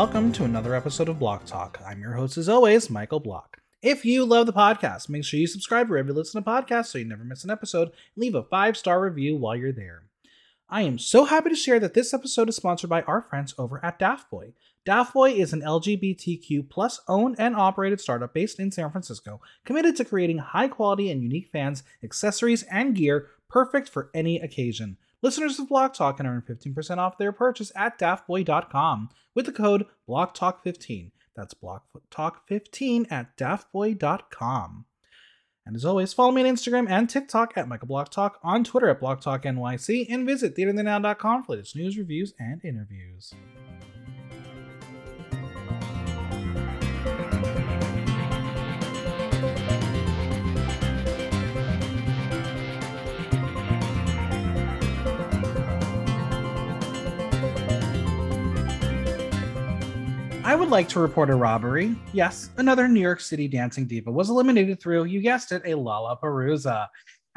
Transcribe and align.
Welcome 0.00 0.30
to 0.34 0.44
another 0.44 0.76
episode 0.76 1.08
of 1.08 1.18
Block 1.18 1.44
Talk. 1.44 1.80
I'm 1.84 2.00
your 2.00 2.12
host, 2.12 2.38
as 2.38 2.48
always, 2.48 2.88
Michael 2.88 3.18
Block. 3.18 3.58
If 3.82 4.04
you 4.04 4.24
love 4.24 4.46
the 4.46 4.52
podcast, 4.52 5.08
make 5.08 5.24
sure 5.24 5.40
you 5.40 5.48
subscribe 5.48 5.90
wherever 5.90 6.10
you 6.10 6.14
listen 6.14 6.40
to 6.40 6.48
podcasts 6.48 6.86
so 6.86 6.98
you 6.98 7.04
never 7.04 7.24
miss 7.24 7.42
an 7.42 7.50
episode. 7.50 7.88
And 7.88 7.92
leave 8.14 8.36
a 8.36 8.44
five 8.44 8.76
star 8.76 9.00
review 9.00 9.34
while 9.34 9.56
you're 9.56 9.72
there. 9.72 10.04
I 10.68 10.82
am 10.82 11.00
so 11.00 11.24
happy 11.24 11.50
to 11.50 11.56
share 11.56 11.80
that 11.80 11.94
this 11.94 12.14
episode 12.14 12.48
is 12.48 12.54
sponsored 12.54 12.88
by 12.88 13.02
our 13.02 13.20
friends 13.20 13.56
over 13.58 13.84
at 13.84 13.98
Daft 13.98 14.30
Boy. 14.30 14.52
Daft 14.86 15.14
Boy 15.14 15.32
is 15.32 15.52
an 15.52 15.62
LGBTQ 15.62 16.70
plus 16.70 17.00
owned 17.08 17.34
and 17.36 17.56
operated 17.56 18.00
startup 18.00 18.32
based 18.32 18.60
in 18.60 18.70
San 18.70 18.92
Francisco, 18.92 19.40
committed 19.64 19.96
to 19.96 20.04
creating 20.04 20.38
high 20.38 20.68
quality 20.68 21.10
and 21.10 21.24
unique 21.24 21.48
fans, 21.50 21.82
accessories, 22.04 22.62
and 22.70 22.94
gear 22.94 23.30
perfect 23.50 23.88
for 23.88 24.10
any 24.14 24.38
occasion. 24.38 24.96
Listeners 25.22 25.58
of 25.58 25.68
Block 25.68 25.94
Talk 25.94 26.18
can 26.18 26.26
earn 26.26 26.42
15% 26.42 26.98
off 26.98 27.18
their 27.18 27.32
purchase 27.32 27.72
at 27.74 27.98
daftboy.com 27.98 29.08
with 29.38 29.46
the 29.46 29.52
code 29.52 29.86
BlockTalk15. 30.08 31.12
That's 31.36 31.54
BlockTalk15 31.54 33.06
at 33.08 33.36
daftboy.com. 33.36 34.84
And 35.64 35.76
as 35.76 35.84
always, 35.84 36.12
follow 36.12 36.32
me 36.32 36.42
on 36.42 36.56
Instagram 36.56 36.90
and 36.90 37.08
TikTok 37.08 37.52
at 37.54 37.68
Michael 37.68 37.86
Block 37.86 38.10
Talk, 38.10 38.40
on 38.42 38.64
Twitter 38.64 38.88
at 38.88 38.98
Block 38.98 39.20
Talk 39.20 39.44
NYC, 39.44 40.06
and 40.10 40.26
visit 40.26 40.56
theatreinthenow.com 40.56 41.44
for 41.44 41.52
latest 41.52 41.76
news, 41.76 41.96
reviews, 41.96 42.34
and 42.40 42.64
interviews. 42.64 43.32
I 60.48 60.54
would 60.54 60.70
like 60.70 60.88
to 60.88 61.00
report 61.00 61.28
a 61.28 61.34
robbery. 61.34 61.94
Yes, 62.14 62.48
another 62.56 62.88
New 62.88 63.02
York 63.02 63.20
City 63.20 63.48
dancing 63.48 63.86
diva 63.86 64.10
was 64.10 64.30
eliminated 64.30 64.80
through, 64.80 65.04
you 65.04 65.20
guessed 65.20 65.52
it, 65.52 65.60
a 65.66 65.72
Lollapalooza. 65.72 66.86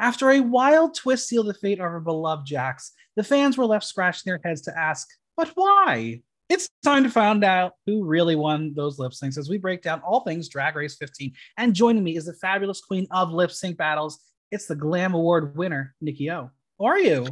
After 0.00 0.30
a 0.30 0.40
wild 0.40 0.94
twist 0.94 1.28
sealed 1.28 1.48
the 1.48 1.52
fate 1.52 1.78
of 1.78 1.84
our 1.84 2.00
beloved 2.00 2.46
Jax, 2.46 2.92
the 3.16 3.22
fans 3.22 3.58
were 3.58 3.66
left 3.66 3.84
scratching 3.84 4.22
their 4.24 4.40
heads 4.42 4.62
to 4.62 4.78
ask, 4.78 5.06
but 5.36 5.50
why? 5.56 6.22
It's 6.48 6.70
time 6.82 7.04
to 7.04 7.10
find 7.10 7.44
out 7.44 7.74
who 7.84 8.02
really 8.02 8.34
won 8.34 8.72
those 8.72 8.98
lip 8.98 9.12
syncs 9.12 9.36
as 9.36 9.50
we 9.50 9.58
break 9.58 9.82
down 9.82 10.00
all 10.00 10.20
things 10.20 10.48
Drag 10.48 10.74
Race 10.74 10.96
15. 10.96 11.34
And 11.58 11.74
joining 11.74 12.02
me 12.02 12.16
is 12.16 12.24
the 12.24 12.32
fabulous 12.32 12.80
queen 12.80 13.06
of 13.10 13.30
lip 13.30 13.50
sync 13.50 13.76
battles. 13.76 14.20
It's 14.50 14.64
the 14.64 14.74
Glam 14.74 15.12
Award 15.12 15.54
winner, 15.54 15.94
Nikki 16.00 16.30
O. 16.30 16.50
How 16.80 16.86
are 16.86 16.98
you? 16.98 17.26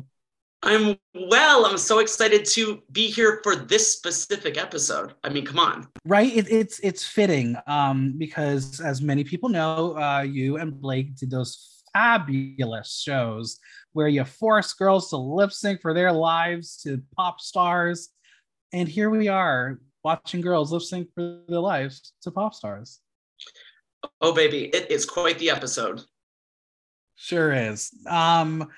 I'm 0.63 0.97
well. 1.15 1.65
I'm 1.65 1.79
so 1.79 2.01
excited 2.01 2.45
to 2.53 2.83
be 2.93 3.11
here 3.11 3.41
for 3.43 3.57
this 3.57 3.93
specific 3.93 4.59
episode. 4.59 5.15
I 5.25 5.31
mean, 5.31 5.47
come 5.47 5.59
on. 5.59 5.89
Right? 6.05 6.37
It, 6.37 6.51
it's 6.51 6.79
it's 6.81 7.07
fitting 7.07 7.57
um, 7.67 8.15
because, 8.19 8.81
as 8.81 9.01
many 9.01 9.25
people 9.25 9.49
know, 9.49 9.97
uh, 9.99 10.21
you 10.21 10.59
and 10.59 10.79
Blake 10.79 11.17
did 11.17 11.31
those 11.31 11.83
fabulous 11.95 13.01
shows 13.01 13.59
where 13.93 14.09
you 14.09 14.25
force 14.25 14.73
girls 14.75 15.11
to 15.11 15.17
lip 15.17 15.53
sync 15.53 15.81
for 15.81 15.95
their 15.95 16.13
lives 16.13 16.77
to 16.83 17.03
pop 17.17 17.41
stars, 17.41 18.11
and 18.73 18.87
here 18.87 19.09
we 19.09 19.29
are 19.29 19.81
watching 20.05 20.43
girls 20.43 20.73
lip 20.73 20.83
sync 20.83 21.09
for 21.15 21.41
their 21.49 21.61
lives 21.61 22.13
to 22.23 22.31
pop 22.31 22.55
stars. 22.55 23.01
Oh, 24.21 24.35
baby, 24.35 24.65
it 24.67 24.91
is 24.91 25.07
quite 25.07 25.39
the 25.39 25.51
episode. 25.51 26.03
Sure 27.17 27.53
is. 27.53 27.91
Um, 28.07 28.69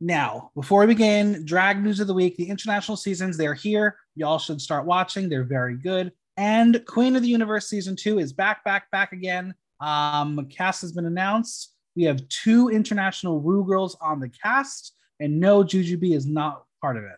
now, 0.00 0.50
before 0.54 0.80
we 0.80 0.86
begin, 0.86 1.44
drag 1.44 1.82
news 1.82 2.00
of 2.00 2.06
the 2.06 2.14
week, 2.14 2.36
the 2.36 2.48
international 2.48 2.96
seasons, 2.96 3.36
they're 3.36 3.52
here. 3.52 3.96
Y'all 4.16 4.38
should 4.38 4.60
start 4.60 4.86
watching. 4.86 5.28
They're 5.28 5.44
very 5.44 5.76
good. 5.76 6.12
And 6.38 6.82
Queen 6.86 7.16
of 7.16 7.22
the 7.22 7.28
Universe 7.28 7.68
season 7.68 7.96
two 7.96 8.18
is 8.18 8.32
back, 8.32 8.64
back, 8.64 8.90
back 8.90 9.12
again. 9.12 9.54
Um, 9.78 10.46
cast 10.48 10.80
has 10.80 10.92
been 10.92 11.04
announced. 11.04 11.74
We 11.96 12.04
have 12.04 12.26
two 12.28 12.70
international 12.70 13.40
Ru 13.40 13.62
girls 13.66 13.94
on 14.00 14.20
the 14.20 14.30
cast, 14.30 14.94
and 15.18 15.38
no 15.38 15.62
Jujubee 15.62 16.16
is 16.16 16.26
not 16.26 16.64
part 16.80 16.96
of 16.96 17.04
it. 17.04 17.16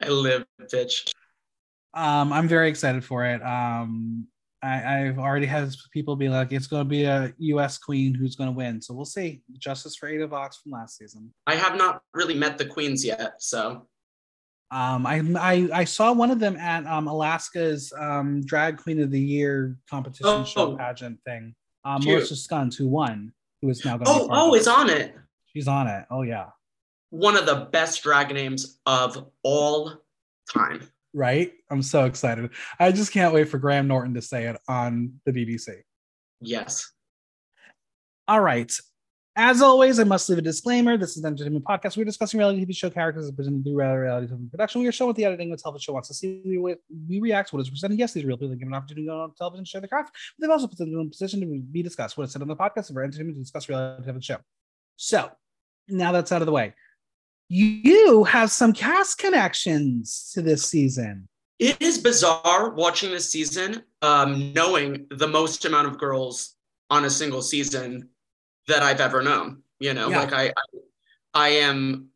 I 0.00 0.08
live, 0.08 0.44
bitch. 0.60 1.08
Um, 1.94 2.32
I'm 2.32 2.48
very 2.48 2.68
excited 2.68 3.04
for 3.04 3.24
it. 3.26 3.40
Um, 3.42 4.26
I, 4.62 4.76
have 4.76 5.18
already 5.18 5.46
had 5.46 5.74
people 5.92 6.14
be 6.14 6.28
like, 6.28 6.52
it's 6.52 6.68
going 6.68 6.84
to 6.84 6.88
be 6.88 7.04
a 7.04 7.32
U.S. 7.38 7.78
queen 7.78 8.14
who's 8.14 8.36
going 8.36 8.48
to 8.48 8.56
win. 8.56 8.80
So 8.80 8.94
we'll 8.94 9.04
see. 9.04 9.42
Justice 9.58 9.96
for 9.96 10.08
Ada 10.08 10.28
Vox 10.28 10.58
from 10.58 10.72
last 10.72 10.98
season. 10.98 11.32
I 11.46 11.56
have 11.56 11.76
not 11.76 12.02
really 12.14 12.34
met 12.34 12.58
the 12.58 12.66
queens 12.66 13.04
yet, 13.04 13.34
so. 13.40 13.88
Um, 14.70 15.06
I, 15.06 15.20
I 15.38 15.68
I 15.74 15.84
saw 15.84 16.14
one 16.14 16.30
of 16.30 16.40
them 16.40 16.56
at 16.56 16.86
um, 16.86 17.06
Alaska's 17.06 17.92
um, 17.98 18.40
Drag 18.46 18.78
Queen 18.78 19.02
of 19.02 19.10
the 19.10 19.20
Year 19.20 19.76
competition 19.90 20.26
oh, 20.26 20.44
show 20.44 20.76
pageant 20.76 21.18
thing. 21.26 21.54
Um, 21.84 22.02
Melissa 22.02 22.70
who 22.78 22.88
won, 22.88 23.34
who 23.60 23.68
is 23.68 23.84
now 23.84 23.98
going. 23.98 24.06
Oh, 24.08 24.28
oh, 24.30 24.54
is 24.54 24.66
on 24.66 24.88
it. 24.88 25.14
She's 25.52 25.68
on 25.68 25.88
it. 25.88 26.06
Oh 26.10 26.22
yeah. 26.22 26.46
One 27.10 27.36
of 27.36 27.44
the 27.44 27.68
best 27.70 28.02
drag 28.02 28.32
names 28.32 28.78
of 28.86 29.26
all 29.42 29.92
time 30.50 30.88
right? 31.14 31.52
I'm 31.70 31.82
so 31.82 32.04
excited. 32.04 32.50
I 32.78 32.92
just 32.92 33.12
can't 33.12 33.34
wait 33.34 33.48
for 33.48 33.58
Graham 33.58 33.88
Norton 33.88 34.14
to 34.14 34.22
say 34.22 34.46
it 34.46 34.56
on 34.68 35.20
the 35.24 35.32
BBC. 35.32 35.82
Yes. 36.40 36.90
All 38.28 38.40
right. 38.40 38.72
As 39.34 39.62
always, 39.62 39.98
I 39.98 40.04
must 40.04 40.28
leave 40.28 40.38
a 40.38 40.42
disclaimer. 40.42 40.98
This 40.98 41.16
is 41.16 41.24
an 41.24 41.32
entertainment 41.32 41.64
podcast. 41.64 41.96
We're 41.96 42.04
discussing 42.04 42.38
reality 42.38 42.66
TV 42.66 42.76
show 42.76 42.90
characters 42.90 43.30
presented 43.30 43.64
through 43.64 43.80
reality 43.80 44.26
TV 44.26 44.50
production. 44.50 44.82
We 44.82 44.88
are 44.88 44.92
showing 44.92 45.08
what 45.08 45.16
the 45.16 45.24
editing 45.24 45.50
of 45.52 45.62
television 45.62 45.84
show 45.84 45.92
wants 45.94 46.08
to 46.08 46.14
see. 46.14 46.42
We, 46.44 46.58
we 47.08 47.20
react 47.20 47.48
to 47.48 47.56
what 47.56 47.62
is 47.62 47.70
presented. 47.70 47.98
Yes, 47.98 48.12
these 48.12 48.24
are 48.24 48.26
real 48.26 48.36
people 48.36 48.54
given 48.54 48.68
an 48.68 48.74
opportunity 48.74 49.06
to 49.06 49.10
go 49.10 49.22
on 49.22 49.34
television 49.34 49.60
and 49.60 49.68
share 49.68 49.80
the 49.80 49.88
craft. 49.88 50.14
But 50.38 50.42
they've 50.42 50.52
also 50.52 50.66
put 50.66 50.76
them 50.76 50.88
in 50.88 51.00
a 51.00 51.04
position 51.08 51.40
to 51.40 51.46
be 51.46 51.82
discussed. 51.82 52.18
What 52.18 52.24
is 52.24 52.32
said 52.32 52.42
on 52.42 52.48
the 52.48 52.56
podcast 52.56 52.90
of 52.90 52.96
our 52.96 53.04
entertainment 53.04 53.36
to 53.36 53.42
discuss 53.42 53.70
reality 53.70 54.10
TV 54.10 54.22
show. 54.22 54.36
So 54.96 55.30
now 55.88 56.12
that's 56.12 56.30
out 56.30 56.42
of 56.42 56.46
the 56.46 56.52
way 56.52 56.74
you 57.52 58.24
have 58.24 58.50
some 58.50 58.72
cast 58.72 59.18
connections 59.18 60.30
to 60.32 60.40
this 60.40 60.64
season. 60.64 61.28
It 61.58 61.76
is 61.80 61.98
bizarre 61.98 62.70
watching 62.70 63.10
this 63.10 63.28
season, 63.30 63.82
um, 64.00 64.54
knowing 64.54 65.06
the 65.10 65.28
most 65.28 65.66
amount 65.66 65.86
of 65.86 65.98
girls 65.98 66.56
on 66.88 67.04
a 67.04 67.10
single 67.10 67.42
season 67.42 68.08
that 68.68 68.82
I've 68.82 69.00
ever 69.00 69.22
known. 69.22 69.62
You 69.80 69.92
know, 69.92 70.08
yeah. 70.08 70.20
like 70.20 70.32
I, 70.32 70.46
I, 70.46 70.78
I 71.34 71.48
am 71.48 72.08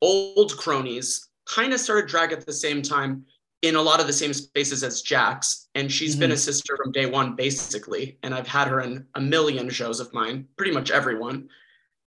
old 0.00 0.56
cronies, 0.56 1.28
kind 1.46 1.72
of 1.72 1.80
started 1.80 2.08
drag 2.08 2.30
at 2.30 2.46
the 2.46 2.52
same 2.52 2.80
time 2.80 3.24
in 3.62 3.74
a 3.74 3.82
lot 3.82 4.00
of 4.00 4.06
the 4.06 4.12
same 4.12 4.32
spaces 4.32 4.84
as 4.84 5.02
Jax, 5.02 5.68
and 5.74 5.90
she's 5.90 6.12
mm-hmm. 6.12 6.20
been 6.20 6.32
a 6.32 6.36
sister 6.36 6.76
from 6.76 6.92
day 6.92 7.06
one, 7.06 7.34
basically. 7.34 8.18
And 8.22 8.32
I've 8.32 8.46
had 8.46 8.68
her 8.68 8.80
in 8.80 9.06
a 9.16 9.20
million 9.20 9.70
shows 9.70 9.98
of 9.98 10.14
mine, 10.14 10.46
pretty 10.56 10.72
much 10.72 10.92
everyone. 10.92 11.48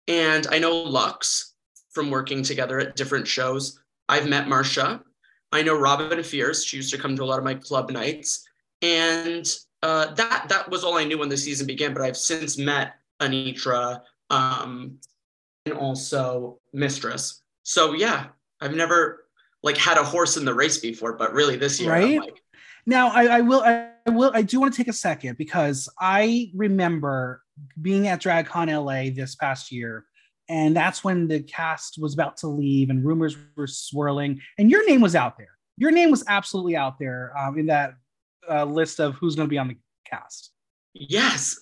And 0.07 0.47
I 0.53 0.61
know 0.61 0.73
Lux, 0.73 1.56
from 1.97 2.11
working 2.11 2.43
together 2.43 2.79
at 2.79 2.95
different 2.95 3.27
shows. 3.27 3.81
I've 4.07 4.29
met 4.29 4.49
Marcia. 4.49 5.03
I 5.51 5.63
know 5.63 5.75
Robin 5.75 6.23
Fierce. 6.23 6.63
She 6.63 6.77
used 6.77 6.93
to 6.93 6.99
come 6.99 7.17
to 7.17 7.23
a 7.23 7.25
lot 7.25 7.39
of 7.39 7.45
my 7.45 7.55
club 7.55 7.91
nights. 7.91 8.47
And 8.83 9.51
uh, 9.83 10.13
that 10.15 10.47
that 10.51 10.71
was 10.71 10.85
all 10.85 10.99
I 10.99 11.05
knew 11.05 11.17
when 11.17 11.31
the 11.31 11.39
season 11.39 11.67
began. 11.67 11.95
But 11.95 12.03
I've 12.03 12.17
since 12.17 12.59
met 12.59 12.97
Anetra 13.21 14.03
um, 14.29 14.99
and 15.65 15.75
also 15.75 16.59
Mistress. 16.75 17.41
So 17.63 17.95
yeah, 17.95 18.27
I've 18.61 18.75
never 18.75 19.25
like 19.63 19.79
had 19.79 19.97
a 19.97 20.05
horse 20.05 20.37
in 20.37 20.45
the 20.45 20.53
race 20.53 20.77
before, 20.79 21.15
but 21.15 21.33
really 21.33 21.57
this 21.57 21.81
year, 21.81 21.91
right? 21.91 22.21
Like, 22.21 22.43
now 22.85 23.09
I, 23.09 23.39
I 23.39 23.41
will 23.41 23.63
I, 23.63 23.91
I 24.07 24.11
will 24.11 24.31
I 24.35 24.43
do 24.43 24.61
want 24.61 24.75
to 24.75 24.77
take 24.77 24.89
a 24.89 24.93
second 24.93 25.39
because 25.39 25.89
I 25.99 26.51
remember 26.55 27.41
being 27.81 28.07
at 28.07 28.21
DragCon 28.21 28.69
LA 28.69 29.15
this 29.15 29.35
past 29.35 29.73
year 29.73 30.05
and 30.49 30.77
that's 30.77 31.03
when 31.03 31.29
the 31.29 31.41
cast 31.41 31.99
was 32.01 32.15
about 32.15 32.37
to 32.39 32.49
leave 32.49 32.91
and 32.91 33.05
rumors 33.05 33.37
were 33.57 33.67
swirling. 33.67 34.41
And 34.59 34.71
your 34.71 34.87
name 34.87 35.01
was 35.01 35.15
out 35.15 35.37
there. 35.37 35.59
Your 35.77 35.91
name 35.91 36.11
was 36.11 36.25
absolutely 36.29 36.77
out 36.77 36.99
there 36.99 37.37
um, 37.37 37.59
in 37.59 37.67
that 37.67 37.95
uh, 38.49 38.65
list 38.65 39.01
of 39.01 39.15
who's 39.17 39.35
going 39.35 39.49
to 39.49 39.51
be 39.51 39.59
on 39.59 39.69
the 39.69 39.77
cast. 40.09 40.53
Yes. 40.95 41.59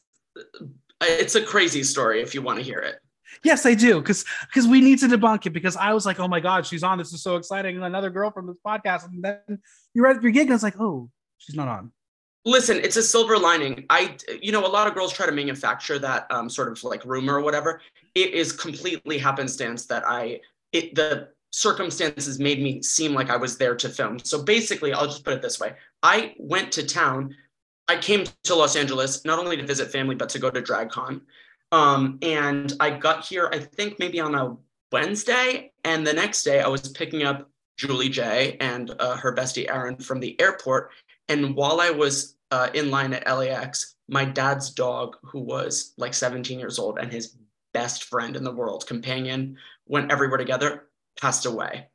It's 1.00 1.34
a 1.34 1.42
crazy 1.42 1.82
story 1.82 2.20
if 2.20 2.34
you 2.34 2.42
want 2.42 2.58
to 2.58 2.64
hear 2.64 2.78
it. 2.78 2.96
Yes 3.42 3.66
i 3.66 3.74
do 3.74 4.00
because 4.00 4.24
because 4.42 4.68
we 4.68 4.80
need 4.80 5.00
to 5.00 5.06
debunk 5.06 5.44
it 5.44 5.50
because 5.50 5.74
i 5.76 5.92
was 5.92 6.06
like 6.06 6.20
oh 6.20 6.28
my 6.28 6.38
god 6.38 6.64
she's 6.64 6.84
on. 6.84 6.98
This 6.98 7.12
is 7.12 7.20
so 7.20 7.34
exciting. 7.34 7.82
Another 7.82 8.08
girl 8.08 8.30
from 8.30 8.46
this 8.46 8.56
podcast 8.64 9.06
and 9.06 9.24
then 9.24 9.58
you're 9.92 10.06
at 10.06 10.22
your 10.22 10.30
gig 10.30 10.46
and 10.46 10.54
it's 10.54 10.62
like 10.62 10.78
oh 10.78 11.10
she's 11.38 11.56
not 11.56 11.66
on. 11.66 11.90
Listen, 12.46 12.76
it's 12.76 12.96
a 12.96 13.02
silver 13.02 13.38
lining. 13.38 13.86
I, 13.88 14.16
you 14.42 14.52
know, 14.52 14.66
a 14.66 14.68
lot 14.68 14.86
of 14.86 14.94
girls 14.94 15.14
try 15.14 15.24
to 15.24 15.32
manufacture 15.32 15.98
that 15.98 16.26
um, 16.30 16.50
sort 16.50 16.68
of 16.70 16.84
like 16.84 17.02
rumor 17.06 17.36
or 17.36 17.40
whatever. 17.40 17.80
It 18.14 18.32
is 18.32 18.52
completely 18.52 19.18
happenstance 19.18 19.86
that 19.86 20.04
I, 20.06 20.40
it, 20.72 20.94
the 20.94 21.28
circumstances 21.50 22.38
made 22.38 22.60
me 22.60 22.82
seem 22.82 23.14
like 23.14 23.30
I 23.30 23.36
was 23.36 23.56
there 23.56 23.76
to 23.76 23.88
film. 23.88 24.18
So 24.18 24.42
basically, 24.42 24.92
I'll 24.92 25.06
just 25.06 25.24
put 25.24 25.34
it 25.34 25.42
this 25.42 25.60
way 25.60 25.74
I 26.02 26.34
went 26.38 26.72
to 26.72 26.86
town. 26.86 27.34
I 27.86 27.96
came 27.96 28.24
to 28.44 28.54
Los 28.54 28.76
Angeles 28.76 29.24
not 29.24 29.38
only 29.38 29.56
to 29.56 29.66
visit 29.66 29.92
family, 29.92 30.14
but 30.14 30.28
to 30.30 30.38
go 30.38 30.50
to 30.50 30.62
DragCon. 30.62 31.20
Um, 31.70 32.18
and 32.22 32.72
I 32.80 32.90
got 32.90 33.24
here, 33.24 33.50
I 33.52 33.58
think 33.58 33.98
maybe 33.98 34.20
on 34.20 34.34
a 34.34 34.56
Wednesday. 34.92 35.72
And 35.84 36.06
the 36.06 36.12
next 36.12 36.44
day, 36.44 36.60
I 36.60 36.68
was 36.68 36.88
picking 36.88 37.24
up 37.24 37.48
Julie 37.76 38.08
J 38.08 38.56
and 38.60 38.94
uh, 38.98 39.16
her 39.16 39.34
bestie 39.34 39.68
Aaron 39.68 39.96
from 39.96 40.20
the 40.20 40.40
airport. 40.40 40.90
And 41.28 41.54
while 41.54 41.80
I 41.80 41.90
was 41.90 42.36
uh, 42.50 42.68
in 42.74 42.90
line 42.90 43.12
at 43.12 43.26
LAX, 43.26 43.96
my 44.08 44.24
dad's 44.24 44.70
dog, 44.70 45.16
who 45.22 45.40
was 45.40 45.94
like 45.96 46.14
17 46.14 46.58
years 46.58 46.78
old 46.78 46.98
and 46.98 47.10
his 47.10 47.36
best 47.74 48.04
friend 48.04 48.36
in 48.36 48.44
the 48.44 48.52
world, 48.52 48.86
companion, 48.86 49.58
went 49.86 50.10
everywhere 50.10 50.38
together, 50.38 50.88
passed 51.20 51.44
away. 51.44 51.88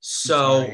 So 0.00 0.66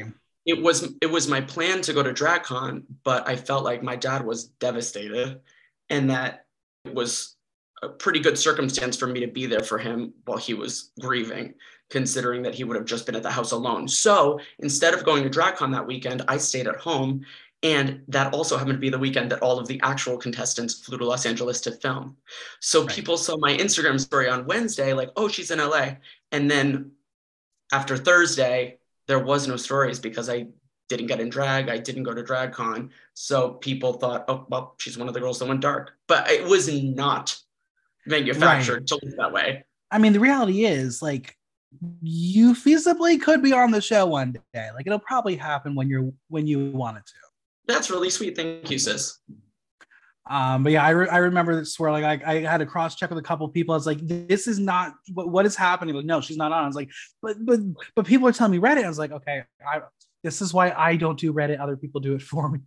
it 0.45 0.61
was 0.61 0.93
it 1.01 1.11
was 1.11 1.27
my 1.27 1.41
plan 1.41 1.81
to 1.81 1.93
go 1.93 2.03
to 2.03 2.13
DragCon, 2.13 2.83
but 3.03 3.27
I 3.27 3.35
felt 3.35 3.65
like 3.65 3.83
my 3.83 3.95
dad 3.95 4.25
was 4.25 4.45
devastated, 4.45 5.41
and 5.89 6.09
that 6.09 6.45
it 6.85 6.93
was 6.93 7.35
a 7.81 7.89
pretty 7.89 8.19
good 8.19 8.37
circumstance 8.37 8.95
for 8.95 9.07
me 9.07 9.19
to 9.19 9.27
be 9.27 9.45
there 9.45 9.63
for 9.63 9.77
him 9.77 10.13
while 10.25 10.37
he 10.37 10.53
was 10.53 10.91
grieving, 11.01 11.53
considering 11.89 12.41
that 12.43 12.55
he 12.55 12.63
would 12.63 12.77
have 12.77 12.85
just 12.85 13.05
been 13.05 13.15
at 13.15 13.23
the 13.23 13.31
house 13.31 13.51
alone. 13.51 13.87
So 13.87 14.39
instead 14.59 14.93
of 14.93 15.03
going 15.03 15.23
to 15.23 15.29
DragCon 15.29 15.71
that 15.73 15.85
weekend, 15.85 16.21
I 16.27 16.37
stayed 16.37 16.67
at 16.67 16.77
home. 16.77 17.25
And 17.63 18.03
that 18.09 18.33
also 18.33 18.57
happened 18.57 18.75
to 18.75 18.79
be 18.79 18.89
the 18.89 18.99
weekend 18.99 19.31
that 19.31 19.41
all 19.41 19.57
of 19.57 19.67
the 19.67 19.79
actual 19.83 20.17
contestants 20.17 20.83
flew 20.83 20.97
to 20.97 21.05
Los 21.05 21.25
Angeles 21.25 21.61
to 21.61 21.71
film. 21.71 22.17
So 22.59 22.81
right. 22.81 22.89
people 22.89 23.17
saw 23.17 23.37
my 23.37 23.55
Instagram 23.55 23.99
story 23.99 24.29
on 24.29 24.45
Wednesday, 24.45 24.91
like, 24.91 25.09
oh, 25.15 25.29
she's 25.29 25.49
in 25.49 25.59
LA. 25.59 25.93
And 26.33 26.51
then 26.51 26.91
after 27.71 27.95
Thursday, 27.95 28.79
there 29.07 29.19
was 29.19 29.47
no 29.47 29.55
stories 29.55 29.99
because 29.99 30.29
I 30.29 30.47
didn't 30.89 31.07
get 31.07 31.21
in 31.21 31.29
drag. 31.29 31.69
I 31.69 31.77
didn't 31.77 32.03
go 32.03 32.13
to 32.13 32.21
DragCon. 32.21 32.89
So 33.13 33.51
people 33.51 33.93
thought, 33.93 34.25
oh, 34.27 34.45
well, 34.49 34.75
she's 34.77 34.97
one 34.97 35.07
of 35.07 35.13
the 35.13 35.21
girls 35.21 35.39
that 35.39 35.47
went 35.47 35.61
dark. 35.61 35.93
But 36.07 36.29
it 36.29 36.45
was 36.45 36.71
not 36.71 37.37
manufactured 38.05 38.73
right. 38.73 38.87
to 38.87 38.99
look 39.01 39.15
that 39.17 39.31
way. 39.31 39.63
I 39.89 39.99
mean, 39.99 40.11
the 40.11 40.19
reality 40.19 40.65
is 40.65 41.01
like 41.01 41.37
you 42.01 42.53
feasibly 42.53 43.21
could 43.21 43.41
be 43.41 43.53
on 43.53 43.71
the 43.71 43.81
show 43.81 44.05
one 44.05 44.35
day. 44.53 44.69
Like 44.73 44.85
it'll 44.85 44.99
probably 44.99 45.35
happen 45.35 45.75
when 45.75 45.87
you're 45.87 46.11
when 46.27 46.45
you 46.47 46.71
want 46.71 46.97
it 46.97 47.05
to. 47.05 47.13
That's 47.67 47.89
really 47.89 48.09
sweet. 48.09 48.35
Thank 48.35 48.69
you, 48.69 48.77
sis. 48.77 49.19
Um, 50.29 50.63
but 50.63 50.71
yeah, 50.71 50.83
I, 50.83 50.91
re- 50.91 51.09
I 51.09 51.17
remember 51.17 51.55
this 51.55 51.73
swirling. 51.73 52.05
I, 52.05 52.21
I 52.25 52.41
had 52.41 52.59
to 52.59 52.65
cross 52.65 52.95
check 52.95 53.09
with 53.09 53.19
a 53.19 53.23
couple 53.23 53.47
people. 53.49 53.73
I 53.73 53.77
was 53.77 53.85
like, 53.85 53.99
this 54.01 54.47
is 54.47 54.57
not 54.57 54.93
what, 55.13 55.29
what 55.29 55.45
is 55.45 55.55
happening. 55.55 55.95
Like, 55.95 56.05
no, 56.05 56.21
she's 56.21 56.37
not 56.37 56.51
on. 56.51 56.63
I 56.63 56.67
was 56.67 56.75
like, 56.75 56.89
but 57.21 57.35
but 57.45 57.59
but 57.95 58.05
people 58.05 58.27
are 58.27 58.31
telling 58.31 58.53
me 58.53 58.59
Reddit. 58.59 58.85
I 58.85 58.87
was 58.87 58.99
like, 58.99 59.11
okay, 59.11 59.43
I, 59.67 59.81
this 60.23 60.41
is 60.41 60.53
why 60.53 60.71
I 60.71 60.95
don't 60.95 61.19
do 61.19 61.33
Reddit. 61.33 61.59
Other 61.59 61.75
people 61.75 61.99
do 61.99 62.15
it 62.15 62.21
for 62.21 62.49
me. 62.49 62.59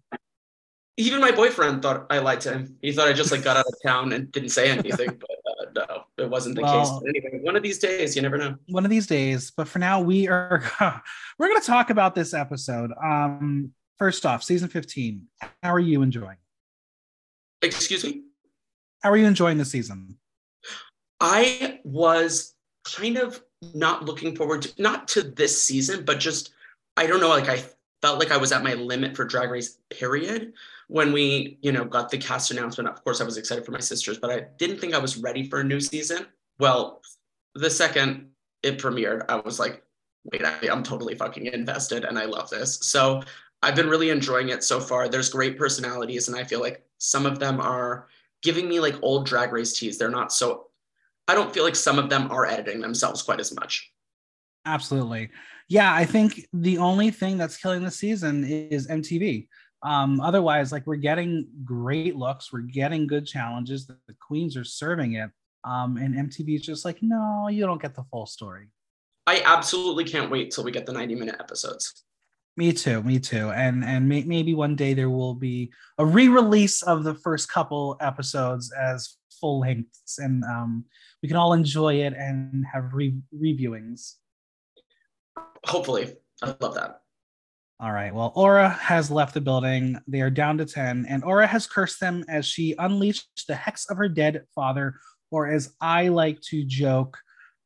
Even 0.99 1.20
my 1.20 1.31
boyfriend 1.31 1.82
thought 1.82 2.06
I 2.08 2.19
lied 2.19 2.40
to 2.42 2.52
him. 2.52 2.76
He 2.81 2.92
thought 2.92 3.08
I 3.08 3.12
just 3.12 3.31
like 3.31 3.42
got 3.42 3.56
out 3.56 3.66
of 3.66 3.75
town 3.84 4.12
and 4.12 4.31
didn't 4.32 4.49
say 4.50 4.70
anything. 4.70 5.19
but 5.20 5.84
uh, 5.84 5.87
no, 5.88 6.25
it 6.25 6.31
wasn't 6.31 6.56
the 6.56 6.62
well, 6.62 6.81
case. 6.81 6.90
But 6.90 7.08
anyway, 7.08 7.42
one 7.42 7.56
of 7.56 7.62
these 7.62 7.78
days, 7.78 8.16
you 8.16 8.22
never 8.22 8.38
know. 8.38 8.56
One 8.69 8.84
of 8.84 8.90
these 8.90 9.06
days. 9.06 9.50
But 9.50 9.69
for 9.69 9.78
now, 9.78 10.00
we 10.00 10.28
are 10.28 10.62
we're 11.38 11.49
going 11.49 11.60
to 11.60 11.66
talk 11.66 11.90
about 11.90 12.14
this 12.14 12.32
episode. 12.32 12.92
Um, 13.02 13.72
first 13.98 14.26
off, 14.26 14.43
season 14.43 14.69
fifteen. 14.69 15.26
How 15.62 15.72
are 15.75 15.81
you 15.81 16.02
enjoying? 16.02 16.38
Excuse 17.62 18.04
me. 18.04 18.22
How 19.02 19.10
are 19.10 19.16
you 19.16 19.26
enjoying 19.26 19.58
the 19.58 19.64
season? 19.64 20.16
I 21.20 21.81
was 21.84 22.54
kind 22.84 23.16
of 23.16 23.43
not 23.75 24.04
looking 24.04 24.37
forward 24.37 24.62
to 24.62 24.82
not 24.82 25.08
to 25.08 25.22
this 25.22 25.62
season, 25.62 26.04
but 26.04 26.20
just 26.20 26.52
I 26.96 27.06
don't 27.06 27.20
know, 27.20 27.28
like 27.28 27.48
I 27.48 27.62
felt 28.02 28.19
like 28.19 28.31
I 28.31 28.37
was 28.37 28.52
at 28.52 28.62
my 28.62 28.75
limit 28.75 29.16
for 29.16 29.25
Drag 29.25 29.50
Race, 29.50 29.78
period. 29.90 30.52
When 30.88 31.12
we, 31.12 31.58
you 31.62 31.72
know, 31.72 31.84
got 31.84 32.10
the 32.10 32.19
cast 32.19 32.50
announcement, 32.50 32.88
of 32.88 33.02
course, 33.02 33.20
I 33.20 33.25
was 33.25 33.37
excited 33.37 33.64
for 33.64 33.72
my 33.72 33.81
sisters, 33.81 34.19
but 34.19 34.31
I 34.31 34.46
didn't 34.58 34.78
think 34.78 34.94
I 34.94 34.99
was 34.99 35.16
ready 35.16 35.49
for 35.49 35.60
a 35.60 35.64
new 35.64 35.81
season. 35.81 36.26
Well, 36.58 37.02
the 37.54 37.70
second 37.70 38.28
it 38.62 38.78
premiered, 38.78 39.25
I 39.28 39.37
was 39.37 39.58
like, 39.58 39.82
wait, 40.32 40.44
I, 40.44 40.54
I'm 40.70 40.82
totally 40.82 41.14
fucking 41.14 41.46
invested 41.46 42.04
and 42.04 42.19
I 42.19 42.25
love 42.25 42.50
this. 42.50 42.78
So 42.82 43.22
I've 43.62 43.76
been 43.76 43.88
really 43.88 44.11
enjoying 44.11 44.50
it 44.50 44.62
so 44.62 44.81
far. 44.81 45.08
There's 45.08 45.29
great 45.29 45.58
personalities, 45.58 46.29
and 46.29 46.37
I 46.37 46.44
feel 46.44 46.61
like 46.61 46.85
some 46.99 47.26
of 47.26 47.38
them 47.38 47.61
are 47.61 48.08
giving 48.43 48.69
me 48.69 48.81
like 48.81 48.97
old 49.03 49.26
drag 49.26 49.53
race 49.53 49.79
teas. 49.79 49.99
They're 49.99 50.11
not 50.11 50.32
so, 50.32 50.67
I 51.26 51.35
don't 51.35 51.53
feel 51.53 51.64
like 51.64 51.76
some 51.76 51.99
of 51.99 52.11
them 52.11 52.31
are 52.31 52.47
editing 52.47 52.81
themselves 52.81 53.23
quite 53.23 53.41
as 53.41 53.55
much. 53.55 53.93
Absolutely 54.67 55.31
yeah, 55.69 55.93
I 55.93 56.05
think 56.05 56.47
the 56.53 56.79
only 56.79 57.11
thing 57.11 57.38
that's 57.38 57.56
killing 57.56 57.82
the 57.82 57.91
season 57.91 58.44
is 58.44 58.87
MTV. 58.87 59.49
Um, 59.82 60.20
otherwise, 60.20 60.73
like 60.73 60.87
we're 60.87 60.97
getting 60.97 61.49
great 61.64 62.17
looks, 62.17 62.52
we're 62.52 62.61
getting 62.61 63.06
good 63.06 63.26
challenges. 63.26 63.87
The, 63.87 63.97
the 64.06 64.14
queens 64.20 64.56
are 64.56 64.64
serving 64.64 65.14
it, 65.14 65.31
um, 65.64 65.97
and 65.97 66.14
MTV 66.14 66.56
is 66.56 66.62
just 66.62 66.85
like, 66.85 66.99
no, 67.02 67.49
you 67.49 67.67
don't 67.67 67.82
get 67.82 67.94
the 67.94 68.05
full 68.11 68.26
story. 68.26 68.69
I 69.26 69.43
absolutely 69.44 70.05
can't 70.05 70.31
wait 70.31 70.52
till 70.52 70.62
we 70.62 70.70
get 70.70 70.87
the 70.87 70.93
90 70.93 71.17
minute 71.17 71.37
episodes. 71.41 72.05
Me 72.56 72.73
too, 72.73 73.03
me 73.03 73.19
too. 73.19 73.50
And 73.50 73.85
and 73.85 74.08
may, 74.08 74.23
maybe 74.23 74.55
one 74.55 74.76
day 74.76 74.94
there 74.94 75.11
will 75.11 75.35
be 75.35 75.73
a 75.99 76.06
re-release 76.06 76.82
of 76.82 77.05
the 77.05 77.14
first 77.14 77.50
couple 77.50 77.97
episodes 78.00 78.73
as 78.73 79.17
full 79.41 79.61
lengths, 79.61 80.19
and 80.19 80.43
um, 80.44 80.85
we 81.23 81.29
can 81.29 81.37
all 81.37 81.53
enjoy 81.53 81.97
it 81.97 82.14
and 82.14 82.64
have 82.73 82.94
re- 82.94 83.20
reviewings 83.35 84.14
hopefully, 85.67 86.14
I 86.43 86.55
love 86.61 86.75
that. 86.75 87.00
All 87.79 87.93
right. 87.93 88.14
Well, 88.14 88.32
Aura 88.35 88.70
has 88.70 89.11
left 89.11 89.35
the 89.35 89.41
building. 89.41 89.99
They 90.09 90.23
are 90.23 90.31
down 90.31 90.56
to 90.59 90.64
10, 90.64 91.06
and 91.09 91.23
Aura 91.25 91.47
has 91.47 91.67
cursed 91.67 92.00
them 92.00 92.25
as 92.29 92.47
she 92.47 92.75
unleashed 92.79 93.47
the 93.49 93.55
hex 93.55 93.91
of 93.91 93.99
her 93.99 94.09
dead 94.09 94.44
father, 94.55 94.99
or 95.31 95.47
as 95.47 95.75
I 95.81 96.09
like 96.09 96.41
to 96.43 96.64
joke, 96.64 97.19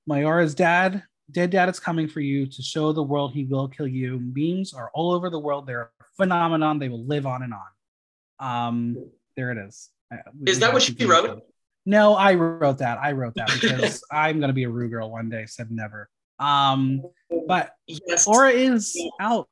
Mayari's 0.09 0.55
dad, 0.55 1.05
dead 1.33 1.51
dad 1.51 1.69
is 1.69 1.81
coming 1.81 2.09
for 2.09 2.21
you 2.21 2.47
to 2.47 2.63
show 2.63 2.93
the 2.93 3.03
world 3.03 3.33
he 3.33 3.45
will 3.45 3.69
kill 3.69 3.87
you. 3.87 4.21
Memes 4.35 4.75
are 4.75 4.91
all 4.95 5.13
over 5.13 5.31
the 5.31 5.39
world. 5.39 5.67
They're 5.67 5.91
a 6.01 6.05
phenomenon. 6.17 6.79
They 6.79 6.89
will 6.89 7.05
live 7.05 7.27
on 7.27 7.43
and 7.43 7.55
on. 7.55 8.67
Um, 8.67 9.11
there 9.37 9.53
it 9.53 9.59
is. 9.59 9.91
Uh, 10.13 10.17
is 10.47 10.59
that 10.61 10.73
what 10.73 10.83
she 10.83 10.95
wrote? 11.05 11.43
No, 11.87 12.15
I 12.15 12.35
wrote 12.35 12.79
that. 12.79 12.99
I 12.99 13.13
wrote 13.13 13.35
that 13.35 13.51
because 13.61 14.03
I'm 14.13 14.41
gonna 14.41 14.53
be 14.53 14.65
a 14.65 14.69
Ru 14.69 14.89
girl 14.89 15.11
one 15.11 15.29
day. 15.29 15.47
Said 15.47 15.71
never. 15.71 16.09
Um, 16.39 17.03
but 17.47 17.75
yes. 17.87 18.27
Aura 18.27 18.51
is 18.51 18.99
out 19.21 19.49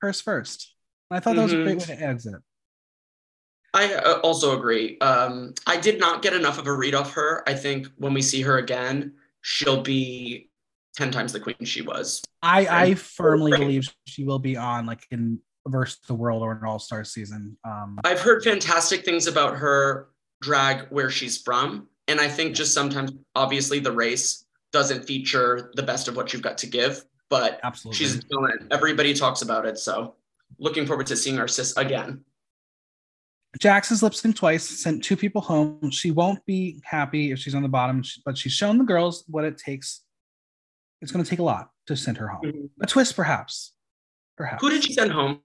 first 0.00 0.22
first. 0.22 0.74
I 1.10 1.20
thought 1.20 1.36
that 1.36 1.42
was 1.42 1.52
mm-hmm. 1.52 1.60
a 1.60 1.64
great 1.64 1.78
way 1.78 1.96
to 1.96 2.02
exit. 2.02 2.34
I 3.74 3.94
uh, 3.94 4.20
also 4.20 4.56
agree. 4.56 4.98
Um, 5.00 5.54
I 5.66 5.78
did 5.78 5.98
not 5.98 6.22
get 6.22 6.34
enough 6.34 6.58
of 6.58 6.66
a 6.66 6.72
read 6.72 6.94
off 6.94 7.12
her. 7.14 7.42
I 7.48 7.54
think 7.54 7.88
when 7.96 8.12
we 8.12 8.22
see 8.22 8.42
her 8.42 8.58
again, 8.58 9.14
she'll 9.40 9.82
be 9.82 10.50
10 10.96 11.10
times 11.10 11.32
the 11.32 11.40
queen 11.40 11.56
she 11.64 11.82
was. 11.82 12.22
I, 12.42 12.66
I 12.66 12.94
firmly 12.94 13.52
believe 13.52 13.92
she 14.06 14.24
will 14.24 14.38
be 14.38 14.56
on 14.56 14.86
like 14.86 15.06
in 15.10 15.38
versus 15.66 16.00
the 16.06 16.14
world 16.14 16.42
or 16.42 16.52
an 16.52 16.64
all-star 16.64 17.04
season. 17.04 17.56
Um, 17.64 17.98
I've 18.04 18.20
heard 18.20 18.42
fantastic 18.42 19.04
things 19.04 19.26
about 19.26 19.56
her 19.56 20.08
drag 20.40 20.88
where 20.88 21.10
she's 21.10 21.40
from. 21.40 21.88
And 22.08 22.20
I 22.20 22.28
think 22.28 22.54
just 22.54 22.74
sometimes, 22.74 23.12
obviously, 23.34 23.78
the 23.78 23.92
race 23.92 24.44
doesn't 24.72 25.04
feature 25.04 25.70
the 25.74 25.82
best 25.82 26.08
of 26.08 26.16
what 26.16 26.32
you've 26.32 26.42
got 26.42 26.58
to 26.58 26.66
give, 26.66 27.04
but 27.30 27.60
Absolutely. 27.62 27.96
she's 27.96 28.24
doing 28.24 28.52
it. 28.58 28.66
Everybody 28.70 29.14
talks 29.14 29.42
about 29.42 29.66
it. 29.66 29.78
So 29.78 30.14
looking 30.58 30.86
forward 30.86 31.06
to 31.08 31.16
seeing 31.16 31.38
our 31.38 31.48
sis 31.48 31.76
again. 31.76 32.24
Jax 33.60 33.90
has 33.90 34.02
lip 34.02 34.14
synced 34.14 34.36
twice, 34.36 34.64
sent 34.64 35.04
two 35.04 35.16
people 35.16 35.42
home. 35.42 35.90
She 35.90 36.10
won't 36.10 36.44
be 36.46 36.80
happy 36.84 37.32
if 37.32 37.38
she's 37.38 37.54
on 37.54 37.62
the 37.62 37.68
bottom, 37.68 38.02
but 38.24 38.36
she's 38.36 38.52
shown 38.52 38.78
the 38.78 38.84
girls 38.84 39.24
what 39.28 39.44
it 39.44 39.58
takes. 39.58 40.02
It's 41.02 41.12
going 41.12 41.24
to 41.24 41.28
take 41.28 41.40
a 41.40 41.44
lot 41.44 41.70
to 41.88 41.96
send 41.96 42.16
her 42.18 42.28
home. 42.28 42.42
Mm-hmm. 42.44 42.82
A 42.82 42.86
twist, 42.86 43.16
perhaps. 43.16 43.74
Perhaps. 44.36 44.62
Who 44.62 44.70
did 44.70 44.84
she 44.84 44.92
send 44.92 45.12
home? 45.12 45.40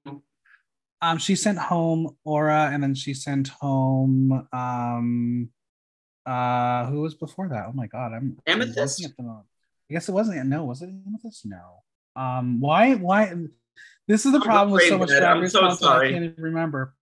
Um, 1.02 1.18
she 1.18 1.36
sent 1.36 1.58
home 1.58 2.16
Aura, 2.24 2.70
and 2.72 2.82
then 2.82 2.96
she 2.96 3.14
sent 3.14 3.50
home 3.50 4.48
um, 4.54 5.50
uh, 6.26 6.86
who 6.88 7.02
was 7.02 7.16
before 7.16 7.50
that? 7.50 7.66
Oh 7.68 7.74
my 7.74 7.88
god, 7.88 8.14
I'm 8.14 8.38
Amethyst. 8.46 9.08
I'm 9.20 9.30
I 9.30 9.94
guess 9.94 10.10
it 10.10 10.12
wasn't. 10.12 10.46
No, 10.48 10.66
was 10.66 10.82
it 10.82 10.90
Amethyst? 11.08 11.46
No. 11.46 11.84
Um, 12.16 12.60
why? 12.60 12.96
Why? 12.96 13.34
This 14.08 14.26
is 14.26 14.32
the 14.32 14.42
problem 14.42 14.72
with 14.72 14.84
so 14.84 14.98
much 14.98 15.12
I'm 15.12 15.48
so 15.48 15.70
sorry. 15.76 16.10
I 16.10 16.12
can't 16.12 16.26
even 16.26 16.44
remember. 16.44 16.94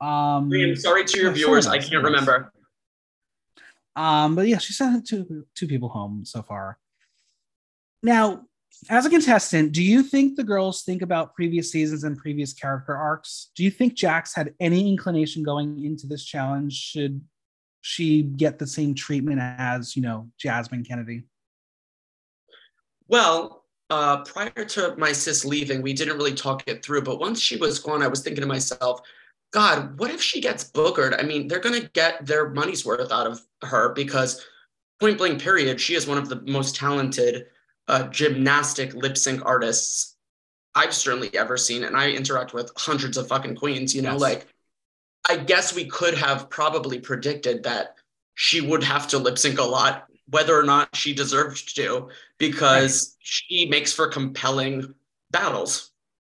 Um, 0.00 0.52
I'm 0.52 0.76
sorry 0.76 1.04
to 1.04 1.20
your 1.20 1.32
viewers. 1.32 1.66
I 1.66 1.78
can't 1.78 2.02
remember. 2.02 2.52
Um, 3.94 4.34
but 4.34 4.48
yeah, 4.48 4.58
she 4.58 4.72
sent 4.72 5.06
two 5.06 5.46
two 5.54 5.66
people 5.66 5.88
home 5.88 6.24
so 6.24 6.42
far. 6.42 6.78
Now, 8.02 8.46
as 8.90 9.06
a 9.06 9.10
contestant, 9.10 9.72
do 9.72 9.82
you 9.82 10.02
think 10.02 10.36
the 10.36 10.44
girls 10.44 10.82
think 10.82 11.02
about 11.02 11.34
previous 11.34 11.70
seasons 11.70 12.02
and 12.02 12.18
previous 12.18 12.52
character 12.52 12.96
arcs? 12.96 13.50
Do 13.54 13.62
you 13.62 13.70
think 13.70 13.94
Jax 13.94 14.34
had 14.34 14.54
any 14.58 14.88
inclination 14.88 15.42
going 15.42 15.84
into 15.84 16.06
this 16.06 16.24
challenge? 16.24 16.72
Should 16.72 17.20
she 17.80 18.22
get 18.22 18.58
the 18.58 18.66
same 18.66 18.94
treatment 18.94 19.40
as 19.40 19.94
you 19.94 20.02
know 20.02 20.28
Jasmine 20.38 20.84
Kennedy? 20.84 21.24
Well, 23.06 23.64
uh, 23.90 24.24
prior 24.24 24.64
to 24.64 24.96
my 24.96 25.12
sis 25.12 25.44
leaving, 25.44 25.82
we 25.82 25.92
didn't 25.92 26.16
really 26.16 26.34
talk 26.34 26.66
it 26.66 26.84
through. 26.84 27.02
But 27.02 27.20
once 27.20 27.40
she 27.40 27.56
was 27.56 27.78
gone, 27.78 28.02
I 28.02 28.08
was 28.08 28.22
thinking 28.22 28.40
to 28.40 28.48
myself, 28.48 29.00
God, 29.52 29.98
what 30.00 30.10
if 30.10 30.20
she 30.20 30.40
gets 30.40 30.64
boogered? 30.64 31.18
I 31.20 31.22
mean, 31.22 31.46
they're 31.46 31.60
gonna 31.60 31.88
get 31.92 32.26
their 32.26 32.50
money's 32.50 32.84
worth 32.84 33.12
out 33.12 33.26
of 33.28 33.42
her 33.62 33.92
because 33.92 34.44
point 34.98 35.18
blank 35.18 35.40
period, 35.40 35.80
she 35.80 35.94
is 35.94 36.08
one 36.08 36.18
of 36.18 36.28
the 36.28 36.40
most 36.46 36.74
talented 36.74 37.46
uh, 37.88 38.04
gymnastic 38.04 38.94
lip 38.94 39.16
sync 39.16 39.44
artists 39.44 40.16
I've 40.74 40.94
certainly 40.94 41.34
ever 41.36 41.56
seen, 41.56 41.84
and 41.84 41.96
I 41.96 42.10
interact 42.10 42.54
with 42.54 42.72
hundreds 42.76 43.16
of 43.16 43.28
fucking 43.28 43.56
queens, 43.56 43.94
you 43.94 44.02
know, 44.02 44.12
yes. 44.12 44.20
like 44.20 44.46
I 45.28 45.36
guess 45.36 45.74
we 45.74 45.86
could 45.86 46.14
have 46.14 46.50
probably 46.50 46.98
predicted 46.98 47.62
that 47.64 47.96
she 48.34 48.60
would 48.60 48.82
have 48.82 49.06
to 49.08 49.18
lip 49.18 49.38
sync 49.38 49.58
a 49.58 49.62
lot, 49.62 50.06
whether 50.28 50.58
or 50.58 50.62
not 50.62 50.94
she 50.96 51.14
deserved 51.14 51.76
to, 51.76 52.08
because 52.38 53.16
right. 53.16 53.16
she 53.20 53.66
makes 53.68 53.92
for 53.92 54.08
compelling 54.08 54.94
battles. 55.30 55.90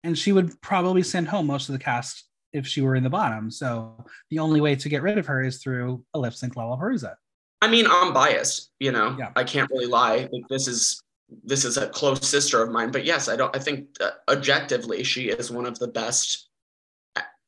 And 0.02 0.18
she 0.18 0.32
would 0.32 0.60
probably 0.62 1.02
send 1.02 1.28
home 1.28 1.46
most 1.46 1.68
of 1.68 1.74
the 1.74 1.78
cast 1.78 2.24
if 2.52 2.66
she 2.66 2.80
were 2.80 2.96
in 2.96 3.04
the 3.04 3.10
bottom. 3.10 3.50
So 3.50 4.04
the 4.30 4.40
only 4.40 4.60
way 4.60 4.74
to 4.74 4.88
get 4.88 5.02
rid 5.02 5.18
of 5.18 5.26
her 5.26 5.42
is 5.42 5.62
through 5.62 6.04
a 6.14 6.18
lip 6.18 6.34
sync 6.34 6.54
Lollapalooza. 6.54 7.14
I 7.60 7.68
mean, 7.68 7.86
I'm 7.88 8.12
biased, 8.12 8.72
you 8.80 8.90
know. 8.90 9.14
Yeah. 9.16 9.30
I 9.36 9.44
can't 9.44 9.70
really 9.70 9.86
lie. 9.86 10.28
Like 10.32 10.48
this 10.48 10.66
is 10.66 11.00
this 11.44 11.64
is 11.64 11.76
a 11.76 11.88
close 11.88 12.26
sister 12.26 12.62
of 12.62 12.70
mine, 12.70 12.90
but 12.90 13.04
yes, 13.04 13.28
I 13.28 13.36
don't. 13.36 13.54
I 13.54 13.58
think 13.58 13.88
uh, 14.00 14.10
objectively, 14.28 15.04
she 15.04 15.28
is 15.28 15.50
one 15.50 15.66
of 15.66 15.78
the 15.78 15.88
best 15.88 16.48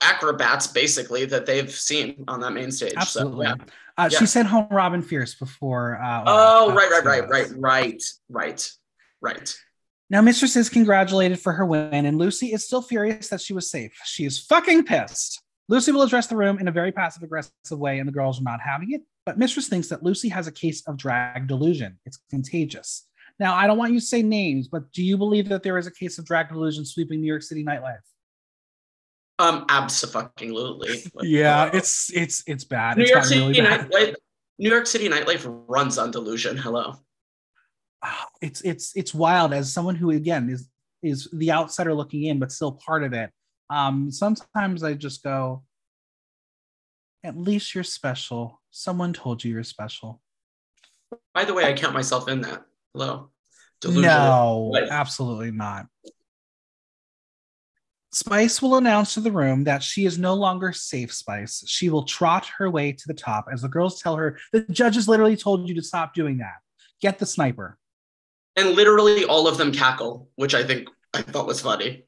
acrobats, 0.01 0.67
basically, 0.67 1.25
that 1.27 1.47
they've 1.47 1.71
seen 1.71 2.25
on 2.29 2.41
that 2.41 2.53
main 2.53 2.71
stage. 2.71 2.95
Absolutely. 2.97 3.47
So, 3.47 3.55
yeah. 3.57 3.65
Uh, 3.97 4.09
yeah. 4.11 4.19
She 4.19 4.27
sent 4.27 4.49
home 4.49 4.69
Robin 4.71 5.03
Fierce 5.03 5.35
before. 5.35 6.01
Uh, 6.03 6.25
oh, 6.27 6.75
right, 6.75 6.91
right, 6.91 7.05
right, 7.05 7.29
right, 7.29 7.49
right, 7.57 8.03
right, 8.29 8.71
right. 9.21 9.57
Now, 10.11 10.21
Mistress 10.21 10.57
is 10.57 10.69
congratulated 10.69 11.41
for 11.41 11.53
her 11.53 11.65
win, 11.65 12.05
and 12.07 12.21
Loosey 12.21 12.53
is 12.53 12.65
still 12.67 12.83
furious 12.83 13.29
that 13.29 13.41
she 13.41 13.53
was 13.53 13.71
safe. 13.71 13.99
She 14.05 14.25
is 14.25 14.39
fucking 14.39 14.85
pissed. 14.85 15.43
Loosey 15.71 15.95
will 15.95 16.03
address 16.03 16.27
the 16.27 16.37
room 16.37 16.59
in 16.59 16.69
a 16.69 16.73
very 16.73 16.93
passive 16.93 17.23
aggressive 17.23 17.53
way, 17.71 17.99
and 17.99 18.07
the 18.07 18.13
girls 18.13 18.39
are 18.39 18.45
not 18.45 18.61
having 18.61 18.93
it. 18.93 19.03
But 19.25 19.39
Mistress 19.39 19.69
thinks 19.69 19.89
that 19.89 20.03
Loosey 20.03 20.31
has 20.31 20.47
a 20.47 20.53
case 20.53 20.87
of 20.87 20.99
drag 20.99 21.47
delusion. 21.47 21.99
It's 22.05 22.19
contagious. 22.29 23.07
Now, 23.41 23.55
I 23.55 23.67
don't 23.67 23.79
want 23.79 23.93
you 23.93 24.01
to 24.01 24.07
say 24.07 24.23
names, 24.23 24.69
but 24.69 24.91
do 24.93 25.03
you 25.03 25.17
believe 25.17 25.49
that 25.49 25.63
there 25.63 25.77
is 25.77 25.87
a 25.87 25.91
case 25.91 26.19
of 26.19 26.25
drag 26.25 26.49
delusion 26.49 26.85
sweeping 26.85 27.21
New 27.21 27.27
York 27.27 27.43
City 27.43 27.65
nightlife? 27.65 27.99
Um, 29.41 29.65
absolutely. 29.69 31.03
yeah, 31.23 31.65
uh, 31.65 31.71
it's 31.75 32.13
it's 32.15 32.45
it's 32.47 32.63
bad. 32.63 32.97
New 32.97 33.03
it's 33.03 33.11
York 33.11 33.25
City 33.25 33.41
really 33.41 33.61
nightlife. 33.61 34.15
New 34.59 34.71
York 34.71 34.87
City 34.87 35.09
nightlife 35.09 35.65
runs 35.67 35.99
on 35.99 36.11
delusion. 36.11 36.57
Hello. 36.57 36.95
It's 38.43 38.61
it's 38.61 38.95
it's 38.95 39.15
wild. 39.15 39.55
As 39.55 39.73
someone 39.73 39.97
who 39.97 40.11
again 40.11 40.51
is 40.51 40.69
is 41.03 41.29
the 41.33 41.51
outsider 41.51 41.95
looking 41.95 42.25
in, 42.25 42.39
but 42.39 42.53
still 42.53 42.73
part 42.73 43.03
of 43.03 43.13
it. 43.13 43.31
Um, 43.71 44.11
sometimes 44.11 44.83
I 44.83 44.95
just 44.95 45.23
go, 45.23 45.65
at 47.25 47.37
least 47.37 47.75
you're 47.75 47.85
special. 47.85 48.61
Someone 48.71 49.13
told 49.13 49.43
you 49.43 49.53
you're 49.53 49.65
special. 49.65 50.21
By 51.33 51.45
the 51.45 51.55
way, 51.55 51.65
I 51.65 51.73
count 51.73 51.95
myself 51.95 52.29
in 52.29 52.43
that. 52.43 52.65
Hello. 52.95 53.31
No, 53.85 54.73
absolutely 54.91 55.51
not. 55.51 55.87
Spice 58.13 58.63
will 58.63 58.77
announce 58.77 59.15
to 59.15 59.21
the 59.21 59.33
room 59.33 59.65
that 59.65 59.83
she 59.83 60.07
is 60.07 60.19
no 60.19 60.35
longer 60.35 60.73
safe, 60.73 61.13
Spice. 61.13 61.65
She 61.67 61.91
will 61.91 62.05
trot 62.05 62.47
her 62.59 62.71
way 62.71 62.93
to 62.93 63.05
the 63.09 63.15
top 63.15 63.47
as 63.53 63.63
the 63.63 63.69
girls 63.69 64.01
tell 64.01 64.15
her 64.15 64.39
the 64.53 64.61
judges 64.71 65.09
literally 65.09 65.37
told 65.37 65.69
you 65.69 65.75
to 65.75 65.83
stop 65.83 66.15
doing 66.15 66.39
that. 66.39 66.55
Get 67.03 67.19
the 67.19 67.27
sniper. 67.27 67.77
And 68.57 68.71
literally 68.71 69.25
all 69.25 69.49
of 69.49 69.59
them 69.59 69.73
cackle, 69.73 70.31
which 70.37 70.55
I 70.55 70.63
think 70.63 70.89
I 71.13 71.23
thought 71.23 71.49
was 71.49 71.61
funny. 71.61 72.05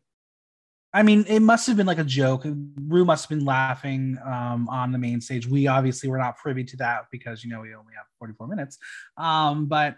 I 0.92 1.02
mean, 1.02 1.24
it 1.28 1.40
must 1.40 1.66
have 1.66 1.76
been 1.76 1.86
like 1.86 1.98
a 1.98 2.04
joke. 2.04 2.44
Ru 2.44 3.04
must 3.04 3.24
have 3.24 3.36
been 3.36 3.44
laughing 3.44 4.16
um, 4.24 4.68
on 4.68 4.92
the 4.92 4.98
main 4.98 5.20
stage. 5.20 5.46
We 5.46 5.66
obviously 5.66 6.08
were 6.08 6.18
not 6.18 6.38
privy 6.38 6.64
to 6.64 6.76
that 6.78 7.06
because 7.10 7.44
you 7.44 7.50
know 7.50 7.60
we 7.60 7.74
only 7.74 7.92
have 7.96 8.06
44 8.20 8.46
minutes. 8.46 8.78
Um, 9.18 9.66
but 9.66 9.96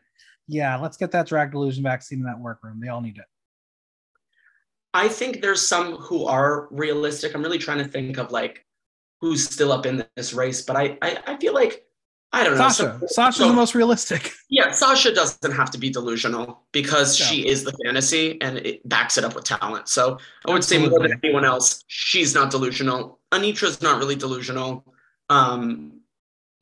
yeah, 0.49 0.77
let's 0.77 0.97
get 0.97 1.13
that 1.13 1.27
drag 1.27 1.53
delusion 1.53 1.83
vaccine 1.83 2.21
in 2.21 2.25
that 2.25 2.41
workroom. 2.41 2.81
They 2.81 2.89
all 2.89 3.01
need 3.01 3.19
it. 3.19 3.25
I 4.95 5.09
think 5.09 5.43
there's 5.43 5.67
some 5.67 5.97
who 5.97 6.25
are 6.25 6.67
realistic. 6.71 7.35
I'm 7.35 7.43
really 7.43 7.59
trying 7.59 7.79
to 7.79 7.85
think 7.85 8.17
of 8.17 8.33
like 8.33 8.65
who's 9.21 9.45
still 9.45 9.71
up 9.71 9.87
in 9.87 10.05
this 10.17 10.33
race, 10.33 10.63
but 10.63 10.77
I 10.77 10.99
I, 11.03 11.19
I 11.27 11.37
feel 11.37 11.55
like 11.55 11.85
I 12.33 12.45
don't 12.45 12.59
know. 12.59 12.69
Sasha. 12.69 13.01
Sasha's 13.09 13.39
so, 13.39 13.49
the 13.49 13.55
most 13.55 13.75
realistic. 13.75 14.33
Yeah, 14.51 14.71
Sasha 14.71 15.13
doesn't 15.13 15.53
have 15.53 15.71
to 15.73 15.79
be 15.79 15.91
delusional 15.91 16.63
because 16.73 17.15
she 17.15 17.47
is 17.47 17.65
the 17.65 17.73
fantasy 17.85 18.41
and 18.41 18.57
it 18.57 18.89
backs 18.89 19.19
it 19.19 19.25
up 19.25 19.35
with 19.35 19.45
talent. 19.45 19.89
So 19.89 20.19
I 20.47 20.53
would 20.53 20.59
Absolutely. 20.59 20.87
say 20.87 20.91
more 20.91 21.01
than 21.01 21.21
anyone 21.23 21.45
else, 21.45 21.85
she's 21.89 22.35
not 22.35 22.51
delusional. 22.51 23.21
Anetra's 23.31 23.83
not 23.83 23.99
really 23.99 24.17
delusional. 24.17 24.87
Um, 25.29 26.01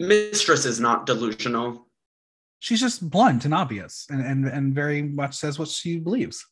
Mistress 0.01 0.67
is 0.67 0.81
not 0.81 1.07
delusional. 1.07 1.86
She's 2.67 2.81
just 2.81 3.09
blunt 3.09 3.45
and 3.45 3.55
obvious 3.55 4.09
and, 4.11 4.21
and, 4.21 4.45
and 4.45 4.75
very 4.75 5.01
much 5.01 5.37
says 5.37 5.57
what 5.57 5.69
she 5.69 6.01
believes. 6.01 6.45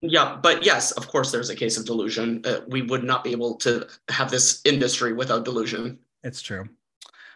Yeah, 0.00 0.38
but 0.42 0.64
yes, 0.64 0.92
of 0.92 1.06
course, 1.06 1.30
there's 1.30 1.50
a 1.50 1.54
case 1.54 1.76
of 1.76 1.84
delusion. 1.84 2.40
Uh, 2.46 2.60
we 2.68 2.80
would 2.80 3.04
not 3.04 3.22
be 3.22 3.32
able 3.32 3.56
to 3.56 3.86
have 4.08 4.30
this 4.30 4.62
industry 4.64 5.12
without 5.12 5.44
delusion. 5.44 5.98
It's 6.24 6.40
true. 6.40 6.66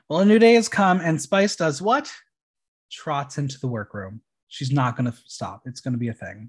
Well, 0.09 0.21
a 0.21 0.25
new 0.25 0.39
day 0.39 0.55
has 0.55 0.71
come, 0.71 1.03
and 1.03 1.21
Spice 1.21 1.55
does 1.55 1.83
what? 1.83 2.11
Trots 2.91 3.37
into 3.37 3.61
the 3.61 3.69
workroom. 3.69 4.23
She's 4.49 4.73
not 4.73 4.97
going 4.97 5.13
to 5.13 5.19
stop. 5.27 5.65
It's 5.67 5.83
going 5.83 5.93
to 5.93 5.99
be 5.99 6.09
a 6.09 6.15
thing. 6.15 6.49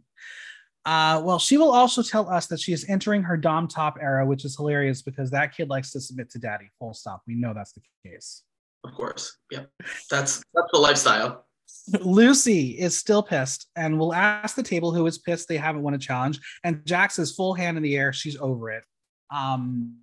Uh, 0.85 1.21
well, 1.25 1.39
she 1.39 1.57
will 1.57 1.73
also 1.73 2.01
tell 2.01 2.29
us 2.29 2.47
that 2.47 2.61
she 2.61 2.71
is 2.71 2.85
entering 2.87 3.21
her 3.21 3.35
Dom 3.35 3.67
Top 3.67 3.97
era, 3.99 4.25
which 4.25 4.45
is 4.45 4.55
hilarious 4.55 5.01
because 5.01 5.29
that 5.31 5.53
kid 5.53 5.67
likes 5.67 5.91
to 5.91 5.99
submit 5.99 6.29
to 6.29 6.39
daddy. 6.39 6.71
Full 6.79 6.93
stop. 6.93 7.23
We 7.27 7.35
know 7.35 7.53
that's 7.53 7.73
the 7.73 7.81
case. 8.09 8.43
Of 8.85 8.93
course. 8.93 9.39
Yeah. 9.51 9.63
That's 10.09 10.37
that's 10.53 10.71
the 10.71 10.79
lifestyle. 10.79 11.44
Loosey 11.91 12.75
is 12.77 12.97
still 12.97 13.23
pissed 13.23 13.67
and 13.75 13.99
will 13.99 14.13
ask 14.13 14.55
the 14.55 14.63
table 14.63 14.91
who 14.91 15.05
is 15.05 15.17
pissed 15.17 15.47
they 15.47 15.57
haven't 15.57 15.83
won 15.83 15.93
a 15.93 15.99
challenge. 15.99 16.39
And 16.63 16.85
Jax 16.85 17.19
is 17.19 17.35
full 17.35 17.53
hand 17.53 17.77
in 17.77 17.83
the 17.83 17.95
air. 17.95 18.13
She's 18.13 18.37
over 18.37 18.71
it. 18.71 18.83
Um, 19.31 19.95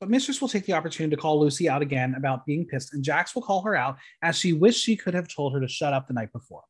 but 0.00 0.08
Mistress 0.08 0.40
will 0.40 0.48
take 0.48 0.64
the 0.64 0.72
opportunity 0.72 1.14
to 1.14 1.20
call 1.20 1.42
Loosey 1.42 1.68
out 1.68 1.82
again 1.82 2.14
about 2.14 2.46
being 2.46 2.64
pissed, 2.66 2.94
and 2.94 3.04
Jax 3.04 3.34
will 3.34 3.42
call 3.42 3.60
her 3.62 3.76
out 3.76 3.98
as 4.22 4.36
she 4.36 4.54
wished 4.54 4.82
she 4.82 4.96
could 4.96 5.12
have 5.12 5.28
told 5.28 5.52
her 5.52 5.60
to 5.60 5.68
shut 5.68 5.92
up 5.92 6.08
the 6.08 6.14
night 6.14 6.32
before. 6.32 6.62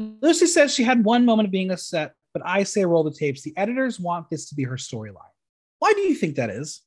Loosey 0.00 0.46
says 0.46 0.72
she 0.72 0.84
had 0.84 1.04
one 1.04 1.24
moment 1.24 1.46
of 1.46 1.52
being 1.52 1.72
upset, 1.72 2.12
but 2.32 2.42
I 2.46 2.62
say 2.62 2.84
roll 2.84 3.02
the 3.02 3.12
tapes. 3.12 3.42
The 3.42 3.56
editors 3.56 3.98
want 3.98 4.30
this 4.30 4.48
to 4.48 4.54
be 4.54 4.62
her 4.64 4.76
storyline. 4.76 5.32
Why 5.80 5.92
do 5.92 6.02
you 6.02 6.14
think 6.14 6.36
that 6.36 6.50
is? 6.50 6.82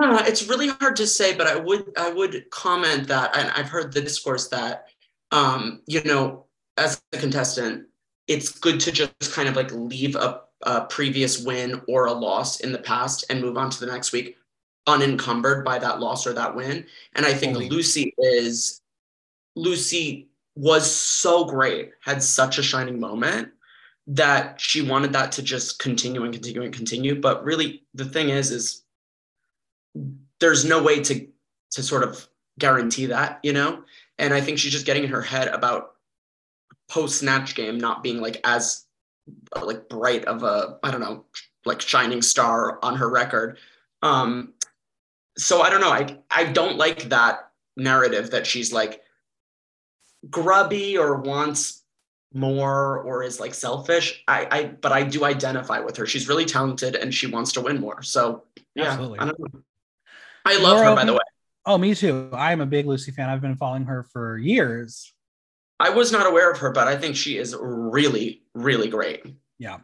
Uh, 0.00 0.22
it's 0.26 0.48
really 0.48 0.68
hard 0.68 0.96
to 0.96 1.06
say, 1.06 1.36
but 1.36 1.46
I 1.46 1.56
would 1.56 1.92
I 1.98 2.10
would 2.10 2.48
comment 2.50 3.08
that, 3.08 3.36
and 3.36 3.50
I've 3.50 3.68
heard 3.68 3.92
the 3.92 4.00
discourse 4.00 4.48
that 4.48 4.86
um, 5.32 5.82
you 5.86 6.02
know, 6.04 6.44
as 6.76 7.02
a 7.12 7.18
contestant, 7.18 7.86
it's 8.28 8.58
good 8.58 8.78
to 8.80 8.92
just 8.92 9.32
kind 9.32 9.48
of 9.48 9.56
like 9.56 9.72
leave 9.72 10.14
a, 10.14 10.42
a 10.62 10.82
previous 10.82 11.42
win 11.44 11.80
or 11.88 12.06
a 12.06 12.12
loss 12.12 12.60
in 12.60 12.70
the 12.70 12.78
past 12.78 13.24
and 13.28 13.40
move 13.40 13.56
on 13.56 13.70
to 13.70 13.80
the 13.80 13.90
next 13.90 14.12
week 14.12 14.36
unencumbered 14.86 15.64
by 15.64 15.78
that 15.78 16.00
loss 16.00 16.26
or 16.26 16.32
that 16.32 16.54
win. 16.54 16.84
And 17.14 17.24
I 17.24 17.32
think 17.32 17.56
Loosey 17.56 18.12
is 18.18 18.80
Loosey 19.56 20.26
was 20.54 20.90
so 20.90 21.44
great, 21.44 21.90
had 22.00 22.22
such 22.22 22.58
a 22.58 22.62
shining 22.62 23.00
moment 23.00 23.48
that 24.08 24.60
she 24.60 24.82
wanted 24.82 25.12
that 25.12 25.32
to 25.32 25.42
just 25.42 25.78
continue 25.78 26.24
and 26.24 26.32
continue 26.32 26.62
and 26.62 26.74
continue. 26.74 27.20
But 27.20 27.44
really, 27.44 27.84
the 27.94 28.04
thing 28.04 28.28
is, 28.28 28.50
is 28.50 28.81
there's 30.40 30.64
no 30.64 30.82
way 30.82 31.02
to 31.02 31.26
to 31.72 31.82
sort 31.82 32.02
of 32.02 32.28
guarantee 32.58 33.06
that, 33.06 33.40
you 33.42 33.52
know. 33.52 33.82
And 34.18 34.34
I 34.34 34.40
think 34.40 34.58
she's 34.58 34.72
just 34.72 34.86
getting 34.86 35.04
in 35.04 35.10
her 35.10 35.22
head 35.22 35.48
about 35.48 35.92
post 36.88 37.20
snatch 37.20 37.54
game 37.54 37.78
not 37.78 38.02
being 38.02 38.20
like 38.20 38.40
as 38.44 38.84
like 39.60 39.88
bright 39.88 40.24
of 40.26 40.42
a 40.42 40.78
I 40.82 40.90
don't 40.90 41.00
know 41.00 41.24
like 41.64 41.80
shining 41.80 42.22
star 42.22 42.78
on 42.82 42.96
her 42.96 43.08
record. 43.08 43.58
Um, 44.02 44.54
so 45.38 45.62
I 45.62 45.70
don't 45.70 45.80
know. 45.80 45.90
I 45.90 46.18
I 46.30 46.44
don't 46.44 46.76
like 46.76 47.04
that 47.04 47.50
narrative 47.76 48.30
that 48.32 48.46
she's 48.46 48.72
like 48.72 49.00
grubby 50.28 50.98
or 50.98 51.16
wants 51.16 51.82
more 52.34 52.98
or 53.00 53.22
is 53.22 53.40
like 53.40 53.54
selfish. 53.54 54.22
I 54.28 54.46
I 54.50 54.64
but 54.64 54.92
I 54.92 55.04
do 55.04 55.24
identify 55.24 55.80
with 55.80 55.96
her. 55.96 56.06
She's 56.06 56.28
really 56.28 56.44
talented 56.44 56.96
and 56.96 57.14
she 57.14 57.26
wants 57.26 57.52
to 57.52 57.60
win 57.60 57.80
more. 57.80 58.02
So 58.02 58.44
yeah, 58.74 58.90
Absolutely. 58.90 59.18
I 59.20 59.24
don't 59.26 59.38
know. 59.38 59.60
I 60.44 60.58
love 60.58 60.78
her 60.78 60.94
by 60.94 61.04
the 61.04 61.12
way. 61.12 61.18
Oh, 61.64 61.78
me 61.78 61.94
too. 61.94 62.28
I'm 62.32 62.60
a 62.60 62.66
big 62.66 62.86
Loosey 62.86 63.14
fan. 63.14 63.28
I've 63.28 63.40
been 63.40 63.56
following 63.56 63.84
her 63.84 64.02
for 64.02 64.36
years. 64.36 65.12
I 65.78 65.90
was 65.90 66.10
not 66.10 66.26
aware 66.26 66.50
of 66.50 66.58
her, 66.58 66.70
but 66.70 66.88
I 66.88 66.96
think 66.96 67.16
she 67.16 67.38
is 67.38 67.56
really, 67.60 68.42
really 68.54 68.88
great. 68.88 69.24
Yeah. 69.58 69.78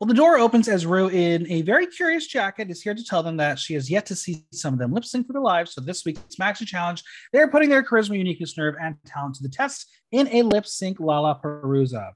Well, 0.00 0.08
the 0.08 0.14
door 0.14 0.36
opens 0.36 0.68
as 0.68 0.84
Ru, 0.84 1.08
in 1.08 1.48
a 1.50 1.62
very 1.62 1.86
curious 1.86 2.26
jacket, 2.26 2.70
is 2.70 2.82
here 2.82 2.94
to 2.94 3.04
tell 3.04 3.22
them 3.22 3.36
that 3.36 3.58
she 3.58 3.74
has 3.74 3.88
yet 3.88 4.04
to 4.06 4.16
see 4.16 4.44
some 4.52 4.72
of 4.72 4.80
them 4.80 4.92
lip 4.92 5.04
sync 5.04 5.26
for 5.26 5.32
their 5.32 5.42
lives. 5.42 5.74
So 5.74 5.80
this 5.80 6.04
week's 6.04 6.36
Maxi 6.40 6.66
Challenge, 6.66 7.02
they're 7.32 7.48
putting 7.48 7.68
their 7.68 7.84
charisma, 7.84 8.18
uniqueness, 8.18 8.58
nerve, 8.58 8.74
and 8.80 8.96
talent 9.06 9.36
to 9.36 9.42
the 9.42 9.48
test 9.48 9.86
in 10.10 10.28
a 10.28 10.42
lip 10.42 10.66
sync 10.66 10.98
Lollapalooza. 10.98 12.10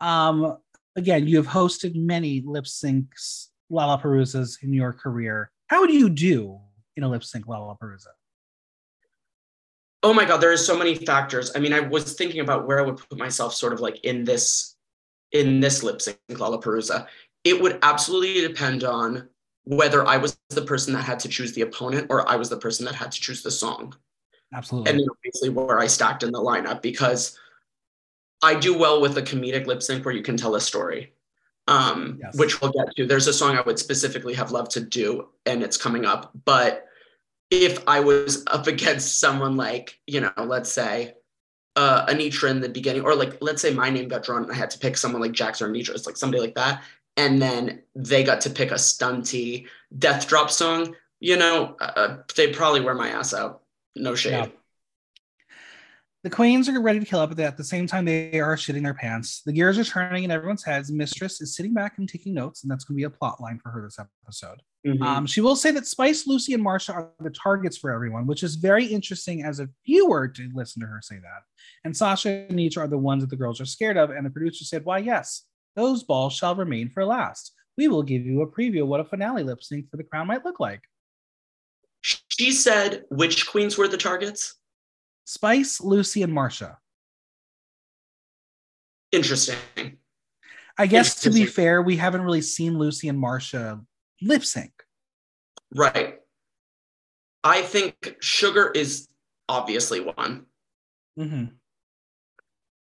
Um, 0.00 0.58
again, 0.96 1.26
you 1.26 1.38
have 1.38 1.46
hosted 1.46 1.94
many 1.94 2.42
lip 2.44 2.64
syncs 2.64 3.46
Lollapaloozas 3.72 4.62
in 4.62 4.74
your 4.74 4.92
career. 4.92 5.50
How 5.68 5.86
do 5.86 5.94
you 5.94 6.10
do 6.10 6.60
in 6.96 7.04
a 7.04 7.08
lip 7.08 7.24
sync 7.24 7.46
Lollapalooza? 7.46 8.08
Oh 10.02 10.14
my 10.14 10.24
God, 10.24 10.38
there 10.38 10.52
are 10.52 10.56
so 10.56 10.78
many 10.78 10.94
factors. 10.94 11.52
I 11.54 11.58
mean, 11.58 11.72
I 11.72 11.80
was 11.80 12.14
thinking 12.14 12.40
about 12.40 12.66
where 12.66 12.78
I 12.78 12.82
would 12.82 12.96
put 12.96 13.18
myself 13.18 13.54
sort 13.54 13.72
of 13.72 13.80
like 13.80 14.02
in 14.04 14.24
this 14.24 14.76
in 15.32 15.60
this 15.60 15.82
lip 15.82 16.00
sync 16.00 16.18
Lollapalooza. 16.30 17.06
It 17.44 17.60
would 17.60 17.78
absolutely 17.82 18.46
depend 18.46 18.84
on 18.84 19.28
whether 19.64 20.06
I 20.06 20.16
was 20.16 20.38
the 20.48 20.62
person 20.62 20.92
that 20.94 21.04
had 21.04 21.20
to 21.20 21.28
choose 21.28 21.52
the 21.52 21.62
opponent 21.62 22.06
or 22.10 22.28
I 22.28 22.36
was 22.36 22.48
the 22.48 22.56
person 22.56 22.84
that 22.86 22.94
had 22.94 23.12
to 23.12 23.20
choose 23.20 23.42
the 23.42 23.50
song. 23.50 23.94
Absolutely. 24.52 24.90
And 24.90 25.00
then 25.00 25.06
obviously 25.08 25.48
where 25.48 25.78
I 25.78 25.86
stacked 25.86 26.22
in 26.22 26.32
the 26.32 26.40
lineup 26.40 26.82
because 26.82 27.38
I 28.42 28.54
do 28.54 28.76
well 28.76 29.00
with 29.00 29.16
a 29.16 29.22
comedic 29.22 29.66
lip 29.66 29.82
sync 29.82 30.04
where 30.04 30.14
you 30.14 30.22
can 30.22 30.36
tell 30.36 30.54
a 30.54 30.60
story, 30.60 31.12
um, 31.70 32.18
yes. 32.20 32.36
which 32.36 32.60
we'll 32.60 32.72
get 32.72 32.94
to. 32.96 33.06
There's 33.06 33.28
a 33.28 33.32
song 33.32 33.56
I 33.56 33.62
would 33.62 33.78
specifically 33.78 34.34
have 34.34 34.50
loved 34.50 34.72
to 34.72 34.80
do, 34.80 35.28
and 35.46 35.62
it's 35.62 35.76
coming 35.76 36.04
up. 36.04 36.32
But 36.44 36.84
if 37.50 37.82
I 37.86 38.00
was 38.00 38.44
up 38.48 38.66
against 38.74 39.20
someone 39.20 39.56
like, 39.56 39.98
you 40.06 40.20
know, 40.20 40.32
let's 40.36 40.70
say 40.70 41.14
uh, 41.76 42.06
Anetra 42.06 42.50
in 42.50 42.60
the 42.60 42.68
beginning, 42.68 43.02
or 43.02 43.14
like, 43.14 43.38
let's 43.40 43.62
say 43.62 43.72
my 43.72 43.88
name 43.88 44.08
got 44.08 44.24
drawn 44.24 44.42
and 44.42 44.52
I 44.52 44.56
had 44.56 44.70
to 44.70 44.78
pick 44.78 44.96
someone 44.96 45.22
like 45.22 45.32
Jax 45.32 45.62
or 45.62 45.68
Anetra, 45.68 45.94
it's 45.94 46.06
like 46.06 46.16
somebody 46.16 46.42
like 46.42 46.56
that. 46.56 46.82
And 47.16 47.40
then 47.40 47.82
they 47.94 48.24
got 48.24 48.40
to 48.42 48.50
pick 48.50 48.70
a 48.70 48.74
stunty 48.74 49.66
death 49.96 50.26
drop 50.26 50.50
song, 50.50 50.96
you 51.20 51.36
know, 51.36 51.76
uh, 51.80 52.18
they 52.36 52.52
probably 52.52 52.80
wear 52.80 52.94
my 52.94 53.10
ass 53.10 53.32
out. 53.32 53.62
No 53.94 54.14
shade. 54.14 54.30
Yeah. 54.30 54.46
The 56.22 56.30
queens 56.30 56.68
are 56.68 56.78
ready 56.80 57.00
to 57.00 57.06
kill 57.06 57.20
up, 57.20 57.30
but 57.30 57.40
at 57.40 57.56
the 57.56 57.64
same 57.64 57.86
time, 57.86 58.04
they 58.04 58.40
are 58.40 58.54
shitting 58.54 58.82
their 58.82 58.92
pants. 58.92 59.40
The 59.46 59.52
gears 59.52 59.78
are 59.78 59.84
turning 59.84 60.24
in 60.24 60.30
everyone's 60.30 60.62
heads. 60.62 60.92
Mistress 60.92 61.40
is 61.40 61.56
sitting 61.56 61.72
back 61.72 61.96
and 61.96 62.06
taking 62.06 62.34
notes, 62.34 62.62
and 62.62 62.70
that's 62.70 62.84
going 62.84 62.96
to 62.96 63.00
be 63.00 63.04
a 63.04 63.10
plot 63.10 63.40
line 63.40 63.58
for 63.58 63.70
her 63.70 63.82
this 63.82 63.98
episode. 63.98 64.60
Mm-hmm. 64.86 65.02
Um, 65.02 65.26
she 65.26 65.40
will 65.40 65.56
say 65.56 65.70
that 65.70 65.86
Spice, 65.86 66.26
Loosey, 66.26 66.52
and 66.52 66.62
Marcia 66.62 66.92
are 66.92 67.10
the 67.20 67.30
targets 67.30 67.78
for 67.78 67.90
everyone, 67.90 68.26
which 68.26 68.42
is 68.42 68.56
very 68.56 68.84
interesting 68.84 69.44
as 69.44 69.60
a 69.60 69.68
viewer 69.86 70.28
to 70.28 70.50
listen 70.54 70.80
to 70.80 70.86
her 70.86 71.00
say 71.02 71.16
that. 71.16 71.42
And 71.84 71.96
Sasha 71.96 72.46
and 72.50 72.58
Anetra 72.58 72.78
are 72.82 72.88
the 72.88 72.98
ones 72.98 73.22
that 73.22 73.30
the 73.30 73.36
girls 73.36 73.58
are 73.60 73.66
scared 73.66 73.96
of. 73.96 74.10
And 74.10 74.24
the 74.26 74.30
producer 74.30 74.64
said, 74.64 74.84
Why, 74.84 74.98
yes, 74.98 75.44
those 75.74 76.02
balls 76.02 76.34
shall 76.34 76.54
remain 76.54 76.90
for 76.90 77.04
last. 77.04 77.52
We 77.78 77.88
will 77.88 78.02
give 78.02 78.26
you 78.26 78.42
a 78.42 78.46
preview 78.46 78.82
of 78.82 78.88
what 78.88 79.00
a 79.00 79.04
finale 79.04 79.42
lip 79.42 79.62
sync 79.62 79.90
for 79.90 79.96
the 79.96 80.04
crown 80.04 80.26
might 80.26 80.44
look 80.44 80.60
like. 80.60 80.82
She 82.02 82.50
said 82.50 83.04
which 83.10 83.46
queens 83.46 83.76
were 83.76 83.88
the 83.88 83.96
targets? 83.96 84.56
Spice, 85.30 85.78
Loosey, 85.78 86.24
and 86.24 86.32
Marcia. 86.32 86.76
Interesting. 89.12 89.58
I 90.76 90.88
guess 90.88 91.20
to 91.20 91.30
be 91.30 91.46
fair, 91.46 91.82
we 91.82 91.96
haven't 91.96 92.22
really 92.22 92.40
seen 92.40 92.72
Loosey 92.72 93.08
and 93.08 93.16
Marcia 93.16 93.80
lip 94.20 94.44
sync. 94.44 94.72
Right. 95.72 96.18
I 97.44 97.62
think 97.62 98.16
Sugar 98.18 98.72
is 98.74 99.06
obviously 99.48 100.00
one. 100.00 100.46
Mm-hmm. 101.16 101.44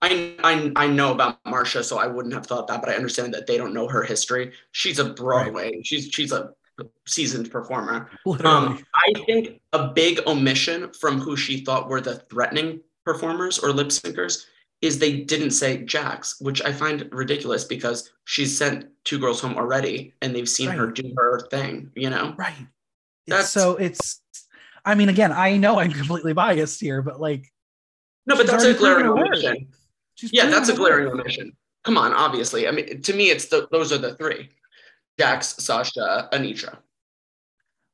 I, 0.02 0.36
I 0.44 0.72
I 0.76 0.88
know 0.88 1.12
about 1.12 1.38
Marcia, 1.46 1.84
so 1.84 2.00
I 2.00 2.08
wouldn't 2.08 2.34
have 2.34 2.48
thought 2.48 2.66
that, 2.70 2.82
but 2.82 2.90
I 2.90 2.96
understand 2.96 3.36
that 3.36 3.46
they 3.46 3.58
don't 3.58 3.76
know 3.76 3.88
her 3.88 4.02
history. 4.02 4.54
She's 4.72 4.98
a 4.98 5.14
Broadway. 5.14 5.76
Right. 5.76 5.86
She's 5.86 6.06
she's 6.06 6.32
a 6.32 6.54
seasoned 7.08 7.52
performer. 7.52 8.10
Um, 8.44 8.84
I 8.96 9.14
think 9.26 9.62
a 9.74 9.88
big 9.88 10.20
omission 10.28 10.92
from 10.94 11.20
who 11.20 11.36
she 11.36 11.64
thought 11.64 11.90
were 11.90 12.02
the 12.02 12.16
threatening 12.16 12.82
performers 13.06 13.60
or 13.60 13.72
lip 13.72 13.88
syncers 13.88 14.46
is 14.82 14.98
they 14.98 15.22
didn't 15.22 15.52
say 15.52 15.84
Jax, 15.84 16.42
which 16.42 16.62
I 16.64 16.74
find 16.74 17.08
ridiculous 17.12 17.64
because 17.64 18.12
she's 18.26 18.58
sent 18.58 18.88
two 19.04 19.20
girls 19.20 19.40
home 19.40 19.56
already 19.56 20.14
and 20.22 20.36
they've 20.36 20.50
seen 20.50 20.70
right. 20.70 20.78
her 20.78 20.88
do 20.88 21.14
her 21.18 21.48
thing, 21.52 21.92
you 21.96 22.10
know? 22.10 22.34
Right. 22.38 22.56
That's 23.28 23.50
so 23.50 23.76
it's 23.76 24.22
I 24.84 24.96
mean, 24.96 25.10
again, 25.10 25.32
I 25.32 25.58
know 25.58 25.80
I'm 25.80 25.92
completely 25.92 26.34
biased 26.34 26.82
here, 26.82 27.02
but 27.02 27.22
like 27.22 27.52
No, 28.26 28.36
but 28.36 28.48
that's 28.48 28.64
a 28.64 28.74
glaring 28.74 29.08
omission. 29.08 29.68
Yeah, 30.18 30.48
that's 30.48 30.70
a 30.70 30.76
glaring 30.76 31.08
omission. 31.08 31.54
Come 31.84 31.98
on, 31.98 32.14
obviously. 32.14 32.68
I 32.68 32.72
mean, 32.72 33.02
to 33.02 33.14
me, 33.14 33.30
it's 33.30 33.46
the 33.46 33.68
those 33.72 33.92
are 33.92 33.98
the 33.98 34.16
three. 34.16 34.50
Jax, 35.22 35.56
Sasha, 35.64 36.28
Anetra. 36.34 36.80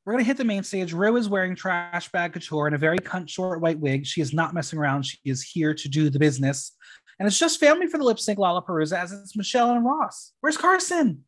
We're 0.06 0.14
gonna 0.14 0.24
hit 0.24 0.38
the 0.38 0.46
main 0.46 0.62
stage. 0.62 0.94
Ru 0.94 1.14
is 1.18 1.28
wearing 1.28 1.54
trash 1.54 2.10
bag 2.10 2.32
couture 2.32 2.64
and 2.64 2.74
a 2.74 2.78
very 2.78 2.98
cunt 2.98 3.28
short 3.28 3.60
white 3.60 3.78
wig. 3.78 4.06
She 4.06 4.22
is 4.22 4.32
not 4.32 4.54
messing 4.54 4.78
around. 4.78 5.02
She 5.04 5.18
is 5.26 5.42
here 5.42 5.74
to 5.74 5.88
do 5.90 6.08
the 6.08 6.18
business. 6.18 6.74
And 7.18 7.26
it's 7.26 7.38
just 7.38 7.60
family 7.60 7.86
for 7.86 7.98
the 7.98 8.04
lip 8.04 8.18
sync 8.18 8.38
Lollapalooza 8.38 8.96
as 8.96 9.12
it's 9.12 9.36
Michelle 9.36 9.72
and 9.72 9.84
Ross. 9.84 10.32
Where's 10.40 10.56
Carson? 10.56 11.24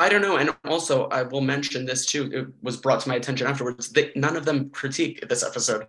I 0.00 0.08
don't 0.08 0.20
know. 0.20 0.38
And 0.38 0.50
also, 0.64 1.06
I 1.10 1.22
will 1.22 1.42
mention 1.42 1.86
this 1.86 2.06
too. 2.06 2.28
It 2.32 2.48
was 2.60 2.76
brought 2.76 2.98
to 3.02 3.08
my 3.08 3.14
attention 3.14 3.46
afterwards 3.46 3.90
that 3.90 4.16
none 4.16 4.36
of 4.36 4.44
them 4.44 4.70
critique 4.70 5.28
this 5.28 5.44
episode. 5.44 5.86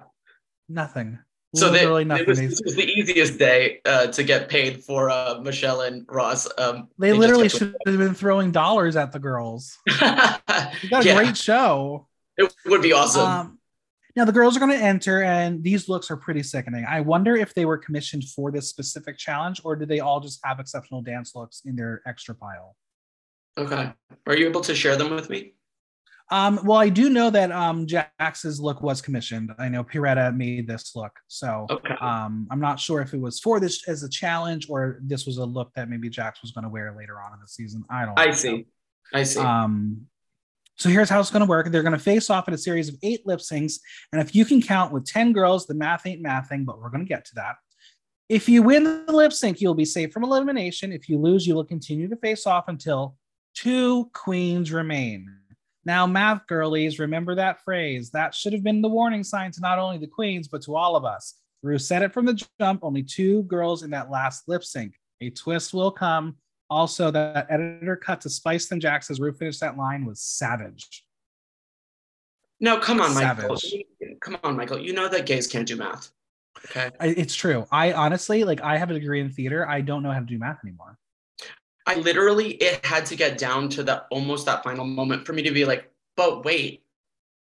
Nothing. 0.69 1.17
So 1.55 1.69
they, 1.69 1.83
it, 1.83 2.27
was, 2.27 2.39
it 2.39 2.59
was 2.65 2.75
the 2.75 2.85
easiest 2.85 3.39
day 3.39 3.79
uh, 3.85 4.07
to 4.07 4.23
get 4.23 4.49
paid 4.49 4.83
for 4.83 5.09
uh, 5.09 5.39
Michelle 5.41 5.81
and 5.81 6.05
Ross. 6.09 6.47
Um, 6.57 6.89
they, 6.97 7.11
they 7.11 7.17
literally 7.17 7.49
should 7.49 7.75
have 7.85 7.97
been 7.97 8.13
throwing 8.13 8.51
dollars 8.51 8.95
at 8.95 9.11
the 9.11 9.19
girls. 9.19 9.77
you 9.87 9.95
got 9.99 10.41
a 10.47 11.03
yeah. 11.03 11.15
great 11.15 11.37
show. 11.37 12.07
It 12.37 12.53
would 12.65 12.81
be 12.81 12.91
awesome. 12.91 13.25
Um, 13.25 13.59
now 14.15 14.25
the 14.25 14.31
girls 14.31 14.55
are 14.55 14.59
going 14.59 14.77
to 14.77 14.83
enter, 14.83 15.23
and 15.23 15.63
these 15.63 15.89
looks 15.89 16.09
are 16.09 16.17
pretty 16.17 16.43
sickening. 16.43 16.85
I 16.87 17.01
wonder 17.01 17.35
if 17.35 17.53
they 17.53 17.65
were 17.65 17.77
commissioned 17.77 18.23
for 18.23 18.51
this 18.51 18.69
specific 18.69 19.17
challenge, 19.17 19.61
or 19.63 19.75
did 19.75 19.89
they 19.89 19.99
all 19.99 20.19
just 20.19 20.39
have 20.43 20.59
exceptional 20.59 21.01
dance 21.01 21.35
looks 21.35 21.61
in 21.65 21.75
their 21.75 22.01
extra 22.05 22.33
pile? 22.33 22.75
Okay, 23.57 23.91
are 24.27 24.35
you 24.35 24.47
able 24.47 24.61
to 24.61 24.75
share 24.75 24.95
them 24.95 25.11
with 25.11 25.29
me? 25.29 25.53
Um, 26.31 26.59
well, 26.63 26.79
I 26.79 26.89
do 26.89 27.09
know 27.11 27.29
that 27.29 27.51
um, 27.51 27.85
Jax's 27.85 28.59
look 28.59 28.81
was 28.81 28.99
commissioned. 28.99 29.51
I 29.59 29.69
know 29.69 29.83
Piretta 29.83 30.35
made 30.35 30.67
this 30.67 30.95
look, 30.95 31.11
so 31.27 31.67
okay. 31.69 31.93
um, 32.01 32.47
I'm 32.49 32.59
not 32.59 32.79
sure 32.79 33.01
if 33.01 33.13
it 33.13 33.21
was 33.21 33.39
for 33.39 33.59
this 33.59 33.88
as 33.88 34.01
a 34.01 34.09
challenge 34.09 34.67
or 34.67 34.99
this 35.03 35.27
was 35.27 35.38
a 35.38 35.45
look 35.45 35.71
that 35.75 35.88
maybe 35.88 36.09
Jax 36.09 36.41
was 36.41 36.51
going 36.51 36.63
to 36.63 36.69
wear 36.69 36.95
later 36.97 37.21
on 37.21 37.33
in 37.33 37.39
the 37.39 37.47
season. 37.47 37.83
I 37.91 38.05
don't. 38.05 38.17
I 38.17 38.31
see. 38.31 38.65
I 39.13 39.21
see. 39.21 39.39
Um, 39.39 40.07
so 40.77 40.89
here's 40.89 41.09
how 41.09 41.19
it's 41.19 41.29
going 41.29 41.45
to 41.45 41.49
work. 41.49 41.71
They're 41.71 41.83
going 41.83 41.93
to 41.93 41.99
face 41.99 42.31
off 42.31 42.47
in 42.47 42.55
a 42.55 42.57
series 42.57 42.89
of 42.89 42.95
eight 43.03 43.21
lip 43.27 43.39
syncs, 43.39 43.79
and 44.11 44.19
if 44.19 44.33
you 44.33 44.45
can 44.45 44.63
count 44.63 44.91
with 44.91 45.05
ten 45.05 45.31
girls, 45.31 45.67
the 45.67 45.75
math 45.75 46.07
ain't 46.07 46.23
mathing, 46.23 46.65
but 46.65 46.81
we're 46.81 46.89
going 46.89 47.05
to 47.05 47.09
get 47.09 47.25
to 47.25 47.35
that. 47.35 47.55
If 48.29 48.49
you 48.49 48.63
win 48.63 48.83
the 48.83 49.13
lip 49.13 49.31
sync, 49.31 49.61
you'll 49.61 49.75
be 49.75 49.85
safe 49.85 50.11
from 50.11 50.23
elimination. 50.23 50.91
If 50.91 51.07
you 51.07 51.19
lose, 51.19 51.45
you 51.45 51.53
will 51.53 51.65
continue 51.65 52.07
to 52.07 52.15
face 52.15 52.47
off 52.47 52.67
until 52.67 53.15
two 53.53 54.09
queens 54.13 54.71
remain. 54.71 55.27
Now, 55.86 56.08
math 56.08 56.48
girlies, 56.48 56.98
remember 56.98 57.36
that 57.36 57.63
phrase. 57.63 58.10
That 58.10 58.34
should 58.34 58.54
have 58.54 58.63
been 58.63 58.82
the 58.82 58.89
warning 58.89 59.24
sign 59.24 59.52
to 59.52 59.62
not 59.62 59.78
only 59.78 60.00
the 60.00 60.08
queens, 60.08 60.48
but 60.48 60.63
to 60.63 60.76
all 60.76 60.95
of 60.95 61.06
us. 61.06 61.36
Ru 61.62 61.78
said 61.78 62.02
it 62.02 62.13
from 62.13 62.26
the 62.26 62.43
jump 62.60 62.84
only 62.84 63.04
two 63.04 63.43
girls 63.43 63.84
in 63.84 63.91
that 63.91 64.10
last 64.10 64.48
lip 64.48 64.63
sync. 64.63 64.95
A 65.21 65.30
twist 65.30 65.74
will 65.74 65.91
come. 65.91 66.38
Also, 66.69 67.12
that 67.12 67.48
editor 67.50 67.95
cut 67.95 68.21
to 68.21 68.30
Spice 68.30 68.71
and 68.71 68.82
Jax 68.82 69.12
as 69.12 69.19
Rue 69.19 69.32
finished 69.32 69.60
that 69.60 69.78
line 69.78 70.06
was 70.06 70.19
savage. 70.21 71.06
No, 72.60 72.80
come 72.80 73.00
on, 73.02 73.12
savage. 73.12 73.43
Michael. 73.43 74.17
Come 74.21 74.38
on, 74.43 74.58
Michael. 74.58 74.80
You 74.80 74.93
know 74.93 75.08
that 75.08 75.26
gays 75.26 75.45
can't 75.45 75.67
do 75.67 75.76
math. 75.76 76.12
Okay. 76.65 76.89
It's 77.02 77.36
true. 77.36 77.67
I 77.71 77.93
honestly, 77.93 78.43
like, 78.43 78.62
I 78.62 78.78
have 78.78 78.89
a 78.89 78.93
degree 78.93 79.21
in 79.21 79.30
theater. 79.30 79.67
I 79.67 79.82
don't 79.82 80.02
know 80.02 80.12
how 80.12 80.19
to 80.19 80.26
do 80.26 80.39
math 80.39 80.60
anymore. 80.63 80.98
I 81.86 81.95
literally 81.95 82.52
it 82.52 82.86
had 82.86 83.06
to 83.08 83.15
get 83.15 83.38
down 83.38 83.69
to 83.69 83.84
the 83.84 84.04
almost 84.12 84.45
that 84.48 84.63
final 84.63 84.86
moment 84.86 85.26
for 85.26 85.34
me 85.34 85.43
to 85.43 85.52
be 85.52 85.65
like, 85.65 85.91
but 86.17 86.43
wait, 86.43 86.84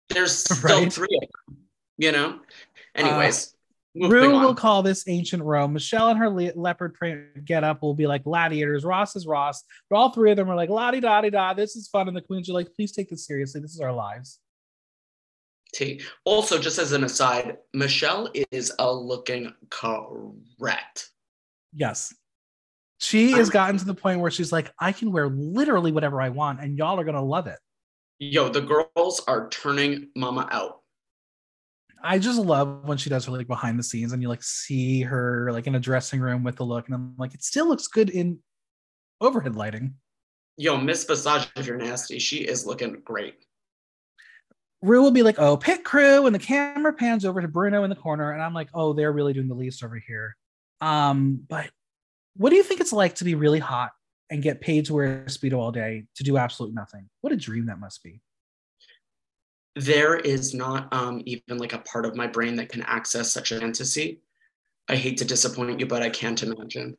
there's 0.10 0.38
still 0.38 0.82
right? 0.82 0.94
three 0.94 1.20
of 1.22 1.30
them, 1.48 1.64
you 1.98 2.12
know? 2.12 2.40
Anyways. 2.96 3.48
Uh, 3.48 3.50
Ru 3.96 4.40
will 4.40 4.56
call 4.56 4.82
this 4.82 5.08
ancient 5.08 5.44
Rome. 5.44 5.74
Michelle 5.74 6.10
and 6.10 6.18
her 6.18 6.28
le- 6.28 6.52
leopard 6.56 6.96
print 6.96 7.46
get 7.46 7.64
up 7.64 7.84
will 7.84 7.94
be 7.94 8.08
like 8.08 8.24
gladiators. 8.24 8.84
Ross 8.84 9.16
is 9.16 9.28
Ross. 9.28 9.64
But 9.88 9.98
all 9.98 10.10
three 10.10 10.32
of 10.32 10.38
them 10.38 10.50
are 10.50 10.56
like, 10.56 10.70
la 10.70 10.90
di 10.90 11.00
da 11.00 11.22
di 11.22 11.30
da. 11.30 11.54
This 11.54 11.76
is 11.76 11.88
fun. 11.88 12.08
And 12.08 12.18
the 12.18 12.22
queens 12.22 12.50
are 12.50 12.54
like, 12.54 12.74
please 12.74 12.92
take 12.92 13.10
this 13.10 13.28
seriously. 13.28 13.62
This 13.62 13.76
is 13.76 13.80
our 13.80 13.94
lives. 13.94 14.40
T. 15.74 16.02
Also, 16.26 16.58
just 16.58 16.80
as 16.80 16.92
an 16.92 17.04
aside, 17.04 17.58
Michelle 17.74 18.30
is 18.52 18.72
a 18.80 18.92
looking 18.92 19.54
correct. 19.70 21.10
Yes. 21.76 22.14
She 23.04 23.34
has 23.34 23.50
gotten 23.50 23.78
to 23.78 23.84
the 23.86 23.94
point 23.94 24.22
where 24.22 24.32
she's 24.32 24.54
like, 24.54 24.72
I 24.80 24.94
can 24.94 25.12
wear 25.12 25.28
literally 25.28 25.92
whatever 25.92 26.22
I 26.22 26.30
want, 26.30 26.62
and 26.62 26.78
y'all 26.78 26.98
are 26.98 27.04
gonna 27.04 27.24
love 27.24 27.48
it. 27.48 27.60
Yo, 28.20 28.48
the 28.48 28.62
girls 28.62 29.22
are 29.28 29.50
turning 29.50 30.08
Mama 30.16 30.48
out. 30.52 30.80
I 32.02 32.18
just 32.18 32.40
love 32.40 32.86
when 32.86 32.98
she 32.98 33.10
does 33.10 33.26
her 33.26 33.32
like 33.34 33.48
behind 33.48 33.78
the 33.78 33.84
scenes, 33.84 34.14
and 34.14 34.22
you 34.22 34.30
like 34.30 34.42
see 34.42 35.02
her 35.02 35.52
like 35.52 35.68
in 35.68 35.76
a 35.76 35.82
dressing 35.82 36.22
room 36.22 36.46
with 36.46 36.56
the 36.56 36.64
look, 36.64 36.86
and 36.86 36.96
I'm 36.96 37.14
like, 37.18 37.34
it 37.34 37.44
still 37.44 37.68
looks 37.68 37.88
good 37.88 38.10
in 38.10 38.40
overhead 39.20 39.58
lighting. 39.58 39.96
Yo, 40.56 40.78
Miss 40.78 41.04
Visage, 41.04 41.50
if 41.58 41.68
you're 41.68 41.76
nasty, 41.76 42.20
she 42.20 42.38
is 42.38 42.66
looking 42.66 43.02
great. 43.04 43.36
Ru 44.82 45.02
will 45.02 45.12
be 45.12 45.24
like, 45.24 45.40
"Oh, 45.40 45.58
pit 45.58 45.84
crew," 45.84 46.26
and 46.26 46.34
the 46.34 46.40
camera 46.40 46.94
pans 46.94 47.26
over 47.26 47.42
to 47.42 47.50
Bruno 47.50 47.84
in 47.84 47.90
the 47.90 47.98
corner, 47.98 48.32
and 48.32 48.42
I'm 48.42 48.54
like, 48.54 48.70
"Oh, 48.74 48.94
they're 48.94 49.12
really 49.12 49.34
doing 49.34 49.50
the 49.50 49.56
least 49.56 49.84
over 49.84 49.98
here." 49.98 50.38
Um, 50.80 51.44
but 51.50 51.70
what 52.36 52.50
do 52.50 52.56
you 52.56 52.64
think 52.64 52.82
it's 52.82 52.94
like 52.94 53.16
to 53.16 53.24
be 53.24 53.36
really 53.36 53.60
hot 53.60 53.92
and 54.30 54.42
get 54.42 54.62
paid 54.62 54.86
to 54.86 54.94
wear 54.94 55.24
a 55.24 55.30
speedo 55.30 55.58
all 55.58 55.72
day 55.72 56.06
to 56.16 56.24
do 56.24 56.38
absolutely 56.38 56.76
nothing? 56.76 57.10
What 57.22 57.34
a 57.34 57.38
dream 57.38 57.68
that 57.68 57.80
must 57.80 58.04
be. 58.04 58.22
There 59.76 60.18
is 60.18 60.54
not 60.54 60.94
um, 60.94 61.22
even 61.26 61.58
like 61.58 61.74
a 61.74 61.80
part 61.80 62.06
of 62.06 62.16
my 62.16 62.28
brain 62.28 62.56
that 62.58 62.70
can 62.70 62.84
access 62.84 63.32
such 63.32 63.52
a 63.52 63.60
fantasy. 63.60 64.22
I 64.88 64.96
hate 64.96 65.18
to 65.18 65.26
disappoint 65.26 65.80
you, 65.80 65.88
but 65.88 66.04
I 66.04 66.10
can't 66.10 66.42
imagine. 66.44 66.98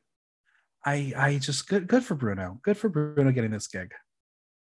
I 0.85 1.13
I 1.17 1.39
just 1.39 1.69
good 1.69 1.87
good 1.87 2.05
for 2.05 2.15
Bruno. 2.15 2.61
Good 2.63 2.77
for 2.77 2.89
Bruno 2.89 3.31
getting 3.31 3.51
this 3.51 3.69
gig. 3.69 3.93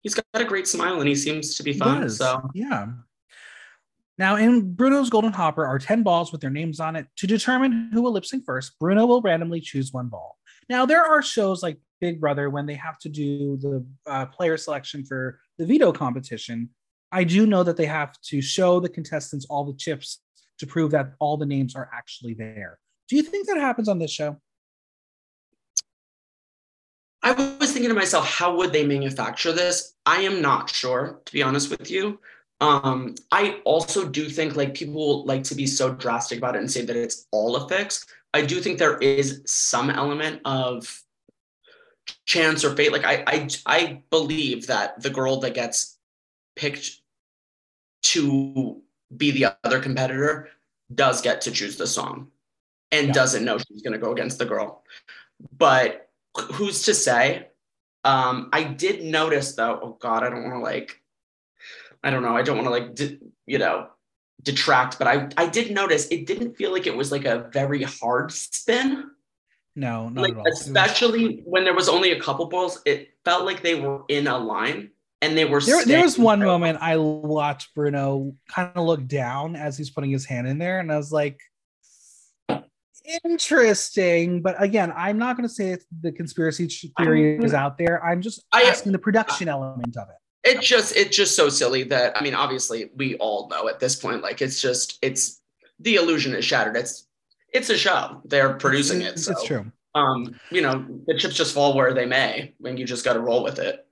He's 0.01 0.13
got 0.13 0.25
a 0.34 0.43
great 0.43 0.67
smile 0.67 0.99
and 0.99 1.07
he 1.07 1.15
seems 1.15 1.55
to 1.55 1.63
be 1.63 1.73
fun. 1.73 2.10
So 2.10 2.49
yeah. 2.53 2.88
Now, 4.17 4.36
in 4.36 4.73
Bruno's 4.73 5.10
Golden 5.10 5.31
Hopper 5.31 5.65
are 5.65 5.79
10 5.79 6.03
balls 6.03 6.31
with 6.31 6.41
their 6.41 6.51
names 6.51 6.79
on 6.79 6.95
it. 6.95 7.07
To 7.17 7.27
determine 7.27 7.89
who 7.91 8.03
will 8.03 8.12
lip 8.12 8.25
sync 8.25 8.45
first, 8.45 8.77
Bruno 8.77 9.07
will 9.07 9.21
randomly 9.21 9.62
choose 9.62 9.93
one 9.93 10.10
ball. 10.10 10.38
Now, 10.69 10.86
there 10.86 11.04
are 11.04 11.21
shows 11.21 11.62
like 11.62 11.78
Big 12.00 12.19
Brother 12.19 12.50
when 12.50 12.65
they 12.65 12.76
have 12.76 12.97
to 13.00 13.10
do 13.10 13.58
the 13.58 13.86
uh, 14.06 14.26
player 14.28 14.58
selection 14.58 15.06
for 15.06 15.39
the 15.58 15.65
veto 15.65 15.91
competition. 15.91 16.69
I 17.12 17.24
do 17.24 17.45
know 17.45 17.63
that 17.63 17.78
they 17.78 17.86
have 17.86 18.19
to 18.21 18.41
show 18.41 18.80
the 18.80 18.89
contestants 18.89 19.45
all 19.50 19.65
the 19.65 19.78
chips 19.78 20.19
to 20.60 20.67
prove 20.67 20.91
that 20.91 21.13
all 21.19 21.38
the 21.38 21.45
names 21.45 21.76
are 21.76 21.89
actually 21.93 22.34
there. 22.34 22.80
Do 23.10 23.15
you 23.15 23.24
think 23.24 23.47
that 23.47 23.58
happens 23.58 23.89
on 23.89 24.00
this 24.00 24.12
show? 24.12 24.38
I 27.24 27.34
was 27.60 27.71
thinking 27.71 27.89
to 27.89 27.95
myself, 27.95 28.26
how 28.26 28.56
would 28.56 28.74
they 28.74 28.86
manufacture 28.86 29.52
this? 29.52 29.93
I 30.06 30.21
am 30.21 30.41
not 30.41 30.69
sure, 30.69 31.21
to 31.26 31.34
be 31.34 31.43
honest 31.43 31.69
with 31.69 31.91
you. 31.91 32.19
Um, 32.62 33.15
I 33.32 33.60
also 33.65 34.08
do 34.08 34.30
think 34.30 34.56
like 34.56 34.74
people 34.74 35.26
like 35.26 35.43
to 35.45 35.56
be 35.56 35.67
so 35.67 35.93
drastic 35.93 36.38
about 36.38 36.56
it 36.56 36.60
and 36.60 36.71
say 36.71 36.86
that 36.86 36.95
it's 36.95 37.28
all 37.32 37.56
a 37.56 37.67
fix. 37.67 38.06
I 38.34 38.46
do 38.46 38.60
think 38.62 38.80
there 38.80 38.98
is 38.98 39.41
some 39.46 39.89
element 39.89 40.41
of 40.46 41.04
chance 42.26 42.63
or 42.63 42.76
fate. 42.76 42.91
Like 42.91 43.06
I, 43.06 43.24
I, 43.28 43.50
I 43.65 44.04
believe 44.10 44.67
that 44.67 45.02
the 45.02 45.10
girl 45.10 45.39
that 45.41 45.54
gets 45.54 45.98
picked 46.56 47.02
to 48.04 48.82
be 49.15 49.32
the 49.32 49.56
other 49.63 49.80
competitor 49.80 50.50
does 50.94 51.22
get 51.22 51.41
to 51.41 51.52
choose 51.52 51.78
the 51.78 51.88
song 51.88 52.28
and 52.91 53.08
yeah. 53.08 53.13
doesn't 53.13 53.46
know 53.46 53.58
she's 53.58 53.82
going 53.82 53.94
to 53.94 54.00
go 54.00 54.12
against 54.12 54.38
the 54.38 54.46
girl. 54.46 54.84
But 55.58 56.10
who's 56.54 56.84
to 56.84 56.94
say? 56.94 57.48
Um, 58.04 58.50
I 58.52 58.63
did 58.63 59.04
notice 59.04 59.54
though. 59.56 59.80
Oh 59.82 59.98
God, 60.00 60.24
I 60.24 60.30
don't 60.30 60.44
want 60.44 60.56
to 60.56 60.60
like. 60.60 61.02
I 62.04 62.10
don't 62.10 62.24
know. 62.24 62.36
I 62.36 62.41
don't 62.41 62.58
want 62.58 62.67
to 62.67 62.72
like, 62.72 63.20
you 63.46 63.60
know, 63.60 63.89
detract. 64.43 64.97
But 64.99 65.08
I 65.08 65.30
I 65.38 65.47
did 65.47 65.71
notice 65.71 66.08
it 66.08 66.25
didn't 66.25 66.56
feel 66.56 66.71
like 66.71 66.88
it 66.88 66.95
was 66.95 67.12
like 67.12 67.25
a 67.25 67.49
very 67.54 67.84
hard 67.84 68.32
spin. 68.32 69.12
No, 69.75 70.10
not 70.10 70.21
like, 70.21 70.32
at 70.34 70.38
all. 70.38 70.47
Especially 70.47 71.27
was... 71.27 71.36
when 71.45 71.63
there 71.63 71.73
was 71.73 71.88
only 71.88 72.12
a 72.12 72.19
couple 72.19 72.45
balls, 72.47 72.82
it 72.86 73.10
felt 73.23 73.45
like 73.45 73.62
they 73.62 73.75
were 73.75 74.01
in 74.10 74.27
a 74.27 74.38
line 74.38 74.91
and 75.21 75.38
they 75.38 75.45
were. 75.45 75.62
There, 75.62 75.86
there 75.86 76.04
was 76.04 76.17
one 76.17 76.39
there. 76.39 76.47
moment 76.47 76.80
I 76.82 76.97
watched 76.97 77.73
Bruno 77.73 78.36
kind 78.49 78.71
of 78.75 78.86
look 78.86 79.08
down 79.08 79.56
as 79.56 79.77
he's 79.77 79.89
putting 79.89 80.12
his 80.12 80.25
hand 80.25 80.47
in 80.47 80.58
there, 80.58 80.80
and 80.80 80.91
I 80.91 80.97
was 80.97 81.12
like, 81.12 81.39
interesting. 83.23 84.41
But 84.41 84.62
again, 84.62 84.91
I'm 84.95 85.17
not 85.17 85.38
going 85.38 85.47
to 85.47 85.54
say 85.54 85.77
the 86.01 86.12
conspiracy 86.12 86.67
theory 86.97 87.38
is 87.38 87.54
out 87.54 87.77
there. 87.77 88.04
I'm 88.04 88.21
just 88.21 88.43
I, 88.51 88.63
asking 88.63 88.91
the 88.91 88.99
production 88.99 89.47
I, 89.47 89.54
element 89.54 89.95
of 89.97 90.10
it. 90.10 90.15
It 90.43 90.62
just 90.62 90.95
it's 90.95 91.15
just 91.15 91.36
so 91.36 91.49
silly 91.49 91.84
that 91.84 92.17
I 92.17 92.23
mean, 92.23 92.34
obviously 92.34 92.89
we 92.95 93.15
all 93.17 93.47
know 93.49 93.69
at 93.69 93.80
this 93.80 93.95
point, 93.95 94.21
like 94.21 94.41
it's 94.41 94.60
just 94.60 94.97
it's 95.01 95.41
the 95.80 95.95
illusion 95.95 96.34
is 96.34 96.45
shattered. 96.45 96.75
It's 96.75 97.08
it's 97.54 97.69
a 97.69 97.77
show. 97.77 98.21
They're 98.25 98.54
producing 98.54 99.01
it's, 99.01 99.21
it. 99.21 99.25
So, 99.25 99.32
it's 99.34 99.43
true. 99.43 99.71
Um, 99.93 100.39
you 100.49 100.62
know, 100.62 100.86
the 101.06 101.17
chips 101.17 101.36
just 101.36 101.54
fall 101.54 101.75
where 101.75 101.93
they 101.93 102.06
may, 102.06 102.54
and 102.63 102.80
you 102.80 102.86
just 102.86 103.04
got 103.04 103.13
to 103.13 103.19
roll 103.19 103.43
with 103.43 103.60
it. 103.60 103.86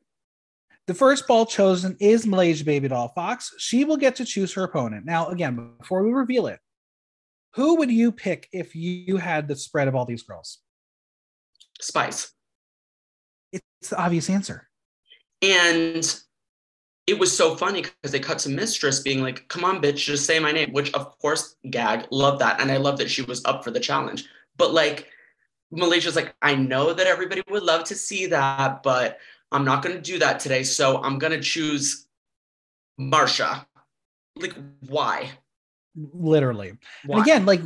The 0.87 0.93
first 0.93 1.27
ball 1.27 1.45
chosen 1.45 1.95
is 1.99 2.25
Malaysia 2.25 2.63
Babydoll 2.63 3.13
Foxx. 3.13 3.53
She 3.59 3.83
will 3.83 3.97
get 3.97 4.15
to 4.15 4.25
choose 4.25 4.53
her 4.53 4.63
opponent. 4.63 5.05
Now, 5.05 5.27
again, 5.27 5.73
before 5.77 6.03
we 6.03 6.11
reveal 6.11 6.47
it, 6.47 6.59
who 7.53 7.75
would 7.75 7.91
you 7.91 8.11
pick 8.11 8.47
if 8.51 8.75
you 8.75 9.17
had 9.17 9.47
the 9.47 9.55
spread 9.55 9.87
of 9.87 9.95
all 9.95 10.05
these 10.05 10.23
girls? 10.23 10.59
Spice. 11.79 12.31
It's 13.51 13.89
the 13.89 14.01
obvious 14.01 14.29
answer. 14.29 14.67
And 15.41 16.03
it 17.09 17.17
was 17.17 17.35
so 17.35 17.55
funny 17.55 17.81
because 17.81 18.11
they 18.11 18.19
cut 18.19 18.39
to 18.39 18.49
Mistress 18.49 18.99
being 18.99 19.21
like, 19.21 19.47
come 19.47 19.65
on, 19.65 19.81
bitch, 19.81 19.97
just 19.97 20.25
say 20.25 20.39
my 20.39 20.51
name, 20.51 20.71
which 20.71 20.93
of 20.93 21.17
course, 21.19 21.55
gag, 21.69 22.05
love 22.11 22.39
that. 22.39 22.61
And 22.61 22.71
I 22.71 22.77
love 22.77 22.97
that 22.99 23.09
she 23.09 23.23
was 23.23 23.43
up 23.45 23.63
for 23.63 23.71
the 23.71 23.79
challenge. 23.79 24.25
But 24.57 24.73
like, 24.73 25.07
Malaysia's 25.71 26.15
like, 26.15 26.35
I 26.41 26.55
know 26.55 26.93
that 26.93 27.07
everybody 27.07 27.41
would 27.49 27.63
love 27.63 27.83
to 27.85 27.95
see 27.95 28.27
that, 28.27 28.83
but 28.83 29.19
I'm 29.51 29.65
not 29.65 29.83
going 29.83 29.95
to 29.95 30.01
do 30.01 30.19
that 30.19 30.39
today. 30.39 30.63
So 30.63 31.01
I'm 31.01 31.19
going 31.19 31.33
to 31.33 31.41
choose 31.41 32.07
Marcia. 32.97 33.65
Like, 34.35 34.55
why? 34.87 35.31
literally. 36.13 36.77
Why? 37.05 37.17
And 37.17 37.23
again, 37.23 37.45
like 37.45 37.61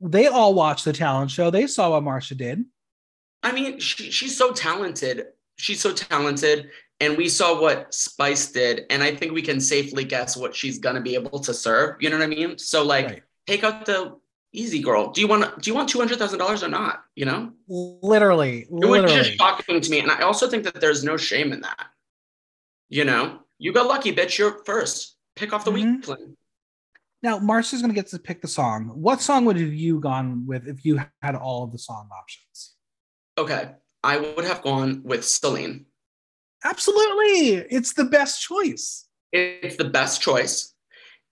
they 0.00 0.26
all 0.26 0.54
watched 0.54 0.84
the 0.84 0.92
talent 0.92 1.30
show. 1.30 1.50
They 1.50 1.66
saw 1.66 1.90
what 1.90 2.02
Marcia 2.02 2.34
did. 2.34 2.64
I 3.42 3.52
mean, 3.52 3.78
she, 3.78 4.10
she's 4.10 4.36
so 4.36 4.52
talented. 4.52 5.26
She's 5.56 5.80
so 5.80 5.92
talented. 5.92 6.70
And 7.00 7.16
we 7.16 7.28
saw 7.28 7.60
what 7.60 7.92
Spice 7.94 8.52
did. 8.52 8.84
And 8.90 9.02
I 9.02 9.14
think 9.14 9.32
we 9.32 9.42
can 9.42 9.60
safely 9.60 10.04
guess 10.04 10.36
what 10.36 10.54
she's 10.54 10.78
gonna 10.78 11.00
be 11.00 11.14
able 11.14 11.40
to 11.40 11.54
serve. 11.54 11.96
You 12.00 12.10
know 12.10 12.18
what 12.18 12.24
I 12.24 12.28
mean? 12.28 12.58
So 12.58 12.84
like 12.84 13.06
right. 13.06 13.22
take 13.46 13.64
out 13.64 13.86
the 13.86 14.16
easy 14.52 14.80
girl. 14.80 15.10
Do 15.10 15.20
you 15.20 15.28
want 15.28 15.62
do 15.62 15.70
you 15.70 15.74
want 15.74 15.88
two 15.88 15.98
hundred 15.98 16.18
thousand 16.18 16.38
dollars 16.38 16.62
or 16.62 16.68
not? 16.68 17.02
You 17.16 17.24
know? 17.24 17.52
Literally. 17.68 18.66
It 18.70 18.70
was 18.70 19.12
just 19.12 19.34
shocking 19.34 19.80
to 19.80 19.90
me. 19.90 20.00
And 20.00 20.10
I 20.10 20.20
also 20.20 20.48
think 20.48 20.64
that 20.64 20.80
there's 20.80 21.04
no 21.04 21.16
shame 21.16 21.52
in 21.52 21.60
that. 21.62 21.86
You 22.88 23.04
know, 23.04 23.40
you 23.58 23.72
got 23.72 23.86
lucky, 23.86 24.12
bitch. 24.12 24.36
You're 24.36 24.64
first. 24.64 25.16
Pick 25.36 25.52
off 25.52 25.64
the 25.64 25.70
mm-hmm. 25.70 26.10
weak. 26.10 26.36
Now, 27.22 27.38
Marcia's 27.38 27.82
going 27.82 27.94
to 27.94 27.94
get 27.94 28.08
to 28.08 28.18
pick 28.18 28.40
the 28.40 28.48
song. 28.48 28.90
What 28.94 29.20
song 29.20 29.44
would 29.44 29.58
have 29.58 29.72
you 29.72 30.00
gone 30.00 30.46
with 30.46 30.66
if 30.66 30.84
you 30.84 31.00
had 31.20 31.34
all 31.36 31.64
of 31.64 31.72
the 31.72 31.78
song 31.78 32.08
options? 32.10 32.74
Okay. 33.36 33.72
I 34.02 34.16
would 34.18 34.44
have 34.46 34.62
gone 34.62 35.02
with 35.04 35.24
Celine. 35.26 35.84
Absolutely. 36.64 37.56
It's 37.70 37.94
the 37.94 38.04
best 38.04 38.42
choice. 38.42 39.06
It's 39.32 39.76
the 39.76 39.84
best 39.84 40.20
choice. 40.20 40.74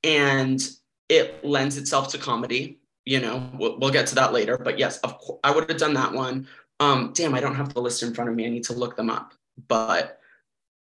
And 0.05 0.67
it 1.09 1.45
lends 1.45 1.77
itself 1.77 2.09
to 2.13 2.19
comedy. 2.19 2.81
You 3.05 3.21
know, 3.21 3.51
we'll, 3.59 3.79
we'll 3.79 3.91
get 3.91 4.07
to 4.09 4.15
that 4.17 4.33
later. 4.33 4.59
But 4.59 4.79
yes, 4.79 4.99
of 4.99 5.19
course, 5.19 5.41
I 5.43 5.51
would 5.51 5.69
have 5.69 5.79
done 5.79 5.95
that 5.95 6.13
one. 6.13 6.47
Um, 6.81 7.13
damn, 7.15 7.35
I 7.35 7.41
don't 7.41 7.55
have 7.55 7.75
the 7.75 7.81
list 7.81 8.03
in 8.03 8.15
front 8.15 8.31
of 8.31 8.37
me. 8.37 8.47
I 8.47 8.51
need 8.51 8.65
to 8.65 8.75
look 8.75 8.97
them 8.97 9.11
up. 9.11 9.33
But 9.67 10.21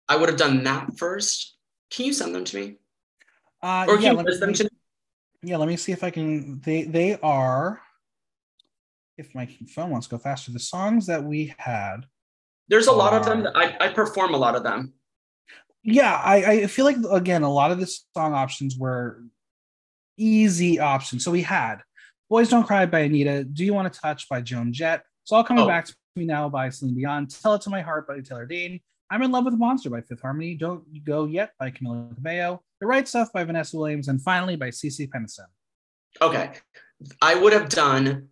I 0.08 0.16
would 0.16 0.28
have 0.28 0.38
done 0.38 0.64
that 0.64 0.96
first. 0.96 1.56
Can 1.90 2.06
you 2.06 2.12
send 2.12 2.34
them 2.34 2.44
to 2.44 2.56
me? 2.56 2.76
Uh, 3.62 3.86
or 3.88 3.96
yeah, 3.96 4.10
can 4.10 4.18
you 4.18 4.24
list 4.24 4.40
them 4.40 4.52
to 4.54 4.64
me? 4.64 4.70
yeah, 5.42 5.56
let 5.56 5.68
me 5.68 5.76
see 5.76 5.92
if 5.92 6.04
I 6.04 6.10
can. 6.10 6.60
They 6.60 6.84
they 6.84 7.18
are. 7.22 7.80
If 9.18 9.34
my 9.34 9.46
phone 9.68 9.90
wants 9.90 10.06
to 10.06 10.12
go 10.12 10.18
faster, 10.18 10.52
the 10.52 10.58
songs 10.58 11.06
that 11.06 11.22
we 11.22 11.54
had. 11.58 12.06
There's 12.68 12.86
a 12.86 12.92
lot 12.92 13.12
of 13.12 13.24
them. 13.24 13.46
Um, 13.46 13.52
I 13.54 13.76
I 13.80 13.88
perform 13.88 14.34
a 14.34 14.36
lot 14.38 14.54
of 14.54 14.62
them. 14.62 14.94
Yeah, 15.82 16.14
I 16.14 16.36
I 16.36 16.66
feel 16.66 16.84
like 16.84 16.96
again 17.10 17.42
a 17.42 17.52
lot 17.52 17.70
of 17.70 17.80
the 17.80 17.86
song 17.86 18.34
options 18.34 18.76
were 18.78 19.22
easy 20.16 20.78
options. 20.78 21.24
So 21.24 21.30
we 21.30 21.42
had 21.42 21.76
"Boys 22.30 22.48
Don't 22.48 22.66
Cry" 22.66 22.86
by 22.86 23.08
Anitta, 23.08 23.52
"Do 23.52 23.64
You 23.64 23.74
Want 23.74 23.92
to 23.92 24.00
Touch" 24.00 24.28
by 24.28 24.40
Joan 24.40 24.72
Jett. 24.72 25.02
It's 25.24 25.32
all 25.32 25.44
coming 25.44 25.64
oh. 25.64 25.68
back 25.68 25.86
to 25.86 25.94
me 26.16 26.24
now 26.24 26.48
by 26.48 26.70
Celine 26.70 26.94
Dion. 26.94 27.26
"Tell 27.26 27.54
It 27.54 27.62
to 27.62 27.70
My 27.70 27.80
Heart" 27.80 28.08
by 28.08 28.20
Taylor 28.20 28.46
Dayne. 28.46 28.80
I'm 29.10 29.22
in 29.22 29.30
Love 29.30 29.44
with 29.44 29.54
a 29.54 29.58
Monster 29.58 29.90
by 29.90 30.00
Fifth 30.00 30.22
Harmony. 30.22 30.54
Don't 30.54 31.04
Go 31.04 31.26
Yet 31.26 31.50
by 31.58 31.70
Camila 31.70 32.14
Cabello. 32.14 32.62
The 32.80 32.86
Right 32.86 33.06
Stuff 33.06 33.30
by 33.32 33.44
Vanessa 33.44 33.76
Williams, 33.76 34.08
and 34.08 34.22
finally 34.22 34.56
by 34.56 34.68
CeCe 34.68 35.08
Peniston. 35.10 35.46
Okay. 36.20 36.52
I 37.20 37.34
would 37.34 37.52
have 37.52 37.68
done 37.68 38.28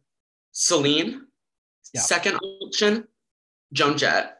Celine, 0.52 1.26
yeah. 1.92 2.00
second 2.00 2.38
option, 2.62 3.04
Joan 3.72 3.96
Jett. 3.96 4.38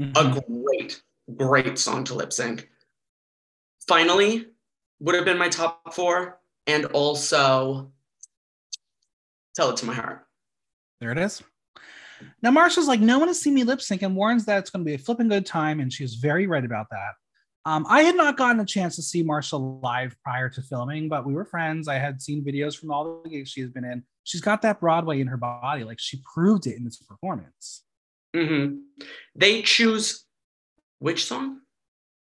Mm-hmm. 0.00 0.16
A 0.16 0.42
great, 0.42 1.02
great 1.36 1.78
song 1.78 2.04
to 2.04 2.14
lip 2.14 2.32
sync. 2.32 2.68
Finally, 3.88 4.46
would 5.00 5.14
have 5.14 5.24
been 5.24 5.38
my 5.38 5.48
top 5.48 5.94
four, 5.94 6.38
and 6.66 6.86
also 6.86 7.92
Tell 9.54 9.70
It 9.70 9.76
to 9.78 9.86
My 9.86 9.94
Heart. 9.94 10.26
There 11.00 11.12
it 11.12 11.18
is. 11.18 11.42
Now, 12.42 12.50
Marcia's 12.50 12.88
like, 12.88 13.00
no 13.00 13.18
one 13.18 13.28
has 13.28 13.40
seen 13.40 13.54
me 13.54 13.64
lip 13.64 13.80
sync 13.80 14.02
and 14.02 14.16
warns 14.16 14.44
that 14.46 14.58
it's 14.58 14.70
going 14.70 14.84
to 14.84 14.88
be 14.88 14.94
a 14.94 14.98
flipping 14.98 15.28
good 15.28 15.46
time, 15.46 15.80
and 15.80 15.92
she's 15.92 16.14
very 16.14 16.46
right 16.46 16.64
about 16.64 16.86
that. 16.90 17.12
Um, 17.66 17.84
I 17.88 18.02
had 18.02 18.16
not 18.16 18.36
gotten 18.36 18.60
a 18.60 18.64
chance 18.64 18.94
to 18.96 19.02
see 19.02 19.22
Marcia 19.22 19.56
live 19.56 20.16
prior 20.22 20.48
to 20.50 20.62
filming, 20.62 21.08
but 21.08 21.26
we 21.26 21.34
were 21.34 21.44
friends. 21.44 21.88
I 21.88 21.94
had 21.94 22.22
seen 22.22 22.44
videos 22.44 22.76
from 22.78 22.92
all 22.92 23.22
the 23.22 23.28
gigs 23.28 23.50
she 23.50 23.60
has 23.60 23.70
been 23.70 23.84
in. 23.84 24.04
She's 24.24 24.40
got 24.40 24.62
that 24.62 24.78
Broadway 24.78 25.20
in 25.20 25.26
her 25.26 25.36
body. 25.36 25.82
Like 25.82 25.98
she 25.98 26.22
proved 26.32 26.66
it 26.66 26.76
in 26.76 26.84
this 26.84 26.96
performance. 26.96 27.82
Mm-hmm. 28.36 28.76
They 29.34 29.62
choose 29.62 30.24
which 30.98 31.24
song? 31.24 31.60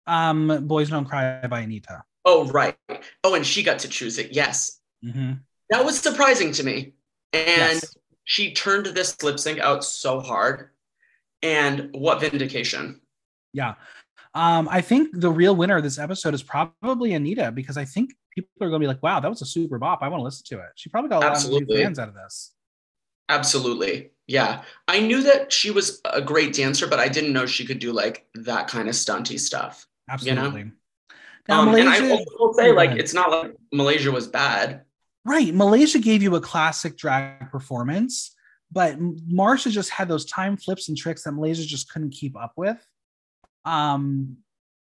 Um, 0.07 0.67
Boys 0.67 0.90
Don't 0.90 1.05
Cry 1.05 1.47
by 1.47 1.64
Anitta. 1.64 2.03
Oh, 2.25 2.49
right. 2.49 2.77
Oh, 3.23 3.35
and 3.35 3.47
she 3.47 3.62
got 3.62 3.79
to 3.81 3.88
choose 3.88 4.19
it. 4.19 4.33
Yes. 4.33 4.81
Mm-hmm. 5.05 5.33
That 5.71 5.85
was 5.85 5.99
surprising 5.99 6.53
to 6.53 6.62
me. 6.62 6.95
And 7.33 7.75
yes. 7.75 7.95
she 8.25 8.53
turned 8.53 8.87
this 8.87 9.23
lip 9.23 9.38
sync 9.38 9.59
out 9.59 9.85
so 9.85 10.21
hard. 10.21 10.71
And 11.43 11.90
what 11.93 12.21
vindication. 12.21 13.01
Yeah. 13.53 13.75
Um, 14.35 14.67
I 14.71 14.81
think 14.81 15.11
the 15.12 15.31
real 15.31 15.55
winner 15.55 15.77
of 15.77 15.83
this 15.83 15.99
episode 15.99 16.35
is 16.35 16.43
probably 16.43 17.11
Anitta 17.11 17.55
because 17.55 17.77
I 17.77 17.85
think 17.85 18.14
people 18.35 18.51
are 18.62 18.69
going 18.69 18.81
to 18.81 18.85
be 18.85 18.88
like, 18.88 19.03
"Wow, 19.03 19.21
that 19.21 19.29
was 19.29 19.43
a 19.43 19.47
super 19.47 19.79
bop. 19.79 20.03
I 20.03 20.09
want 20.09 20.21
to 20.21 20.25
listen 20.25 20.45
to 20.47 20.64
it." 20.64 20.71
She 20.75 20.88
probably 20.88 21.11
got 21.11 21.23
a 21.23 21.27
Absolutely. 21.27 21.61
lot 21.61 21.62
of 21.62 21.69
new 21.69 21.85
fans 21.85 21.99
out 21.99 22.09
of 22.09 22.14
this. 22.14 22.53
Absolutely. 23.29 24.11
Yeah. 24.27 24.63
I 24.89 25.01
knew 25.01 25.23
that 25.23 25.53
she 25.53 25.71
was 25.71 26.01
a 26.05 26.21
great 26.21 26.55
dancer, 26.55 26.87
but 26.87 26.99
I 26.99 27.09
didn't 27.09 27.33
know 27.33 27.47
she 27.47 27.67
could 27.67 27.79
do 27.79 27.93
like 27.93 28.27
that 28.35 28.69
kind 28.69 28.89
of 28.89 28.95
stunty 28.95 29.39
stuff. 29.39 29.87
Absolutely. 30.09 30.61
You 30.61 30.65
know? 30.67 30.73
Now, 31.49 31.61
um, 31.61 31.67
Malaysia, 31.67 32.05
and 32.05 32.13
I 32.13 32.25
will 32.39 32.55
say, 32.55 32.73
like, 32.73 32.93
it's 32.93 33.13
not 33.13 33.31
like 33.31 33.55
Malaysia 33.71 34.11
was 34.11 34.27
bad. 34.27 34.83
Right. 35.27 35.55
Malaysia 35.55 35.99
gave 35.99 36.23
you 36.23 36.35
a 36.37 36.41
classic 36.41 36.97
drag 36.97 37.51
performance, 37.51 38.35
but 38.73 38.97
Marcia 38.99 39.71
just 39.71 39.91
had 39.91 40.09
those 40.09 40.25
time 40.25 40.57
flips 40.57 40.89
and 40.89 40.97
tricks 40.97 41.25
that 41.25 41.33
Malaysia 41.33 41.65
just 41.65 41.91
couldn't 41.91 42.11
keep 42.11 42.35
up 42.37 42.55
with. 42.57 42.79
Um, 43.67 44.39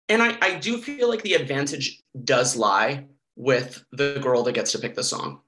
and 0.09 0.21
I, 0.21 0.37
I 0.41 0.55
do 0.55 0.79
feel 0.79 1.09
like 1.09 1.21
the 1.21 1.33
advantage 1.33 2.01
does 2.23 2.55
lie 2.55 3.05
with 3.35 3.83
the 3.91 4.19
girl 4.21 4.43
that 4.43 4.53
gets 4.53 4.71
to 4.71 4.79
pick 4.79 4.95
the 4.95 5.03
song. 5.03 5.41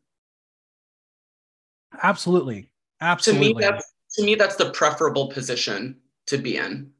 Absolutely. 2.04 2.70
Absolutely. 3.02 3.50
To 3.50 3.56
me, 3.56 3.62
that's 3.62 3.94
to 4.14 4.24
me, 4.24 4.36
that's 4.36 4.56
the 4.56 4.72
preferable 4.72 5.28
position 5.28 5.98
to 6.28 6.38
be 6.38 6.58
in. 6.58 6.92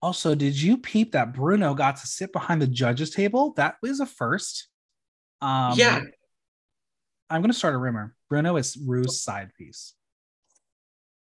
Also, 0.00 0.34
did 0.34 0.60
you 0.60 0.78
peep 0.78 1.12
that 1.12 1.32
Bruno 1.32 1.74
got 1.74 1.96
to 1.96 2.06
sit 2.06 2.32
behind 2.32 2.60
the 2.60 2.66
judges 2.66 3.10
table? 3.10 3.52
That 3.56 3.76
was 3.82 4.00
a 4.00 4.06
first. 4.06 4.68
Um, 5.40 5.74
yeah. 5.76 6.00
I'm 7.30 7.40
going 7.40 7.52
to 7.52 7.56
start 7.56 7.74
a 7.74 7.78
rumor. 7.78 8.14
Bruno 8.28 8.56
is 8.56 8.76
Ru's 8.76 9.20
side 9.22 9.50
piece. 9.56 9.94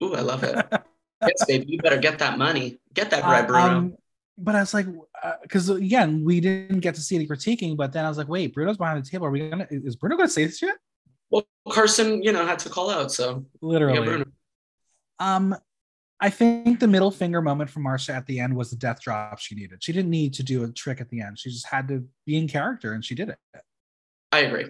Ooh, 0.04 0.16
I 0.16 0.22
love 0.22 0.44
it. 0.44 0.56
yes, 1.22 1.46
baby, 1.48 1.66
you 1.68 1.78
better 1.80 1.98
get 1.98 2.20
that 2.20 2.38
money. 2.38 2.80
Get 2.94 3.10
that 3.12 3.24
bread, 3.24 3.46
uh, 3.46 3.48
Bruno. 3.48 3.78
Um, 3.78 3.96
but 4.38 4.56
I 4.56 4.60
was 4.60 4.74
like, 4.74 4.88
because 5.44 5.70
uh, 5.70 5.76
again, 5.76 6.24
we 6.26 6.40
didn't 6.40 6.80
get 6.80 6.96
to 6.96 7.02
see 7.02 7.16
any 7.16 7.28
critiquing. 7.28 7.78
But 7.78 7.94
then 7.94 8.06
I 8.06 8.10
was 8.10 8.18
like, 8.18 8.28
wait, 8.28 8.54
Bruno's 8.54 8.78
behind 8.78 9.04
the 9.04 9.10
table. 9.10 9.28
Are 9.28 9.32
we 9.32 9.48
gonna? 9.50 9.68
Is 9.70 9.96
Bruno 9.96 10.18
gonna 10.18 10.30
say 10.30 10.46
this 10.46 10.62
yet? 10.62 10.76
Well, 11.34 11.48
Carson, 11.72 12.22
you 12.22 12.32
know, 12.32 12.46
had 12.46 12.60
to 12.60 12.70
call 12.70 12.92
out. 12.92 13.12
So 13.12 13.44
literally, 13.60 14.24
um, 15.18 15.56
I 16.20 16.30
think 16.30 16.80
the 16.80 16.88
middle 16.88 17.10
finger 17.10 17.42
moment 17.42 17.72
from 17.72 17.82
Marcia 17.82 18.14
at 18.14 18.28
the 18.28 18.40
end 18.40 18.56
was 18.56 18.70
the 18.70 18.76
death 18.76 19.02
drop 19.02 19.40
she 19.40 19.56
needed. 19.56 19.84
She 19.84 19.92
didn't 19.92 20.12
need 20.12 20.36
to 20.36 20.44
do 20.44 20.64
a 20.64 20.68
trick 20.68 21.02
at 21.02 21.10
the 21.10 21.22
end. 21.22 21.40
She 21.40 21.50
just 21.50 21.66
had 21.66 21.88
to 21.88 22.08
be 22.28 22.38
in 22.38 22.48
character, 22.48 22.94
and 22.94 23.04
she 23.04 23.16
did 23.16 23.30
it. 23.30 23.40
I 24.32 24.42
agree. 24.42 24.68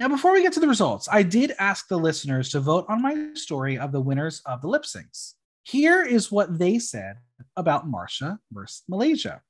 Now, 0.00 0.08
before 0.08 0.32
we 0.32 0.42
get 0.42 0.52
to 0.54 0.60
the 0.60 0.66
results, 0.66 1.08
I 1.10 1.22
did 1.22 1.54
ask 1.60 1.86
the 1.86 1.96
listeners 1.96 2.50
to 2.50 2.60
vote 2.60 2.86
on 2.88 3.00
my 3.00 3.34
story 3.34 3.78
of 3.78 3.92
the 3.92 4.00
winners 4.00 4.42
of 4.46 4.62
the 4.62 4.68
lip 4.68 4.82
syncs. 4.82 5.34
Here 5.62 6.02
is 6.02 6.32
what 6.32 6.58
they 6.58 6.80
said 6.80 7.18
about 7.54 7.86
Marcia 7.86 8.40
versus 8.50 8.82
Malaysia. 8.88 9.42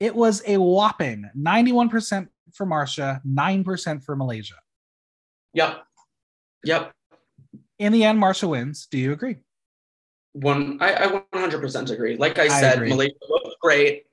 It 0.00 0.16
was 0.16 0.42
a 0.46 0.56
whopping 0.56 1.30
91% 1.38 2.28
for 2.52 2.66
Marcia, 2.66 3.20
9% 3.26 4.04
for 4.04 4.16
Malaysia. 4.16 4.56
Yep. 5.54 5.82
Yep. 6.64 6.92
In 7.78 7.92
the 7.92 8.04
end, 8.04 8.18
Marcia 8.18 8.48
wins. 8.48 8.86
Do 8.90 8.98
you 8.98 9.12
agree? 9.12 9.36
One, 10.32 10.78
I, 10.80 10.94
I 10.94 11.22
100% 11.34 11.90
agree. 11.90 12.16
Like 12.16 12.38
I, 12.38 12.44
I 12.44 12.48
said, 12.48 12.76
agree. 12.76 12.90
Malaysia 12.90 13.14
looked 13.28 13.60
great. 13.60 14.04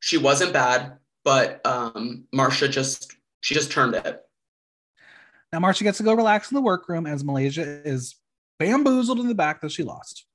She 0.00 0.18
wasn't 0.18 0.52
bad, 0.52 0.98
but 1.24 1.64
um, 1.66 2.24
Marcia 2.32 2.68
just 2.68 3.16
she 3.40 3.54
just 3.54 3.72
turned 3.72 3.94
it. 3.94 4.20
Now 5.52 5.60
Marcia 5.60 5.84
gets 5.84 5.98
to 5.98 6.04
go 6.04 6.14
relax 6.14 6.50
in 6.50 6.54
the 6.54 6.62
workroom 6.62 7.06
as 7.06 7.24
Malaysia 7.24 7.62
is 7.62 8.16
bamboozled 8.58 9.20
in 9.20 9.28
the 9.28 9.34
back 9.34 9.60
that 9.62 9.72
she 9.72 9.82
lost. 9.82 10.26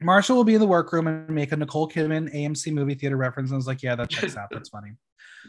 Marshall 0.00 0.36
will 0.36 0.44
be 0.44 0.54
in 0.54 0.60
the 0.60 0.66
workroom 0.66 1.06
and 1.06 1.30
make 1.30 1.52
a 1.52 1.56
Nicole 1.56 1.88
Kidman 1.88 2.34
AMC 2.34 2.72
movie 2.72 2.94
theater 2.94 3.16
reference. 3.16 3.50
And 3.50 3.54
I 3.54 3.58
was 3.58 3.66
like, 3.66 3.82
yeah, 3.82 3.94
that 3.94 4.10
checks 4.10 4.36
out. 4.36 4.48
That's 4.50 4.68
funny. 4.68 4.92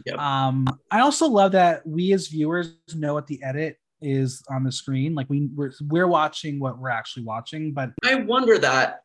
Yep. 0.06 0.18
Um, 0.18 0.68
I 0.92 1.02
also 1.02 1.28
love 1.28 1.54
that 1.54 1.86
we 1.86 2.14
as 2.14 2.28
viewers 2.28 2.76
know 2.96 3.14
what 3.14 3.28
the 3.28 3.42
edit 3.44 3.78
is 4.02 4.44
on 4.50 4.64
the 4.64 4.72
screen. 4.72 5.16
Like 5.16 5.30
we 5.30 5.50
we're, 5.56 5.72
we're 5.88 6.08
watching 6.08 6.60
what 6.60 6.80
we're 6.80 6.90
actually 6.90 7.24
watching, 7.24 7.74
but 7.74 7.92
I 8.04 8.16
wonder 8.16 8.58
that. 8.58 9.02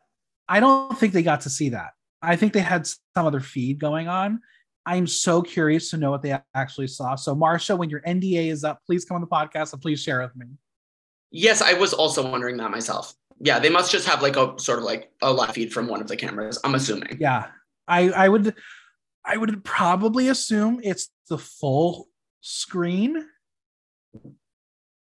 I 0.48 0.60
don't 0.60 0.98
think 0.98 1.12
they 1.12 1.22
got 1.22 1.42
to 1.42 1.50
see 1.50 1.68
that. 1.70 1.90
I 2.22 2.36
think 2.36 2.52
they 2.52 2.60
had 2.60 2.86
some 2.86 2.98
other 3.16 3.40
feed 3.40 3.78
going 3.78 4.08
on. 4.08 4.40
I'm 4.84 5.06
so 5.06 5.42
curious 5.42 5.90
to 5.90 5.96
know 5.96 6.10
what 6.10 6.22
they 6.22 6.36
actually 6.54 6.88
saw. 6.88 7.14
So, 7.14 7.34
Marcia, 7.34 7.76
when 7.76 7.88
your 7.88 8.00
NDA 8.00 8.48
is 8.48 8.64
up, 8.64 8.80
please 8.84 9.04
come 9.04 9.14
on 9.14 9.20
the 9.20 9.26
podcast 9.26 9.72
and 9.72 9.80
please 9.80 10.02
share 10.02 10.20
with 10.20 10.34
me. 10.34 10.46
Yes, 11.30 11.62
I 11.62 11.74
was 11.74 11.92
also 11.92 12.28
wondering 12.28 12.56
that 12.56 12.70
myself 12.70 13.14
yeah, 13.40 13.58
they 13.58 13.70
must 13.70 13.90
just 13.90 14.06
have 14.06 14.22
like 14.22 14.36
a 14.36 14.54
sort 14.58 14.78
of 14.78 14.84
like 14.84 15.10
a 15.22 15.32
live 15.32 15.54
feed 15.54 15.72
from 15.72 15.88
one 15.88 16.00
of 16.00 16.08
the 16.08 16.16
cameras. 16.16 16.58
I'm 16.62 16.74
assuming. 16.74 17.16
Yeah, 17.18 17.46
I 17.88 18.10
I 18.10 18.28
would 18.28 18.54
I 19.24 19.36
would 19.36 19.64
probably 19.64 20.28
assume 20.28 20.80
it's 20.82 21.10
the 21.28 21.38
full 21.38 22.08
screen, 22.40 23.26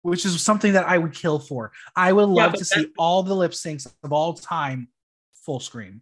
which 0.02 0.26
is 0.26 0.41
something 0.41 0.74
that 0.74 0.88
I 0.88 0.98
would 0.98 1.13
kill 1.13 1.39
for. 1.39 1.72
I 1.96 2.13
would 2.13 2.30
love 2.30 2.54
yeah, 2.54 2.60
to 2.60 2.65
see 2.65 2.88
all 2.98 3.24
the 3.24 3.36
lip 3.36 3.52
syncs 3.52 3.91
of 4.04 4.13
all 4.13 4.34
time 4.34 4.88
full 5.34 5.60
screen. 5.60 6.02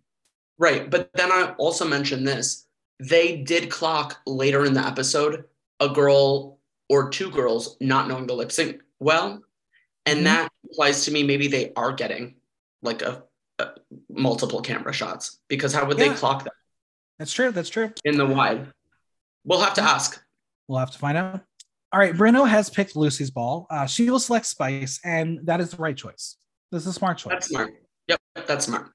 Right, 0.57 0.89
but 0.89 1.09
then 1.15 1.31
I 1.31 1.53
also 1.57 1.85
mentioned 1.85 2.27
this. 2.27 2.67
They 2.99 3.37
did 3.37 3.69
clock 3.69 4.21
later 4.25 4.65
in 4.65 4.73
the 4.73 4.85
episode 4.85 5.45
a 5.79 5.89
girl 5.89 6.59
or 6.89 7.09
two 7.09 7.29
girls 7.29 7.77
not 7.79 8.07
knowing 8.07 8.27
the 8.27 8.33
lip 8.33 8.51
sync 8.51 8.81
well 8.99 9.41
and 10.05 10.17
mm-hmm. 10.17 10.25
that 10.25 10.51
implies 10.63 11.05
to 11.05 11.11
me 11.11 11.23
maybe 11.23 11.47
they 11.47 11.71
are 11.75 11.93
getting 11.93 12.35
like 12.81 13.01
a, 13.01 13.23
a 13.59 13.69
multiple 14.09 14.61
camera 14.61 14.93
shots 14.93 15.39
because 15.47 15.73
how 15.73 15.85
would 15.85 15.97
yeah. 15.97 16.09
they 16.09 16.15
clock 16.15 16.43
that 16.43 16.53
that's 17.19 17.33
true. 17.33 17.51
That's 17.51 17.69
true. 17.69 17.91
In 18.03 18.17
the 18.17 18.25
wide. 18.25 18.67
We'll 19.43 19.61
have 19.61 19.75
to 19.75 19.81
ask. 19.81 20.21
We'll 20.67 20.79
have 20.79 20.91
to 20.91 20.97
find 20.97 21.17
out. 21.17 21.41
All 21.93 21.99
right 21.99 22.15
bruno 22.15 22.43
has 22.43 22.69
picked 22.69 22.95
loosey's 22.95 23.31
ball. 23.31 23.67
Uh, 23.69 23.85
she 23.85 24.09
will 24.09 24.19
select 24.19 24.45
spice 24.45 24.99
and 25.05 25.39
that 25.43 25.61
is 25.61 25.71
the 25.71 25.77
right 25.77 25.95
choice. 25.95 26.37
This 26.71 26.81
is 26.81 26.87
a 26.87 26.93
smart 26.93 27.17
choice. 27.17 27.31
that's 27.33 27.47
smart. 27.47 27.73
Yep 28.07 28.19
that's 28.47 28.65
smart. 28.65 28.91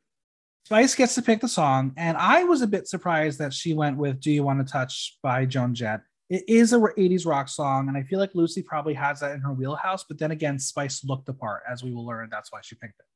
Spice 0.67 0.95
gets 0.95 1.15
to 1.15 1.23
pick 1.23 1.41
the 1.41 1.49
song 1.49 1.93
and 1.97 2.17
i 2.17 2.45
was 2.45 2.63
a 2.63 2.67
bit 2.67 2.87
surprised 2.89 3.39
that 3.39 3.55
she 3.55 3.73
went 3.75 3.97
with 3.97 4.21
do 4.21 4.31
you 4.31 4.43
want 4.43 4.65
to 4.65 4.71
touch 4.71 5.17
by 5.23 5.47
joan 5.47 5.75
jett. 5.75 6.01
It 6.31 6.45
is 6.47 6.73
a 6.73 6.79
80s 6.79 7.27
rock 7.27 7.49
song, 7.49 7.89
and 7.89 7.97
I 7.97 8.05
feel 8.05 8.21
like 8.21 8.33
Loosey 8.35 8.65
probably 8.65 8.95
has 8.95 9.19
that 9.19 9.33
in 9.33 9.41
her 9.41 9.53
wheelhouse. 9.53 10.05
But 10.05 10.19
then 10.19 10.31
again, 10.31 10.61
Spice 10.61 11.03
looked 11.03 11.27
the 11.27 11.35
part, 11.35 11.65
as 11.69 11.83
we 11.83 11.93
will 11.93 12.07
learn. 12.07 12.29
That's 12.31 12.53
why 12.53 12.61
she 12.63 12.77
picked 12.77 13.01
it. 13.01 13.07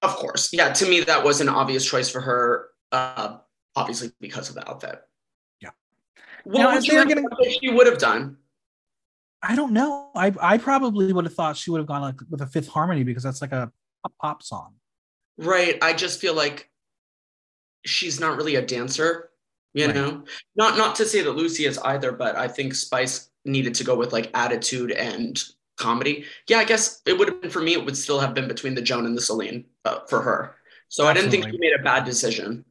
Of 0.00 0.16
course. 0.16 0.48
Yeah, 0.50 0.72
to 0.72 0.88
me, 0.88 1.00
that 1.00 1.22
was 1.22 1.42
an 1.42 1.50
obvious 1.50 1.84
choice 1.84 2.08
for 2.08 2.22
her, 2.22 2.68
uh, 2.92 3.38
obviously 3.76 4.12
because 4.20 4.48
of 4.48 4.54
the 4.54 4.68
outfit. 4.68 5.02
Yeah. 5.60 5.70
What 6.44 6.58
now, 6.58 6.74
would 6.74 6.86
you 6.86 7.06
getting... 7.06 7.26
she 7.60 7.70
would 7.70 7.86
have 7.86 7.98
done? 7.98 8.36
I 9.42 9.56
don't 9.56 9.72
know. 9.72 10.10
I, 10.14 10.32
I 10.40 10.58
probably 10.58 11.12
would 11.12 11.24
have 11.24 11.34
thought 11.34 11.56
she 11.56 11.70
would 11.70 11.78
have 11.78 11.86
gone 11.86 12.00
like 12.00 12.20
with 12.30 12.40
a 12.40 12.46
fifth 12.46 12.68
harmony 12.68 13.04
because 13.04 13.22
that's 13.22 13.42
like 13.42 13.52
a, 13.52 13.70
a 14.04 14.08
pop 14.20 14.42
song. 14.42 14.74
Right. 15.36 15.78
I 15.82 15.92
just 15.92 16.20
feel 16.20 16.34
like 16.34 16.70
she's 17.84 18.18
not 18.18 18.36
really 18.36 18.56
a 18.56 18.62
dancer 18.62 19.30
you 19.74 19.86
right. 19.86 19.94
know 19.94 20.24
not 20.56 20.78
not 20.78 20.94
to 20.94 21.04
say 21.04 21.20
that 21.20 21.36
loosey 21.36 21.68
is 21.68 21.78
either 21.78 22.12
but 22.12 22.36
i 22.36 22.48
think 22.48 22.74
spice 22.74 23.30
needed 23.44 23.74
to 23.74 23.84
go 23.84 23.94
with 23.94 24.12
like 24.12 24.30
attitude 24.34 24.92
and 24.92 25.42
comedy 25.76 26.24
yeah 26.48 26.58
i 26.58 26.64
guess 26.64 27.02
it 27.04 27.18
would 27.18 27.28
have 27.28 27.42
been 27.42 27.50
for 27.50 27.60
me 27.60 27.74
it 27.74 27.84
would 27.84 27.96
still 27.96 28.18
have 28.18 28.32
been 28.32 28.48
between 28.48 28.74
the 28.74 28.82
joan 28.82 29.04
and 29.06 29.16
the 29.16 29.20
celine 29.20 29.64
uh, 29.84 29.98
for 30.08 30.22
her 30.22 30.56
so 30.88 31.06
Absolutely. 31.06 31.10
i 31.10 31.14
didn't 31.14 31.30
think 31.30 31.52
she 31.52 31.58
made 31.58 31.78
a 31.78 31.82
bad 31.82 32.04
decision 32.04 32.64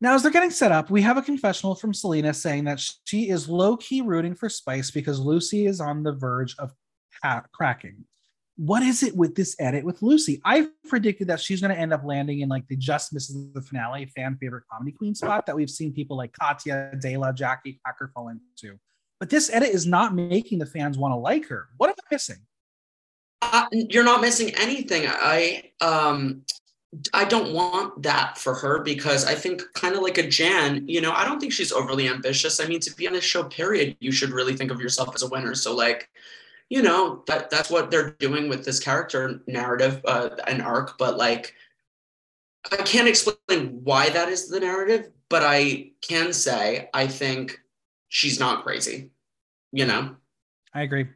now 0.00 0.14
as 0.14 0.22
they're 0.22 0.32
getting 0.32 0.50
set 0.50 0.72
up 0.72 0.90
we 0.90 1.02
have 1.02 1.16
a 1.16 1.22
confessional 1.22 1.74
from 1.74 1.92
salina 1.92 2.32
saying 2.32 2.64
that 2.64 2.80
she 3.04 3.30
is 3.30 3.48
low-key 3.48 4.00
rooting 4.00 4.34
for 4.34 4.48
spice 4.48 4.90
because 4.90 5.20
loosey 5.20 5.68
is 5.68 5.80
on 5.80 6.02
the 6.02 6.12
verge 6.12 6.54
of 6.58 6.72
cracking 7.52 8.04
what 8.58 8.82
is 8.82 9.04
it 9.04 9.16
with 9.16 9.36
this 9.36 9.54
edit 9.60 9.84
with 9.84 10.00
Loosey? 10.00 10.40
I 10.44 10.66
predicted 10.88 11.28
that 11.28 11.40
she's 11.40 11.60
going 11.60 11.72
to 11.72 11.80
end 11.80 11.92
up 11.92 12.02
landing 12.04 12.40
in 12.40 12.48
like 12.48 12.66
the 12.66 12.76
just 12.76 13.12
misses 13.12 13.52
the 13.54 13.62
finale 13.62 14.06
fan 14.16 14.36
favorite 14.40 14.64
comedy 14.70 14.90
queen 14.90 15.14
spot 15.14 15.46
that 15.46 15.54
we've 15.54 15.70
seen 15.70 15.92
people 15.92 16.16
like 16.16 16.32
Katya, 16.32 16.90
Dela, 17.00 17.32
Jackie 17.32 17.80
Packer 17.86 18.10
fall 18.12 18.28
into. 18.28 18.76
But 19.20 19.30
this 19.30 19.48
edit 19.52 19.68
is 19.68 19.86
not 19.86 20.12
making 20.12 20.58
the 20.58 20.66
fans 20.66 20.98
want 20.98 21.12
to 21.12 21.16
like 21.16 21.46
her. 21.46 21.68
What 21.76 21.90
am 21.90 21.94
I 22.00 22.14
missing? 22.14 22.38
Uh, 23.42 23.66
you're 23.72 24.04
not 24.04 24.20
missing 24.20 24.52
anything. 24.56 25.04
I 25.06 25.70
um 25.80 26.42
I 27.12 27.24
don't 27.24 27.52
want 27.52 28.02
that 28.02 28.38
for 28.38 28.54
her 28.54 28.82
because 28.82 29.26
I 29.26 29.34
think 29.34 29.62
kind 29.74 29.94
of 29.94 30.02
like 30.02 30.16
a 30.16 30.26
Jan, 30.26 30.88
you 30.88 31.02
know, 31.02 31.12
I 31.12 31.24
don't 31.24 31.38
think 31.38 31.52
she's 31.52 31.72
overly 31.72 32.08
ambitious. 32.08 32.60
I 32.60 32.66
mean, 32.66 32.80
to 32.80 32.94
be 32.94 33.06
on 33.06 33.12
this 33.12 33.24
show, 33.24 33.44
period, 33.44 33.96
you 34.00 34.10
should 34.10 34.30
really 34.30 34.56
think 34.56 34.70
of 34.70 34.80
yourself 34.80 35.14
as 35.14 35.22
a 35.22 35.28
winner. 35.28 35.54
So 35.54 35.76
like 35.76 36.08
you 36.68 36.82
know 36.82 37.22
that 37.26 37.50
that's 37.50 37.70
what 37.70 37.90
they're 37.90 38.10
doing 38.18 38.48
with 38.48 38.64
this 38.64 38.80
character 38.80 39.40
narrative 39.46 40.00
uh, 40.04 40.30
an 40.46 40.60
arc 40.60 40.98
but 40.98 41.16
like 41.16 41.54
i 42.72 42.76
can't 42.76 43.08
explain 43.08 43.80
why 43.84 44.08
that 44.10 44.28
is 44.28 44.48
the 44.48 44.60
narrative 44.60 45.10
but 45.28 45.42
i 45.42 45.90
can 46.02 46.32
say 46.32 46.88
i 46.94 47.06
think 47.06 47.60
she's 48.08 48.38
not 48.38 48.64
crazy 48.64 49.10
you 49.72 49.86
know 49.86 50.14
i 50.74 50.82
agree 50.82 51.06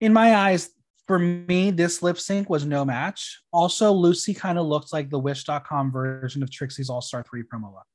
in 0.00 0.12
my 0.12 0.34
eyes 0.34 0.70
for 1.08 1.18
me 1.18 1.72
this 1.72 2.02
lip 2.02 2.18
sync 2.20 2.48
was 2.48 2.64
no 2.64 2.84
match 2.84 3.40
also 3.52 3.92
loosey 3.92 4.36
kind 4.36 4.58
of 4.58 4.66
looked 4.66 4.92
like 4.92 5.10
the 5.10 5.18
wish.com 5.18 5.90
version 5.90 6.42
of 6.42 6.50
trixie's 6.50 6.88
all-star 6.88 7.24
3 7.28 7.42
promo 7.42 7.74
look 7.74 7.86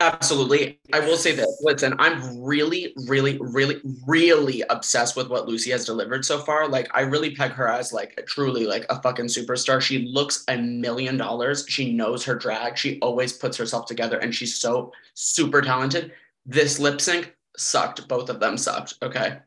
Absolutely. 0.00 0.78
I 0.92 1.00
will 1.00 1.16
say 1.16 1.32
this. 1.32 1.60
Listen, 1.60 1.94
I'm 1.98 2.40
really, 2.40 2.94
really, 3.08 3.36
really, 3.40 3.80
really 4.06 4.62
obsessed 4.70 5.16
with 5.16 5.28
what 5.28 5.48
Loosey 5.48 5.72
has 5.72 5.84
delivered 5.84 6.24
so 6.24 6.38
far. 6.38 6.68
Like, 6.68 6.88
I 6.94 7.00
really 7.00 7.34
peg 7.34 7.50
her 7.50 7.66
as 7.66 7.92
like 7.92 8.14
a, 8.16 8.22
truly 8.22 8.64
like 8.64 8.86
a 8.90 9.02
fucking 9.02 9.26
superstar. 9.26 9.80
She 9.80 10.06
looks 10.12 10.44
a 10.46 10.56
million 10.56 11.16
dollars. 11.16 11.64
She 11.68 11.92
knows 11.92 12.24
her 12.24 12.36
drag. 12.36 12.78
She 12.78 13.00
always 13.00 13.32
puts 13.32 13.56
herself 13.56 13.86
together 13.86 14.18
and 14.18 14.32
she's 14.32 14.54
so 14.54 14.92
super 15.14 15.60
talented. 15.60 16.12
This 16.46 16.78
lip 16.78 17.00
sync 17.00 17.34
sucked. 17.56 18.06
Both 18.06 18.30
of 18.30 18.38
them 18.38 18.56
sucked. 18.56 18.94
Okay. 19.02 19.38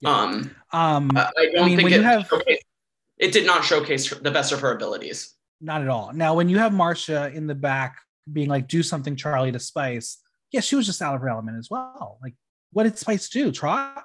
Yeah. 0.00 0.10
Um, 0.10 0.50
um, 0.72 1.10
I 1.14 1.30
don't 1.54 1.64
I 1.64 1.66
mean, 1.66 1.76
think 1.76 1.90
it, 1.90 2.02
have... 2.02 2.30
it 3.18 3.32
did 3.32 3.46
not 3.46 3.64
showcase 3.64 4.10
the 4.10 4.30
best 4.30 4.52
of 4.52 4.60
her 4.60 4.74
abilities. 4.74 5.34
Not 5.60 5.82
at 5.82 5.88
all. 5.88 6.12
Now, 6.12 6.34
when 6.34 6.48
you 6.48 6.58
have 6.58 6.72
Marcia 6.72 7.32
in 7.34 7.46
the 7.46 7.54
back 7.54 7.96
being 8.32 8.48
like, 8.48 8.68
do 8.68 8.82
something, 8.82 9.16
Charlie, 9.16 9.52
to 9.52 9.58
Spice. 9.58 10.18
Yeah, 10.52 10.60
she 10.60 10.76
was 10.76 10.86
just 10.86 11.02
out 11.02 11.14
of 11.14 11.20
her 11.20 11.28
element 11.28 11.58
as 11.58 11.70
well. 11.70 12.18
Like, 12.22 12.34
what 12.72 12.84
did 12.84 12.98
Spice 12.98 13.28
do? 13.28 13.50
Trot? 13.52 14.04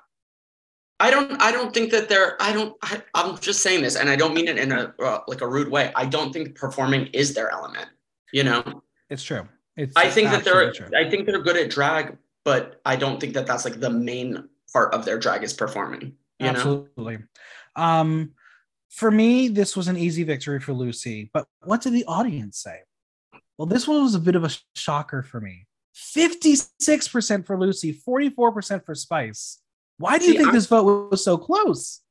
I 1.00 1.10
don't. 1.10 1.42
I 1.42 1.52
don't 1.52 1.74
think 1.74 1.92
that 1.92 2.10
they're. 2.10 2.42
I 2.42 2.54
don't. 2.54 2.76
I, 2.84 3.02
am 3.16 3.38
just 3.40 3.62
saying 3.62 3.82
this, 3.82 3.96
and 3.96 4.10
I 4.10 4.16
don't 4.16 4.34
mean 4.34 4.48
it 4.48 4.58
in 4.58 4.72
a 4.72 4.94
uh, 5.00 5.22
like 5.28 5.42
a 5.42 5.48
rude 5.48 5.70
way. 5.70 5.92
I 5.96 6.06
don't 6.06 6.32
think 6.32 6.56
performing 6.56 7.08
is 7.08 7.34
their 7.34 7.52
element. 7.52 7.88
You 8.32 8.44
know. 8.44 8.84
It's 9.10 9.24
true. 9.24 9.48
It's. 9.76 9.96
I 9.96 10.10
think 10.10 10.30
that 10.30 10.44
they're. 10.44 10.72
True. 10.72 10.88
I 10.96 11.10
think 11.10 11.26
they're 11.26 11.42
good 11.42 11.58
at 11.58 11.72
drag, 11.72 12.18
but 12.46 12.82
I 12.86 12.96
don't 12.96 13.20
think 13.20 13.34
that 13.34 13.48
that's 13.48 13.66
like 13.66 13.80
the 13.80 13.90
main 13.90 14.48
part 14.74 14.94
of 14.94 15.06
their 15.06 15.20
drag 15.20 15.44
is 15.44 15.54
performing. 15.54 16.14
Absolutely. 16.40 17.18
Know? 17.18 17.84
Um, 17.84 18.32
for 18.90 19.10
me, 19.10 19.48
this 19.48 19.78
was 19.78 19.88
an 19.88 19.98
easy 19.98 20.24
victory 20.24 20.60
for 20.60 20.74
Loosey. 20.74 21.30
But 21.34 21.48
what 21.64 21.82
did 21.82 21.94
the 21.94 22.06
audience 22.06 22.60
say? 22.62 22.80
Well, 23.58 23.66
this 23.66 23.88
one 23.88 24.04
was 24.04 24.16
a 24.16 24.20
bit 24.20 24.36
of 24.36 24.44
a 24.44 24.52
shocker 24.76 25.24
for 25.24 25.40
me. 25.40 25.68
56% 25.96 27.46
for 27.46 27.58
Loosey, 27.58 27.98
44% 28.08 28.86
for 28.86 28.96
Spice. 28.96 29.60
Why 29.98 30.18
do 30.18 30.26
you 30.26 30.32
See, 30.32 30.38
think 30.38 30.50
I'm, 30.50 30.56
this 30.56 30.66
vote 30.66 31.12
was 31.12 31.24
so 31.24 31.38
close? 31.38 32.02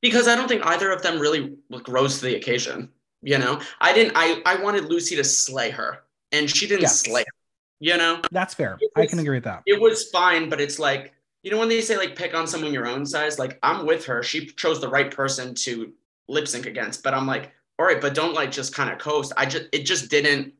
Because 0.00 0.28
I 0.28 0.36
don't 0.36 0.48
think 0.48 0.64
either 0.64 0.90
of 0.92 1.02
them 1.02 1.18
really 1.18 1.56
rose 1.88 2.20
to 2.20 2.26
the 2.26 2.36
occasion. 2.36 2.90
You 3.22 3.38
know, 3.38 3.60
I 3.80 3.92
didn't. 3.92 4.12
I 4.14 4.40
I 4.46 4.62
wanted 4.62 4.84
Loosey 4.84 5.16
to 5.16 5.24
slay 5.24 5.68
her, 5.70 6.04
and 6.32 6.48
she 6.48 6.66
didn't 6.66 6.82
yes. 6.82 7.00
slay 7.00 7.20
her. 7.20 7.34
You 7.78 7.98
know, 7.98 8.22
that's 8.30 8.54
fair. 8.54 8.78
Was, 8.80 8.90
I 8.96 9.06
can 9.06 9.18
agree 9.18 9.36
with 9.36 9.44
that. 9.44 9.62
It 9.66 9.78
was 9.78 10.08
fine, 10.08 10.48
but 10.48 10.58
it's 10.58 10.78
like 10.78 11.12
you 11.42 11.50
know 11.50 11.58
when 11.58 11.68
they 11.68 11.80
say 11.80 11.96
like 11.96 12.16
pick 12.16 12.34
on 12.34 12.46
someone 12.46 12.72
your 12.72 12.86
own 12.86 13.06
size. 13.06 13.38
Like 13.38 13.58
I'm 13.62 13.86
with 13.86 14.04
her. 14.06 14.22
She 14.22 14.46
chose 14.46 14.80
the 14.80 14.88
right 14.88 15.10
person 15.10 15.54
to 15.56 15.92
lip 16.28 16.46
sync 16.46 16.66
against, 16.66 17.02
but 17.02 17.14
I'm 17.14 17.26
like, 17.26 17.52
all 17.78 17.86
right, 17.86 18.00
but 18.00 18.14
don't 18.14 18.34
like 18.34 18.50
just 18.50 18.74
kind 18.74 18.90
of 18.90 18.98
coast. 18.98 19.32
I 19.36 19.46
just 19.46 19.66
it 19.72 19.84
just 19.84 20.10
didn't 20.10 20.52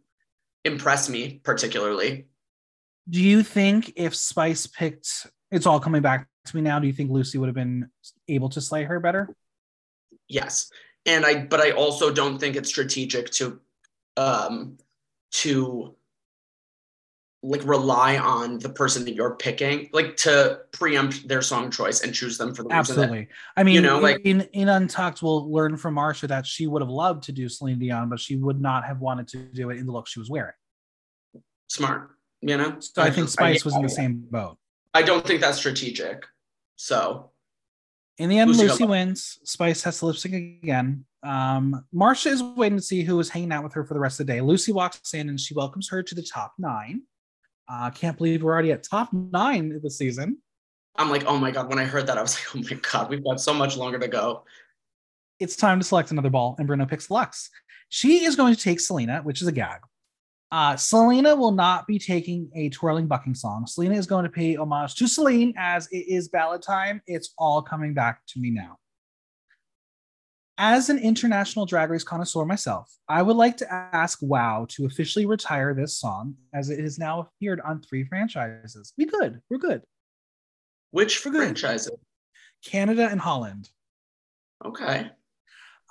impress 0.64 1.08
me 1.08 1.40
particularly. 1.44 2.26
Do 3.08 3.22
you 3.22 3.42
think 3.42 3.92
if 3.96 4.14
Spice 4.14 4.66
picked 4.66 5.26
it's 5.50 5.66
all 5.66 5.80
coming 5.80 6.02
back 6.02 6.28
to 6.46 6.56
me 6.56 6.62
now, 6.62 6.78
do 6.78 6.86
you 6.86 6.92
think 6.92 7.10
Loosey 7.10 7.38
would 7.38 7.48
have 7.48 7.54
been 7.54 7.90
able 8.28 8.48
to 8.50 8.60
slay 8.60 8.84
her 8.84 9.00
better? 9.00 9.34
Yes. 10.28 10.70
And 11.06 11.26
I 11.26 11.44
but 11.44 11.60
I 11.60 11.72
also 11.72 12.12
don't 12.12 12.38
think 12.38 12.56
it's 12.56 12.68
strategic 12.68 13.30
to 13.32 13.60
um 14.16 14.78
to 15.32 15.94
like 17.42 17.64
rely 17.64 18.18
on 18.18 18.58
the 18.58 18.68
person 18.68 19.04
that 19.06 19.14
you're 19.14 19.34
picking, 19.34 19.88
like 19.92 20.16
to 20.18 20.60
preempt 20.72 21.26
their 21.26 21.40
song 21.40 21.70
choice 21.70 22.02
and 22.02 22.14
choose 22.14 22.36
them 22.36 22.54
for 22.54 22.62
the 22.62 22.72
absolutely. 22.72 23.28
I 23.56 23.62
mean, 23.62 23.74
you 23.74 23.80
know, 23.80 23.98
like 23.98 24.20
in 24.24 24.42
in 24.52 24.68
Untucked, 24.68 25.22
we'll 25.22 25.50
learn 25.50 25.76
from 25.76 25.94
Marcia 25.94 26.26
that 26.26 26.46
she 26.46 26.66
would 26.66 26.82
have 26.82 26.90
loved 26.90 27.24
to 27.24 27.32
do 27.32 27.48
Celine 27.48 27.78
Dion, 27.78 28.10
but 28.10 28.20
she 28.20 28.36
would 28.36 28.60
not 28.60 28.84
have 28.84 29.00
wanted 29.00 29.26
to 29.28 29.38
do 29.38 29.70
it 29.70 29.78
in 29.78 29.86
the 29.86 29.92
look 29.92 30.06
she 30.06 30.18
was 30.18 30.28
wearing. 30.28 30.52
Smart, 31.68 32.10
you 32.42 32.56
know. 32.56 32.76
So 32.80 33.02
I, 33.02 33.06
I 33.06 33.10
think 33.10 33.28
Spice 33.28 33.64
I, 33.64 33.66
was 33.66 33.76
in 33.76 33.82
the 33.82 33.88
same 33.88 34.26
boat. 34.30 34.58
I 34.92 35.02
don't 35.02 35.26
think 35.26 35.40
that's 35.40 35.58
strategic. 35.58 36.26
So, 36.76 37.30
in 38.18 38.28
the 38.28 38.38
end, 38.38 38.50
Loosey, 38.50 38.68
Loosey 38.68 38.88
wins. 38.88 39.38
Spice 39.44 39.82
has 39.84 39.98
to 40.00 40.06
lip 40.06 40.16
sync 40.16 40.34
again. 40.34 41.06
Um, 41.22 41.84
Marcia 41.92 42.30
is 42.30 42.42
waiting 42.42 42.78
to 42.78 42.84
see 42.84 43.02
who 43.02 43.18
is 43.20 43.30
hanging 43.30 43.52
out 43.52 43.64
with 43.64 43.72
her 43.74 43.84
for 43.84 43.94
the 43.94 44.00
rest 44.00 44.20
of 44.20 44.26
the 44.26 44.32
day. 44.32 44.40
Loosey 44.40 44.74
walks 44.74 45.14
in 45.14 45.28
and 45.28 45.38
she 45.38 45.54
welcomes 45.54 45.88
her 45.88 46.02
to 46.02 46.14
the 46.14 46.22
top 46.22 46.54
nine. 46.58 47.02
I 47.70 47.86
uh, 47.86 47.90
can't 47.90 48.16
believe 48.16 48.42
we're 48.42 48.52
already 48.52 48.72
at 48.72 48.82
top 48.82 49.10
nine 49.12 49.78
this 49.80 49.96
season. 49.96 50.38
I'm 50.96 51.08
like, 51.08 51.24
oh 51.26 51.38
my 51.38 51.52
God. 51.52 51.68
When 51.68 51.78
I 51.78 51.84
heard 51.84 52.06
that, 52.08 52.18
I 52.18 52.22
was 52.22 52.36
like, 52.54 52.56
oh 52.56 52.74
my 52.74 52.80
God, 52.82 53.08
we've 53.08 53.22
got 53.22 53.40
so 53.40 53.54
much 53.54 53.76
longer 53.76 53.98
to 53.98 54.08
go. 54.08 54.44
It's 55.38 55.54
time 55.56 55.78
to 55.78 55.84
select 55.84 56.10
another 56.10 56.30
ball, 56.30 56.56
and 56.58 56.66
Bruno 56.66 56.84
picks 56.84 57.06
Luxx. 57.08 57.48
She 57.88 58.24
is 58.24 58.36
going 58.36 58.54
to 58.54 58.60
take 58.60 58.80
Salina, 58.80 59.20
which 59.22 59.40
is 59.40 59.48
a 59.48 59.52
gag. 59.52 59.80
Uh, 60.52 60.76
Salina 60.76 61.36
will 61.36 61.52
not 61.52 61.86
be 61.86 61.98
taking 61.98 62.50
a 62.56 62.70
twirling 62.70 63.06
bucking 63.06 63.36
song. 63.36 63.66
Salina 63.66 63.94
is 63.94 64.06
going 64.06 64.24
to 64.24 64.30
pay 64.30 64.56
homage 64.56 64.96
to 64.96 65.06
Celine 65.06 65.54
as 65.56 65.86
it 65.92 66.08
is 66.08 66.28
ballad 66.28 66.62
time. 66.62 67.00
It's 67.06 67.32
all 67.38 67.62
coming 67.62 67.94
back 67.94 68.20
to 68.28 68.40
me 68.40 68.50
now. 68.50 68.78
As 70.62 70.90
an 70.90 70.98
international 70.98 71.64
drag 71.64 71.88
race 71.88 72.04
connoisseur 72.04 72.44
myself, 72.44 72.94
I 73.08 73.22
would 73.22 73.36
like 73.36 73.56
to 73.56 73.72
ask 73.72 74.18
WoW 74.20 74.66
to 74.68 74.84
officially 74.84 75.24
retire 75.24 75.72
this 75.72 75.96
song 75.96 76.34
as 76.52 76.68
it 76.68 76.78
has 76.80 76.98
now 76.98 77.20
appeared 77.20 77.62
on 77.62 77.80
three 77.80 78.04
franchises. 78.04 78.92
We 78.98 79.06
good. 79.06 79.40
We're 79.48 79.56
good. 79.56 79.80
Which 80.90 81.24
We're 81.24 81.32
good. 81.32 81.44
franchises? 81.44 81.96
Canada 82.62 83.08
and 83.10 83.18
Holland. 83.18 83.70
Okay. 84.62 85.10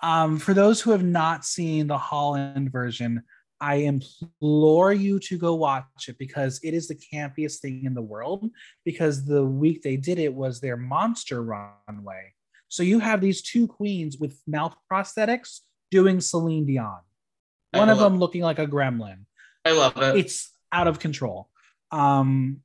Um, 0.04 0.38
for 0.38 0.54
those 0.54 0.80
who 0.80 0.92
have 0.92 1.04
not 1.04 1.46
seen 1.46 1.88
the 1.88 1.98
Holland 1.98 2.72
version, 2.72 3.24
I 3.60 3.78
implore 3.78 4.94
you 4.94 5.18
to 5.22 5.40
go 5.40 5.56
watch 5.56 6.10
it 6.10 6.20
because 6.20 6.60
it 6.62 6.76
is 6.76 6.88
the 6.88 7.02
campiest 7.12 7.62
thing 7.62 7.86
in 7.86 7.96
the 7.96 8.04
world. 8.04 8.48
Because 8.86 9.26
the 9.26 9.44
week 9.44 9.82
they 9.82 9.98
did 9.98 10.20
it 10.20 10.32
was 10.32 10.62
their 10.62 10.78
monster 10.78 11.42
runway 11.42 12.36
so 12.70 12.84
you 12.84 13.00
have 13.00 13.20
these 13.20 13.42
two 13.42 13.68
queens 13.68 14.18
with 14.18 14.40
mouth 14.48 14.76
prosthetics 14.92 15.60
doing 15.92 16.22
Celine 16.22 16.66
Dion. 16.66 17.00
One 17.72 17.90
of 17.90 18.00
them 18.00 18.16
it. 18.16 18.18
looking 18.18 18.42
like 18.42 18.60
a 18.60 18.68
gremlin. 18.68 19.26
I 19.66 19.72
love 19.72 19.98
it. 19.98 20.16
It's 20.16 20.52
out 20.72 20.88
of 20.88 21.00
control. 21.00 21.50
Um, 21.92 22.62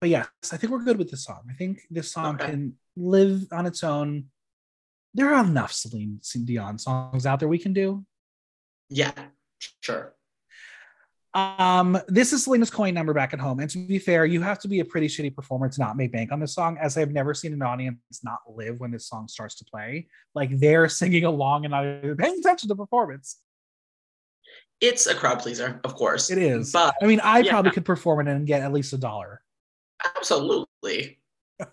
but 0.00 0.10
yes, 0.10 0.28
I 0.52 0.56
think 0.56 0.72
we're 0.72 0.84
good 0.84 0.98
with 0.98 1.10
this 1.10 1.24
song. 1.24 1.42
I 1.50 1.54
think 1.54 1.80
this 1.90 2.12
song 2.12 2.36
okay. 2.36 2.46
can 2.46 2.74
live 2.96 3.46
on 3.52 3.66
its 3.66 3.82
own. 3.82 4.26
There 5.14 5.34
are 5.34 5.44
enough 5.44 5.72
Celine 5.72 6.20
Dion 6.44 6.78
songs 6.78 7.26
out 7.26 7.40
there 7.40 7.48
we 7.48 7.58
can 7.58 7.72
do. 7.72 8.04
Yeah, 8.88 9.12
sure. 9.80 10.14
Um, 11.34 11.98
this 12.08 12.32
is 12.32 12.44
Salina's 12.44 12.70
coin 12.70 12.92
number 12.92 13.14
back 13.14 13.32
at 13.32 13.40
home. 13.40 13.60
And 13.60 13.70
to 13.70 13.78
be 13.78 13.98
fair, 13.98 14.26
you 14.26 14.42
have 14.42 14.58
to 14.60 14.68
be 14.68 14.80
a 14.80 14.84
pretty 14.84 15.08
shitty 15.08 15.34
performer 15.34 15.68
to 15.68 15.80
not 15.80 15.96
make 15.96 16.12
bank 16.12 16.30
on 16.30 16.40
this 16.40 16.54
song, 16.54 16.76
as 16.78 16.98
I've 16.98 17.12
never 17.12 17.32
seen 17.32 17.52
an 17.52 17.62
audience 17.62 17.98
not 18.22 18.40
live 18.46 18.80
when 18.80 18.90
this 18.90 19.06
song 19.06 19.28
starts 19.28 19.54
to 19.56 19.64
play. 19.64 20.08
Like 20.34 20.58
they're 20.58 20.88
singing 20.90 21.24
along 21.24 21.64
and 21.64 21.72
not 21.72 22.18
paying 22.18 22.38
attention 22.38 22.68
to 22.68 22.68
the 22.68 22.76
performance. 22.76 23.38
It's 24.80 25.06
a 25.06 25.14
crowd 25.14 25.38
pleaser, 25.38 25.80
of 25.84 25.94
course. 25.94 26.30
It 26.30 26.38
is. 26.38 26.72
But 26.72 26.94
I 27.00 27.06
mean, 27.06 27.20
I 27.20 27.38
yeah. 27.38 27.52
probably 27.52 27.70
could 27.70 27.84
perform 27.84 28.26
it 28.26 28.30
and 28.30 28.46
get 28.46 28.62
at 28.62 28.72
least 28.72 28.92
a 28.92 28.98
dollar. 28.98 29.40
Absolutely. 30.16 31.20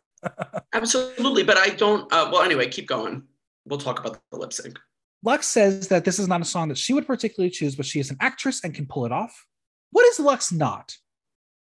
Absolutely. 0.74 1.44
But 1.44 1.58
I 1.58 1.70
don't 1.70 2.12
uh, 2.14 2.30
well 2.32 2.44
anyway, 2.44 2.70
keep 2.70 2.88
going. 2.88 3.24
We'll 3.66 3.80
talk 3.80 4.00
about 4.00 4.20
the 4.32 4.38
lip 4.38 4.54
sync. 4.54 4.80
Luxx 5.26 5.44
says 5.44 5.88
that 5.90 6.06
this 6.06 6.20
is 6.20 6.28
not 6.28 6.42
a 6.42 6.46
song 6.46 6.70
that 6.70 6.78
she 6.78 6.94
would 6.94 7.06
particularly 7.06 7.50
choose, 7.50 7.76
but 7.76 7.86
she 7.86 8.00
is 8.00 8.10
an 8.10 8.18
actress 8.20 8.64
and 8.64 8.74
can 8.74 8.86
pull 8.86 9.06
it 9.06 9.12
off. 9.12 9.46
What 9.92 10.06
is 10.06 10.18
Luxx 10.18 10.54
not? 10.54 10.96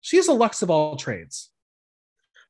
She 0.01 0.17
is 0.17 0.29
a 0.29 0.33
Luxx 0.33 0.63
of 0.63 0.71
all 0.71 0.97
trades. 0.97 1.51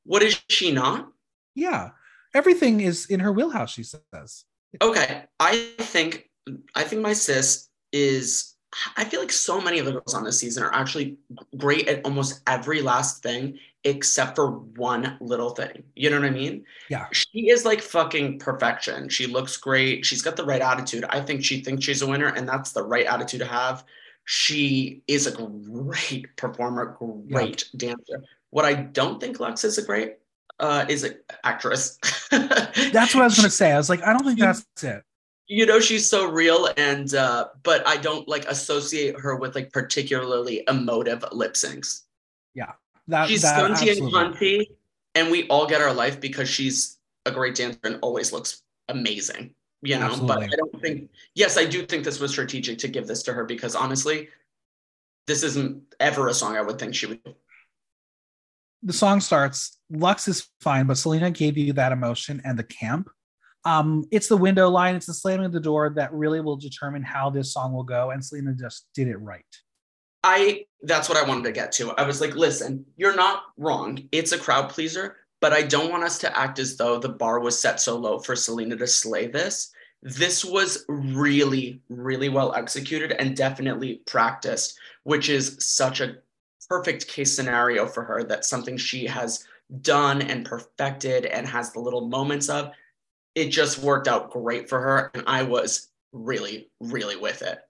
What 0.04 0.22
is 0.22 0.40
she 0.48 0.72
not? 0.72 1.08
Yeah. 1.54 1.90
Everything 2.34 2.80
is 2.80 3.06
in 3.06 3.20
her 3.20 3.32
wheelhouse, 3.32 3.72
she 3.72 3.82
says. 3.82 4.44
Okay. 4.80 5.24
I 5.38 5.72
think 5.78 6.28
I 6.74 6.84
think 6.84 7.02
my 7.02 7.12
sis 7.12 7.68
is 7.92 8.56
I 8.96 9.04
feel 9.04 9.20
like 9.20 9.32
so 9.32 9.60
many 9.60 9.78
of 9.78 9.86
the 9.86 9.92
girls 9.92 10.14
on 10.14 10.24
this 10.24 10.38
season 10.38 10.62
are 10.62 10.72
actually 10.72 11.18
great 11.56 11.88
at 11.88 12.04
almost 12.04 12.40
every 12.46 12.82
last 12.82 13.22
thing 13.22 13.58
except 13.84 14.36
for 14.36 14.50
one 14.50 15.16
little 15.20 15.50
thing. 15.50 15.82
You 15.96 16.10
know 16.10 16.20
what 16.20 16.26
I 16.26 16.30
mean? 16.30 16.64
Yeah. 16.88 17.06
She 17.12 17.50
is 17.50 17.64
like 17.64 17.80
fucking 17.80 18.38
perfection. 18.38 19.08
She 19.08 19.26
looks 19.26 19.56
great. 19.56 20.04
She's 20.04 20.22
got 20.22 20.36
the 20.36 20.44
right 20.44 20.60
attitude. 20.60 21.04
I 21.08 21.20
think 21.20 21.44
she 21.44 21.62
thinks 21.62 21.84
she's 21.84 22.02
a 22.02 22.06
winner, 22.06 22.28
and 22.28 22.48
that's 22.48 22.72
the 22.72 22.82
right 22.82 23.06
attitude 23.06 23.40
to 23.40 23.46
have. 23.46 23.84
She 24.24 25.02
is 25.08 25.26
a 25.26 25.32
great 25.32 26.36
performer, 26.36 26.96
great 27.28 27.64
yeah. 27.72 27.88
dancer. 27.88 28.24
What 28.50 28.64
I 28.64 28.74
don't 28.74 29.20
think 29.20 29.38
Luxx 29.38 29.64
is 29.64 29.78
a 29.78 29.82
great 29.82 30.16
uh, 30.60 30.84
is 30.88 31.04
an 31.04 31.14
actress. 31.42 31.98
that's 32.30 33.14
what 33.14 33.22
I 33.22 33.24
was 33.24 33.36
gonna 33.36 33.50
say. 33.50 33.72
I 33.72 33.76
was 33.76 33.88
like, 33.88 34.02
I 34.02 34.12
don't 34.12 34.24
think 34.24 34.38
that's 34.38 34.64
it. 34.82 35.02
You 35.48 35.66
know, 35.66 35.80
she's 35.80 36.08
so 36.08 36.30
real, 36.30 36.68
and 36.76 37.12
uh, 37.14 37.48
but 37.64 37.84
I 37.88 37.96
don't 37.96 38.28
like 38.28 38.44
associate 38.46 39.18
her 39.18 39.34
with 39.34 39.56
like 39.56 39.72
particularly 39.72 40.62
emotive 40.68 41.24
lip 41.32 41.54
syncs. 41.54 42.02
Yeah, 42.54 42.72
that, 43.10 43.28
she's 43.28 43.42
that, 43.42 43.58
stunty 43.58 43.96
and 43.96 44.12
cunty, 44.12 44.66
and 45.14 45.30
we 45.30 45.46
all 45.48 45.66
get 45.66 45.80
our 45.80 45.92
life 45.92 46.20
because 46.20 46.48
she's 46.48 46.98
a 47.26 47.30
great 47.30 47.54
dancer 47.54 47.78
and 47.84 47.98
always 48.02 48.32
looks 48.32 48.62
amazing. 48.88 49.54
You 49.82 49.98
know, 49.98 50.06
absolutely. 50.06 50.46
but 50.46 50.54
I 50.54 50.56
don't 50.56 50.82
think. 50.82 51.10
Yes, 51.34 51.56
I 51.56 51.64
do 51.64 51.86
think 51.86 52.04
this 52.04 52.20
was 52.20 52.30
strategic 52.30 52.78
to 52.78 52.88
give 52.88 53.06
this 53.06 53.22
to 53.24 53.32
her 53.32 53.44
because 53.44 53.74
honestly, 53.74 54.28
this 55.26 55.42
isn't 55.42 55.82
ever 56.00 56.28
a 56.28 56.34
song 56.34 56.56
I 56.56 56.60
would 56.60 56.78
think 56.78 56.94
she 56.94 57.06
would 57.06 57.22
do. 57.22 57.34
The 58.82 58.92
song 58.92 59.20
starts, 59.20 59.78
Luxx 59.92 60.26
is 60.28 60.48
fine, 60.60 60.86
but 60.86 60.96
Salina 60.96 61.30
gave 61.30 61.58
you 61.58 61.72
that 61.74 61.92
emotion 61.92 62.40
and 62.44 62.58
the 62.58 62.64
camp. 62.64 63.08
Um, 63.64 64.04
it's 64.10 64.26
the 64.26 64.38
window 64.38 64.68
line, 64.70 64.96
it's 64.96 65.06
the 65.06 65.14
slamming 65.14 65.46
of 65.46 65.52
the 65.52 65.60
door 65.60 65.90
that 65.96 66.12
really 66.14 66.40
will 66.40 66.56
determine 66.56 67.02
how 67.02 67.28
this 67.28 67.52
song 67.52 67.74
will 67.74 67.84
go. 67.84 68.10
And 68.10 68.24
Salina 68.24 68.54
just 68.54 68.86
did 68.94 69.06
it 69.06 69.18
right. 69.18 69.44
I 70.22 70.66
that's 70.82 71.08
what 71.08 71.18
I 71.18 71.28
wanted 71.28 71.44
to 71.44 71.52
get 71.52 71.72
to. 71.72 71.92
I 71.92 72.06
was 72.06 72.20
like, 72.20 72.34
listen, 72.34 72.84
you're 72.96 73.16
not 73.16 73.42
wrong. 73.56 73.98
It's 74.12 74.32
a 74.32 74.38
crowd 74.38 74.70
pleaser, 74.70 75.16
but 75.40 75.52
I 75.52 75.62
don't 75.62 75.90
want 75.90 76.04
us 76.04 76.18
to 76.18 76.38
act 76.38 76.58
as 76.58 76.76
though 76.76 76.98
the 76.98 77.08
bar 77.08 77.40
was 77.40 77.60
set 77.60 77.80
so 77.80 77.96
low 77.96 78.18
for 78.18 78.36
Salina 78.36 78.76
to 78.76 78.86
slay 78.86 79.26
this. 79.26 79.72
This 80.02 80.44
was 80.44 80.84
really, 80.88 81.82
really 81.90 82.30
well 82.30 82.54
executed 82.54 83.12
and 83.12 83.36
definitely 83.36 84.00
practiced, 84.06 84.78
which 85.02 85.28
is 85.28 85.56
such 85.60 86.00
a 86.00 86.16
perfect 86.68 87.08
case 87.08 87.34
scenario 87.34 87.86
for 87.86 88.02
her. 88.04 88.24
That's 88.24 88.48
something 88.48 88.78
she 88.78 89.06
has 89.06 89.44
done 89.82 90.22
and 90.22 90.46
perfected 90.46 91.26
and 91.26 91.46
has 91.46 91.72
the 91.72 91.80
little 91.80 92.08
moments 92.08 92.48
of. 92.48 92.72
It 93.34 93.48
just 93.48 93.78
worked 93.78 94.08
out 94.08 94.30
great 94.30 94.68
for 94.68 94.80
her. 94.80 95.10
And 95.12 95.24
I 95.26 95.42
was 95.42 95.88
really, 96.12 96.70
really 96.80 97.16
with 97.16 97.42
it. 97.42 97.60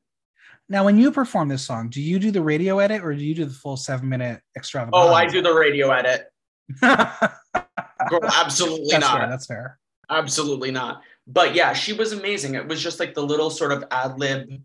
Now, 0.70 0.84
when 0.84 0.96
you 0.96 1.10
perform 1.10 1.48
this 1.48 1.66
song, 1.66 1.90
do 1.90 2.00
you 2.00 2.20
do 2.20 2.30
the 2.30 2.40
radio 2.40 2.78
edit 2.78 3.02
or 3.02 3.12
do 3.12 3.24
you 3.24 3.34
do 3.34 3.44
the 3.44 3.52
full 3.52 3.76
seven 3.76 4.08
minute 4.08 4.40
extravaganza? 4.56 4.96
Oh, 4.96 5.12
I 5.12 5.26
do 5.26 5.42
the 5.42 5.52
radio 5.52 5.90
edit. 5.90 6.26
Girl, 6.80 8.20
absolutely 8.24 8.86
that's 8.88 9.00
not. 9.00 9.18
Fair, 9.18 9.28
that's 9.28 9.46
fair. 9.46 9.78
Absolutely 10.08 10.70
not. 10.70 11.02
But 11.26 11.56
yeah, 11.56 11.72
she 11.72 11.92
was 11.92 12.12
amazing. 12.12 12.54
It 12.54 12.68
was 12.68 12.80
just 12.80 13.00
like 13.00 13.14
the 13.14 13.22
little 13.22 13.50
sort 13.50 13.72
of 13.72 13.84
ad 13.90 14.20
lib 14.20 14.62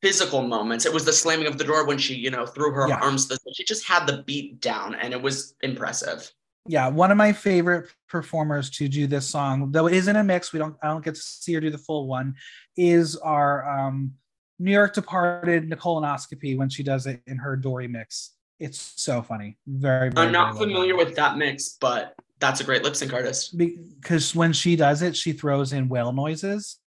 physical 0.00 0.42
moments. 0.42 0.86
It 0.86 0.94
was 0.94 1.04
the 1.04 1.12
slamming 1.12 1.46
of 1.46 1.58
the 1.58 1.64
door 1.64 1.86
when 1.86 1.98
she, 1.98 2.14
you 2.14 2.30
know, 2.30 2.46
threw 2.46 2.72
her 2.72 2.88
yeah. 2.88 2.98
arms. 3.00 3.30
She 3.52 3.64
just 3.64 3.86
had 3.86 4.06
the 4.06 4.22
beat 4.22 4.60
down, 4.60 4.94
and 4.94 5.12
it 5.12 5.20
was 5.20 5.54
impressive. 5.60 6.32
Yeah, 6.66 6.88
one 6.88 7.10
of 7.10 7.18
my 7.18 7.34
favorite 7.34 7.90
performers 8.08 8.70
to 8.70 8.88
do 8.88 9.06
this 9.06 9.28
song, 9.28 9.72
though 9.72 9.86
it 9.86 9.94
isn't 9.94 10.16
a 10.16 10.24
mix. 10.24 10.54
We 10.54 10.58
don't. 10.58 10.76
I 10.82 10.88
don't 10.88 11.04
get 11.04 11.16
to 11.16 11.20
see 11.20 11.52
her 11.52 11.60
do 11.60 11.70
the 11.70 11.78
full 11.78 12.06
one. 12.06 12.34
Is 12.76 13.16
our 13.16 13.68
um, 13.68 14.14
New 14.58 14.72
York 14.72 14.94
departed 14.94 15.68
Nicolonoscopy 15.70 16.56
when 16.56 16.68
she 16.68 16.82
does 16.82 17.06
it 17.06 17.22
in 17.26 17.36
her 17.36 17.56
Dory 17.56 17.88
mix. 17.88 18.32
It's 18.58 18.94
so 18.96 19.22
funny. 19.22 19.56
Very. 19.66 20.10
very 20.10 20.26
I'm 20.26 20.32
not 20.32 20.54
very 20.54 20.66
familiar 20.66 20.96
with 20.96 21.14
that 21.16 21.36
mix, 21.36 21.76
but 21.80 22.14
that's 22.40 22.60
a 22.60 22.64
great 22.64 22.82
lip 22.82 22.96
sync 22.96 23.12
artist. 23.12 23.56
Because 23.56 24.34
when 24.34 24.52
she 24.52 24.76
does 24.76 25.02
it, 25.02 25.16
she 25.16 25.32
throws 25.32 25.72
in 25.72 25.88
whale 25.88 26.12
noises. 26.12 26.78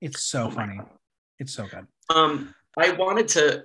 It's 0.00 0.22
so 0.22 0.44
oh 0.44 0.50
funny. 0.50 0.80
It's 1.38 1.52
so 1.52 1.66
good. 1.66 1.86
Um, 2.14 2.54
I 2.76 2.92
wanted 2.92 3.28
to 3.28 3.64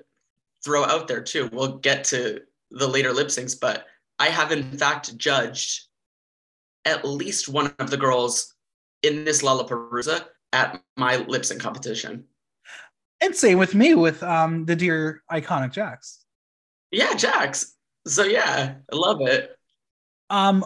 throw 0.63 0.83
out 0.85 1.07
there 1.07 1.21
too. 1.21 1.49
We'll 1.51 1.77
get 1.77 2.03
to 2.05 2.41
the 2.71 2.87
later 2.87 3.13
lip 3.13 3.27
syncs, 3.27 3.59
but 3.59 3.85
I 4.19 4.29
have 4.29 4.51
in 4.51 4.63
fact 4.77 5.15
judged 5.17 5.87
at 6.85 7.05
least 7.05 7.49
one 7.49 7.73
of 7.79 7.89
the 7.89 7.97
girls 7.97 8.55
in 9.03 9.23
this 9.23 9.41
Lalaparuza 9.41 10.25
at 10.53 10.81
my 10.95 11.17
lip 11.17 11.45
sync 11.45 11.61
competition. 11.61 12.25
And 13.21 13.35
same 13.35 13.57
with 13.57 13.73
me 13.73 13.95
with 13.95 14.21
um 14.23 14.65
the 14.65 14.75
dear 14.75 15.23
iconic 15.31 15.71
Jax. 15.71 16.23
Yeah, 16.91 17.13
Jax. 17.15 17.75
So 18.05 18.23
yeah, 18.23 18.75
I 18.91 18.95
love 18.95 19.21
it. 19.21 19.51
Um, 20.29 20.65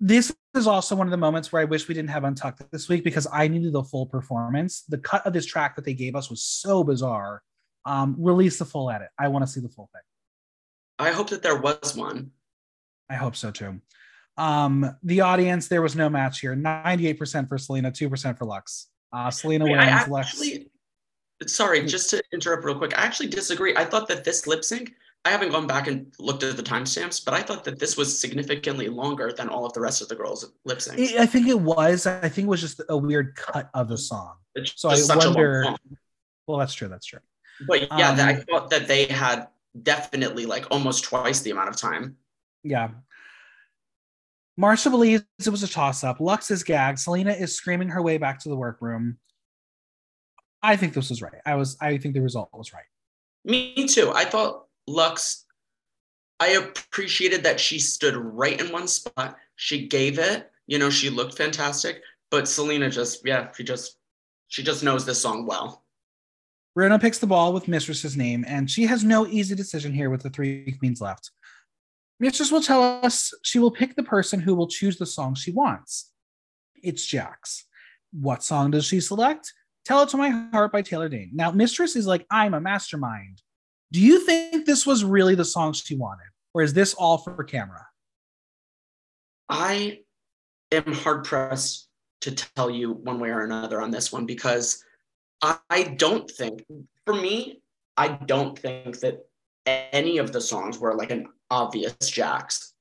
this 0.00 0.34
is 0.54 0.66
also 0.66 0.96
one 0.96 1.06
of 1.06 1.10
the 1.10 1.16
moments 1.16 1.52
where 1.52 1.62
I 1.62 1.64
wish 1.64 1.88
we 1.88 1.94
didn't 1.94 2.10
have 2.10 2.24
Untucked 2.24 2.70
this 2.72 2.88
week 2.88 3.04
because 3.04 3.26
I 3.32 3.48
needed 3.48 3.72
the 3.72 3.84
full 3.84 4.06
performance. 4.06 4.82
The 4.88 4.98
cut 4.98 5.26
of 5.26 5.32
this 5.32 5.46
track 5.46 5.76
that 5.76 5.84
they 5.84 5.94
gave 5.94 6.16
us 6.16 6.28
was 6.28 6.42
so 6.42 6.82
bizarre. 6.84 7.42
Um, 7.84 8.16
release 8.18 8.58
the 8.58 8.64
full 8.64 8.90
edit. 8.90 9.08
I 9.18 9.28
want 9.28 9.46
to 9.46 9.50
see 9.50 9.60
the 9.60 9.68
full 9.68 9.88
thing. 9.92 10.02
I 10.98 11.12
hope 11.12 11.30
that 11.30 11.42
there 11.42 11.56
was 11.56 11.96
one. 11.96 12.32
I 13.08 13.14
hope 13.14 13.36
so 13.36 13.50
too. 13.50 13.80
Um, 14.36 14.96
the 15.02 15.20
audience, 15.20 15.68
there 15.68 15.82
was 15.82 15.96
no 15.96 16.08
match 16.08 16.40
here. 16.40 16.54
98% 16.54 17.48
for 17.48 17.58
Salina, 17.58 17.90
2% 17.90 18.38
for 18.38 18.46
Luxx. 18.46 18.86
Uh, 19.12 19.30
Salina 19.30 19.64
wins. 19.64 19.82
Actually, 19.82 20.58
Luxx. 20.58 20.66
Sorry, 21.50 21.84
just 21.86 22.10
to 22.10 22.22
interrupt 22.32 22.64
real 22.64 22.76
quick. 22.76 22.96
I 22.98 23.02
actually 23.02 23.28
disagree. 23.28 23.74
I 23.76 23.84
thought 23.84 24.08
that 24.08 24.24
this 24.24 24.46
lip 24.46 24.64
sync 24.64 24.94
I 25.24 25.30
haven't 25.30 25.50
gone 25.50 25.68
back 25.68 25.86
and 25.86 26.12
looked 26.18 26.42
at 26.42 26.56
the 26.56 26.62
timestamps, 26.62 27.24
but 27.24 27.32
I 27.32 27.42
thought 27.42 27.62
that 27.64 27.78
this 27.78 27.96
was 27.96 28.18
significantly 28.18 28.88
longer 28.88 29.32
than 29.32 29.48
all 29.48 29.64
of 29.64 29.72
the 29.72 29.80
rest 29.80 30.02
of 30.02 30.08
the 30.08 30.16
girls' 30.16 30.50
lip 30.64 30.78
syncs. 30.78 31.16
I 31.16 31.26
think 31.26 31.46
it 31.46 31.60
was. 31.60 32.06
I 32.06 32.28
think 32.28 32.46
it 32.46 32.50
was 32.50 32.60
just 32.60 32.80
a 32.88 32.96
weird 32.96 33.36
cut 33.36 33.70
of 33.72 33.88
the 33.88 33.98
song. 33.98 34.34
It's 34.56 34.72
so 34.76 34.90
I 34.90 34.96
wonder. 35.08 35.76
Well, 36.48 36.58
that's 36.58 36.74
true. 36.74 36.88
That's 36.88 37.06
true. 37.06 37.20
But 37.68 37.82
yeah, 37.82 38.10
um, 38.10 38.20
I 38.20 38.34
thought 38.34 38.70
that 38.70 38.88
they 38.88 39.06
had 39.06 39.46
definitely 39.80 40.44
like 40.44 40.66
almost 40.72 41.04
twice 41.04 41.40
the 41.40 41.52
amount 41.52 41.68
of 41.68 41.76
time. 41.76 42.16
Yeah. 42.64 42.90
Marcia 44.56 44.90
believes 44.90 45.24
it 45.38 45.50
was 45.50 45.62
a 45.62 45.68
toss 45.68 46.02
up. 46.02 46.18
Luxx 46.18 46.50
is 46.50 46.64
gagged. 46.64 46.98
Salina 46.98 47.32
is 47.32 47.54
screaming 47.54 47.88
her 47.88 48.02
way 48.02 48.18
back 48.18 48.40
to 48.40 48.48
the 48.48 48.56
workroom. 48.56 49.18
I 50.62 50.76
think 50.76 50.94
this 50.94 51.10
was 51.10 51.22
right. 51.22 51.40
I 51.44 51.54
was. 51.56 51.76
I 51.80 51.98
think 51.98 52.14
the 52.14 52.20
result 52.20 52.50
was 52.52 52.72
right. 52.72 52.84
Me 53.44 53.86
too. 53.86 54.12
I 54.14 54.24
thought 54.24 54.66
Luxx 54.88 55.42
I 56.42 56.54
appreciated 56.54 57.44
that 57.44 57.60
she 57.60 57.78
stood 57.78 58.16
right 58.16 58.60
in 58.60 58.72
one 58.72 58.88
spot. 58.88 59.36
She 59.54 59.86
gave 59.86 60.18
it, 60.18 60.50
you 60.66 60.76
know, 60.76 60.90
she 60.90 61.08
looked 61.08 61.38
fantastic. 61.38 62.02
But 62.32 62.48
Salina 62.48 62.90
just, 62.90 63.24
yeah, 63.24 63.52
she 63.56 63.62
just, 63.62 63.96
she 64.48 64.64
just 64.64 64.82
knows 64.82 65.06
this 65.06 65.22
song 65.22 65.46
well. 65.46 65.84
Runa 66.74 66.98
picks 66.98 67.20
the 67.20 67.28
ball 67.28 67.52
with 67.52 67.68
Mistress's 67.68 68.16
name, 68.16 68.44
and 68.48 68.68
she 68.68 68.86
has 68.86 69.04
no 69.04 69.24
easy 69.28 69.54
decision 69.54 69.92
here 69.92 70.10
with 70.10 70.24
the 70.24 70.30
three 70.30 70.74
queens 70.80 71.00
left. 71.00 71.30
Mistress 72.18 72.50
will 72.50 72.60
tell 72.60 72.82
us 73.04 73.32
she 73.44 73.60
will 73.60 73.70
pick 73.70 73.94
the 73.94 74.02
person 74.02 74.40
who 74.40 74.56
will 74.56 74.66
choose 74.66 74.96
the 74.96 75.06
song 75.06 75.36
she 75.36 75.52
wants. 75.52 76.10
It's 76.82 77.06
Jax. 77.06 77.66
What 78.10 78.42
song 78.42 78.72
does 78.72 78.84
she 78.84 78.98
select? 79.00 79.52
Tell 79.84 80.02
It 80.02 80.08
to 80.10 80.16
My 80.16 80.28
Heart 80.28 80.72
by 80.72 80.82
Taylor 80.82 81.08
Dayne. 81.08 81.30
Now, 81.32 81.50
Mistress 81.50 81.96
is 81.96 82.06
like, 82.06 82.24
I'm 82.30 82.54
a 82.54 82.60
mastermind. 82.60 83.42
Do 83.90 84.00
you 84.00 84.20
think 84.24 84.64
this 84.64 84.86
was 84.86 85.04
really 85.04 85.34
the 85.34 85.44
song 85.44 85.72
she 85.72 85.96
wanted, 85.96 86.28
or 86.54 86.62
is 86.62 86.72
this 86.72 86.94
all 86.94 87.18
for 87.18 87.42
camera? 87.44 87.86
I 89.48 90.00
am 90.70 90.92
hard 90.92 91.24
pressed 91.24 91.88
to 92.22 92.30
tell 92.30 92.70
you 92.70 92.92
one 92.92 93.18
way 93.18 93.30
or 93.30 93.42
another 93.42 93.82
on 93.82 93.90
this 93.90 94.12
one 94.12 94.24
because 94.24 94.82
I 95.42 95.94
don't 95.96 96.30
think, 96.30 96.64
for 97.04 97.14
me, 97.14 97.60
I 97.96 98.08
don't 98.08 98.56
think 98.58 99.00
that 99.00 99.26
any 99.66 100.18
of 100.18 100.32
the 100.32 100.40
songs 100.40 100.78
were 100.78 100.94
like 100.94 101.10
an 101.10 101.26
obvious 101.50 101.94
Jax. 102.08 102.72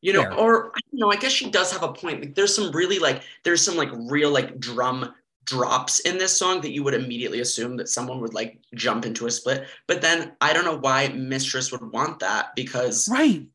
You 0.00 0.14
know, 0.14 0.22
Fair. 0.22 0.34
or 0.34 0.66
I 0.70 0.80
don't 0.90 1.00
know, 1.00 1.12
I 1.12 1.16
guess 1.16 1.32
she 1.32 1.50
does 1.50 1.70
have 1.72 1.82
a 1.82 1.92
point. 1.92 2.20
Like 2.20 2.34
there's 2.34 2.54
some 2.54 2.72
really 2.72 2.98
like 2.98 3.22
there's 3.44 3.62
some 3.62 3.76
like 3.76 3.90
real 3.92 4.30
like 4.30 4.58
drum 4.58 5.14
drops 5.50 5.98
in 6.00 6.16
this 6.16 6.36
song 6.36 6.60
that 6.60 6.70
you 6.70 6.84
would 6.84 6.94
immediately 6.94 7.40
assume 7.40 7.76
that 7.76 7.88
someone 7.88 8.20
would 8.20 8.34
like 8.34 8.60
jump 8.74 9.04
into 9.04 9.26
a 9.26 9.30
split. 9.30 9.66
But 9.88 10.00
then 10.00 10.32
I 10.40 10.52
don't 10.52 10.64
know 10.64 10.78
why 10.78 11.08
Mistress 11.08 11.72
would 11.72 11.92
want 11.92 12.20
that 12.20 12.54
because 12.54 13.08
right, 13.08 13.46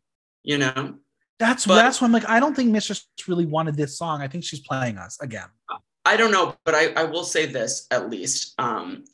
you 0.43 0.57
know. 0.57 0.95
That's 1.39 1.65
but, 1.65 1.75
that's 1.75 2.01
why 2.01 2.05
I'm 2.05 2.11
like 2.11 2.27
I 2.27 2.39
don't 2.39 2.55
think 2.55 2.71
Mistress 2.71 3.07
really 3.27 3.45
wanted 3.45 3.75
this 3.75 3.97
song. 3.97 4.21
I 4.21 4.27
think 4.27 4.43
she's 4.43 4.59
playing 4.59 4.97
us 4.97 5.17
again. 5.21 5.47
I 6.05 6.17
don't 6.17 6.31
know, 6.31 6.55
but 6.65 6.75
I, 6.75 6.89
I 6.93 7.03
will 7.05 7.23
say 7.23 7.45
this 7.45 7.87
at 7.91 8.09
least. 8.09 8.53
Um, 8.59 9.05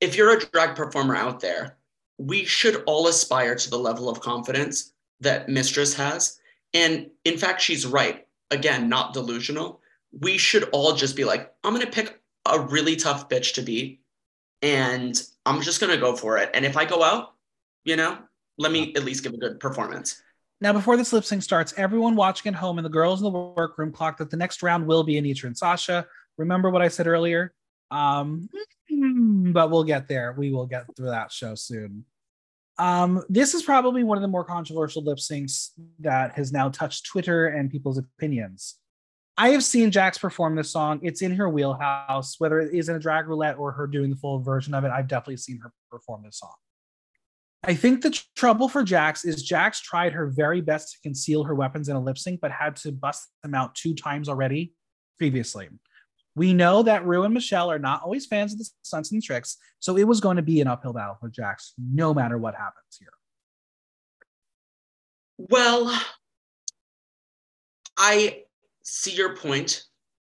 if 0.00 0.16
you're 0.16 0.36
a 0.36 0.40
drag 0.40 0.76
performer 0.76 1.16
out 1.16 1.40
there, 1.40 1.76
we 2.18 2.44
should 2.44 2.84
all 2.86 3.08
aspire 3.08 3.56
to 3.56 3.70
the 3.70 3.78
level 3.78 4.08
of 4.08 4.20
confidence 4.20 4.92
that 5.20 5.48
Mistress 5.48 5.92
has. 5.94 6.38
And 6.72 7.10
in 7.24 7.36
fact, 7.36 7.60
she's 7.60 7.84
right. 7.84 8.26
Again, 8.50 8.88
not 8.88 9.12
delusional 9.12 9.82
we 10.12 10.38
should 10.38 10.64
all 10.70 10.94
just 10.94 11.16
be 11.16 11.24
like, 11.24 11.52
I'm 11.64 11.72
gonna 11.72 11.86
pick 11.86 12.20
a 12.46 12.60
really 12.60 12.96
tough 12.96 13.28
bitch 13.28 13.54
to 13.54 13.62
beat, 13.62 14.02
and 14.62 15.20
I'm 15.46 15.60
just 15.62 15.80
gonna 15.80 15.96
go 15.96 16.16
for 16.16 16.38
it. 16.38 16.50
And 16.54 16.64
if 16.64 16.76
I 16.76 16.84
go 16.84 17.02
out, 17.02 17.34
you 17.84 17.96
know, 17.96 18.18
let 18.58 18.72
me 18.72 18.92
at 18.96 19.04
least 19.04 19.22
give 19.22 19.34
a 19.34 19.38
good 19.38 19.60
performance. 19.60 20.22
Now, 20.60 20.72
before 20.72 20.96
this 20.96 21.12
lip 21.12 21.24
sync 21.24 21.42
starts, 21.42 21.72
everyone 21.76 22.16
watching 22.16 22.52
at 22.52 22.58
home 22.58 22.78
and 22.78 22.84
the 22.84 22.90
girls 22.90 23.20
in 23.20 23.24
the 23.24 23.38
workroom 23.38 23.92
clock 23.92 24.18
that 24.18 24.30
the 24.30 24.36
next 24.36 24.62
round 24.62 24.86
will 24.86 25.04
be 25.04 25.14
Anetra 25.14 25.44
and 25.44 25.56
Sasha. 25.56 26.06
Remember 26.36 26.70
what 26.70 26.82
I 26.82 26.88
said 26.88 27.06
earlier? 27.06 27.52
Um, 27.90 28.48
but 29.52 29.70
we'll 29.70 29.84
get 29.84 30.08
there. 30.08 30.34
We 30.36 30.52
will 30.52 30.66
get 30.66 30.84
through 30.96 31.10
that 31.10 31.30
show 31.30 31.54
soon. 31.54 32.04
Um, 32.76 33.24
this 33.28 33.54
is 33.54 33.62
probably 33.62 34.04
one 34.04 34.18
of 34.18 34.22
the 34.22 34.28
more 34.28 34.44
controversial 34.44 35.02
lip 35.02 35.18
syncs 35.18 35.70
that 36.00 36.32
has 36.32 36.52
now 36.52 36.68
touched 36.68 37.06
Twitter 37.06 37.48
and 37.48 37.70
people's 37.70 37.98
opinions. 37.98 38.76
I 39.38 39.50
have 39.50 39.62
seen 39.62 39.92
Jax 39.92 40.18
perform 40.18 40.56
this 40.56 40.70
song. 40.70 40.98
It's 41.00 41.22
in 41.22 41.36
her 41.36 41.48
wheelhouse, 41.48 42.34
whether 42.38 42.58
it 42.58 42.74
is 42.74 42.88
in 42.88 42.96
a 42.96 42.98
drag 42.98 43.28
roulette 43.28 43.56
or 43.56 43.70
her 43.70 43.86
doing 43.86 44.10
the 44.10 44.16
full 44.16 44.40
version 44.40 44.74
of 44.74 44.84
it. 44.84 44.90
I've 44.90 45.06
definitely 45.06 45.36
seen 45.36 45.60
her 45.62 45.72
perform 45.92 46.24
this 46.24 46.40
song. 46.40 46.54
I 47.62 47.74
think 47.74 48.02
the 48.02 48.10
tr- 48.10 48.24
trouble 48.34 48.68
for 48.68 48.82
Jax 48.82 49.24
is 49.24 49.44
Jax 49.44 49.80
tried 49.80 50.12
her 50.12 50.26
very 50.26 50.60
best 50.60 50.92
to 50.92 50.98
conceal 51.04 51.44
her 51.44 51.54
weapons 51.54 51.88
in 51.88 51.94
a 51.94 52.00
lip 52.00 52.18
sync, 52.18 52.40
but 52.40 52.50
had 52.50 52.74
to 52.76 52.90
bust 52.90 53.28
them 53.44 53.54
out 53.54 53.76
two 53.76 53.94
times 53.94 54.28
already 54.28 54.74
previously. 55.18 55.68
We 56.34 56.52
know 56.52 56.82
that 56.82 57.06
Ru 57.06 57.22
and 57.22 57.32
Michelle 57.32 57.70
are 57.70 57.78
not 57.78 58.02
always 58.02 58.26
fans 58.26 58.52
of 58.52 58.58
the 58.58 58.68
stunts 58.82 59.12
and 59.12 59.22
tricks, 59.22 59.56
so 59.78 59.96
it 59.96 60.06
was 60.06 60.20
going 60.20 60.36
to 60.36 60.42
be 60.42 60.60
an 60.60 60.66
uphill 60.66 60.92
battle 60.92 61.16
for 61.20 61.28
Jax, 61.28 61.74
no 61.78 62.12
matter 62.12 62.38
what 62.38 62.54
happens 62.54 62.96
here. 62.98 63.08
Well, 65.36 65.96
I 67.96 68.42
see 68.88 69.14
your 69.14 69.36
point, 69.36 69.84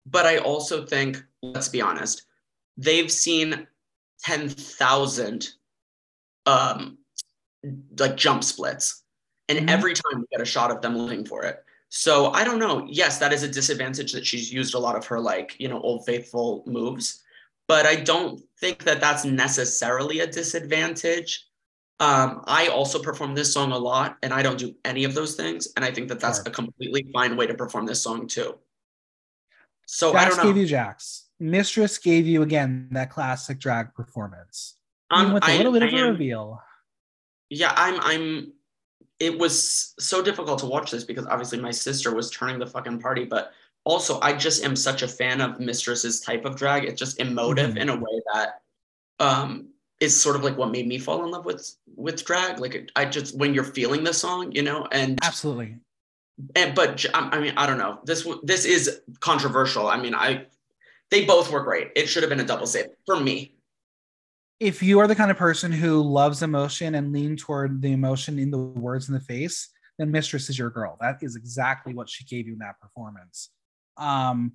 but 0.07 0.26
I 0.26 0.38
also 0.38 0.84
think, 0.84 1.22
let's 1.42 1.68
be 1.68 1.80
honest, 1.80 2.26
they've 2.76 3.11
seen 3.11 3.66
10,000 4.24 5.48
um, 6.46 6.98
like 7.98 8.16
jump 8.16 8.44
splits. 8.44 9.03
And 9.48 9.59
mm-hmm. 9.59 9.68
every 9.68 9.94
time 9.94 10.20
we 10.20 10.26
get 10.30 10.40
a 10.40 10.46
shot 10.46 10.70
of 10.70 10.80
them 10.80 10.96
looking 10.96 11.24
for 11.24 11.44
it. 11.44 11.64
So 11.88 12.30
I 12.30 12.44
don't 12.44 12.59
know. 12.59 12.86
Yes, 12.88 13.18
that 13.18 13.32
is 13.32 13.42
a 13.42 13.48
disadvantage 13.48 14.12
that 14.12 14.26
she's 14.26 14.53
used 14.53 14.74
a 14.74 14.78
lot 14.78 14.96
of 14.96 15.05
her 15.07 15.20
like, 15.20 15.57
you 15.59 15.68
know, 15.68 15.80
old 15.80 16.07
faithful 16.07 16.62
moves. 16.66 17.22
But 17.68 17.86
I 17.86 17.96
don't 17.96 18.40
think 18.59 18.84
that 18.84 19.00
that's 19.00 19.24
necessarily 19.24 20.20
a 20.20 20.26
disadvantage. 20.26 21.46
Um, 22.01 22.43
I 22.47 22.68
also 22.68 23.01
perform 23.01 23.34
this 23.34 23.53
song 23.53 23.70
a 23.70 23.78
lot 23.78 24.16
and 24.22 24.32
I 24.32 24.43
don't 24.43 24.59
do 24.59 24.74
any 24.84 25.05
of 25.05 25.14
those 25.14 25.36
things. 25.36 25.68
And 25.76 25.84
I 25.84 25.93
think 25.93 26.09
that 26.09 26.18
that's 26.18 26.38
sure. 26.38 26.49
a 26.49 26.51
completely 26.51 27.07
fine 27.12 27.36
way 27.36 27.47
to 27.47 27.55
perform 27.55 27.86
this 27.86 28.03
song 28.03 28.26
too. 28.26 28.59
So 29.86 30.12
Jax 30.12 30.24
I 30.24 30.28
don't 30.28 30.36
know. 30.38 30.53
gave 30.53 30.57
you 30.62 30.66
Jax. 30.66 31.28
Mistress 31.38 31.99
gave 31.99 32.26
you 32.26 32.43
again 32.43 32.88
that 32.93 33.11
classic 33.11 33.59
drag 33.59 33.95
performance. 33.95 34.76
Um, 35.11 35.34
with 35.34 35.47
a 35.47 35.59
little 35.59 35.76
I, 35.76 35.78
bit 35.78 35.88
of 35.88 35.95
I 35.95 35.99
a 35.99 36.05
am, 36.05 36.11
reveal. 36.12 36.62
Yeah, 37.51 37.72
I'm 37.76 38.01
I'm 38.01 38.53
it 39.20 39.38
was 39.38 39.95
so 39.99 40.22
difficult 40.22 40.59
to 40.61 40.66
watch 40.66 40.90
this 40.90 41.05
because 41.05 41.26
obviously 41.26 41.61
my 41.61 41.70
sister 41.70 42.14
was 42.14 42.30
turning 42.30 42.59
the 42.59 42.66
fucking 42.66 43.01
party, 43.01 43.24
but 43.24 43.53
also 43.84 44.18
I 44.20 44.32
just 44.32 44.64
am 44.64 44.74
such 44.74 45.03
a 45.03 45.09
fan 45.09 45.40
of 45.40 45.61
Mistress's 45.61 46.20
type 46.20 46.45
of 46.45 46.57
drag. 46.57 46.84
It's 46.84 46.99
just 46.99 47.20
emotive 47.20 47.70
mm-hmm. 47.70 47.78
in 47.78 47.88
a 47.90 47.97
way 47.97 48.22
that 48.32 48.62
um 49.20 49.71
is 50.03 50.20
sort 50.20 50.34
of 50.34 50.42
like 50.42 50.59
what 50.59 50.72
made 50.72 50.88
me 50.88 50.98
fall 50.98 51.24
in 51.24 51.30
love 51.30 51.44
with 51.44 51.76
with 51.94 52.24
drag. 52.24 52.59
Like 52.59 52.90
I 52.96 53.05
just 53.05 53.36
when 53.38 53.55
you're 53.55 53.62
feeling 53.62 54.03
the 54.03 54.12
song, 54.12 54.50
you 54.50 54.62
know, 54.62 54.88
and 54.90 55.18
absolutely. 55.22 55.76
And 56.57 56.74
but 56.74 57.07
I 57.14 57.38
mean 57.38 57.55
I 57.57 57.66
don't 57.66 57.78
know. 57.78 58.00
This 58.05 58.26
this 58.42 58.64
is 58.64 59.00
controversial. 59.20 59.86
I 59.86 59.96
mean 59.96 60.14
I 60.14 60.46
they 61.12 61.24
both 61.24 61.53
were 61.53 61.62
great. 61.62 61.92
It 61.94 62.09
should 62.09 62.24
have 62.24 62.30
been 62.30 62.40
a 62.40 62.44
double 62.44 62.66
save 62.66 62.86
for 63.07 63.20
me. 63.20 63.55
If 64.59 64.82
you 64.82 64.98
are 64.98 65.07
the 65.07 65.14
kind 65.14 65.30
of 65.30 65.36
person 65.36 65.70
who 65.70 66.03
loves 66.03 66.42
emotion 66.42 66.96
and 66.96 67.12
lean 67.12 67.36
toward 67.36 67.80
the 67.80 67.92
emotion 67.92 68.40
in 68.40 68.50
the 68.50 68.59
words 68.59 69.09
in 69.09 69.14
the 69.14 69.20
face, 69.20 69.68
then 69.98 70.11
Mistress 70.11 70.50
is 70.50 70.59
your 70.59 70.70
girl. 70.70 70.96
That 71.00 71.18
is 71.22 71.36
exactly 71.36 71.94
what 71.94 72.09
she 72.09 72.24
gave 72.24 72.48
you 72.48 72.55
in 72.55 72.59
that 72.59 72.80
performance. 72.80 73.50
Um, 73.96 74.53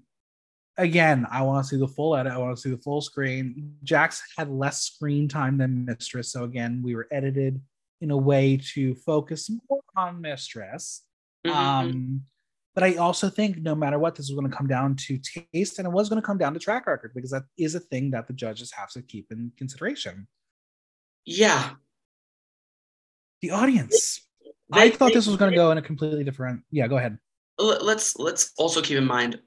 again, 0.78 1.26
I 1.32 1.42
want 1.42 1.64
to 1.64 1.70
see 1.70 1.78
the 1.78 1.88
full 1.88 2.16
edit. 2.16 2.32
I 2.32 2.38
want 2.38 2.56
to 2.56 2.62
see 2.62 2.70
the 2.70 2.78
full 2.78 3.02
screen. 3.02 3.76
Jax 3.84 4.22
had 4.38 4.50
less 4.50 4.84
screen 4.84 5.28
time 5.28 5.58
than 5.58 5.86
Mistress, 5.86 6.32
so 6.32 6.44
again, 6.44 6.82
we 6.84 6.96
were 6.96 7.08
edited 7.12 7.62
in 8.02 8.12
a 8.12 8.18
way 8.18 8.60
to 8.74 8.96
focus 8.96 9.50
more 9.70 9.82
on 9.96 10.22
Mistress. 10.22 11.04
Mm-hmm. 11.46 11.58
Um, 11.58 12.22
but 12.76 12.84
I 12.84 12.96
also 12.98 13.30
think 13.30 13.58
no 13.58 13.74
matter 13.74 13.98
what, 13.98 14.14
this 14.16 14.30
is 14.30 14.36
going 14.36 14.50
to 14.50 14.56
come 14.56 14.68
down 14.68 14.96
to 15.08 15.20
taste 15.52 15.80
and 15.80 15.88
it 15.88 15.92
was 15.92 16.10
going 16.10 16.22
to 16.22 16.26
come 16.26 16.38
down 16.38 16.54
to 16.54 16.60
track 16.60 16.86
record 16.86 17.12
because 17.16 17.32
that 17.32 17.46
is 17.58 17.74
a 17.74 17.80
thing 17.80 18.12
that 18.12 18.28
the 18.28 18.34
judges 18.34 18.72
have 18.72 18.92
to 18.92 19.02
keep 19.02 19.32
in 19.32 19.52
consideration. 19.58 20.28
Yeah. 21.26 21.72
The 23.42 23.50
audience. 23.50 24.28
They, 24.72 24.82
I 24.82 24.90
thought 24.92 25.08
they, 25.08 25.16
this 25.16 25.26
was 25.26 25.38
going 25.38 25.52
to 25.52 25.58
go 25.58 25.72
in 25.72 25.80
a 25.80 25.82
completely 25.82 26.24
different. 26.24 26.62
Yeah, 26.70 26.88
go 26.88 26.98
ahead. 26.98 27.18
Let's 27.58 28.16
let's 28.20 28.52
also 28.60 28.84
keep 28.84 29.00
in 29.00 29.06
mind 29.06 29.40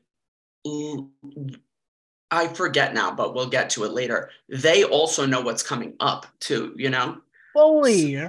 I 2.30 2.46
forget 2.48 2.94
now, 2.94 3.10
but 3.10 3.34
we'll 3.34 3.48
get 3.48 3.70
to 3.70 3.84
it 3.84 3.92
later. 3.92 4.30
They 4.48 4.84
also 4.84 5.26
know 5.26 5.40
what's 5.40 5.62
coming 5.62 5.94
up 6.00 6.26
too, 6.38 6.74
you 6.76 6.90
know? 6.90 7.18
Fully. 7.52 8.20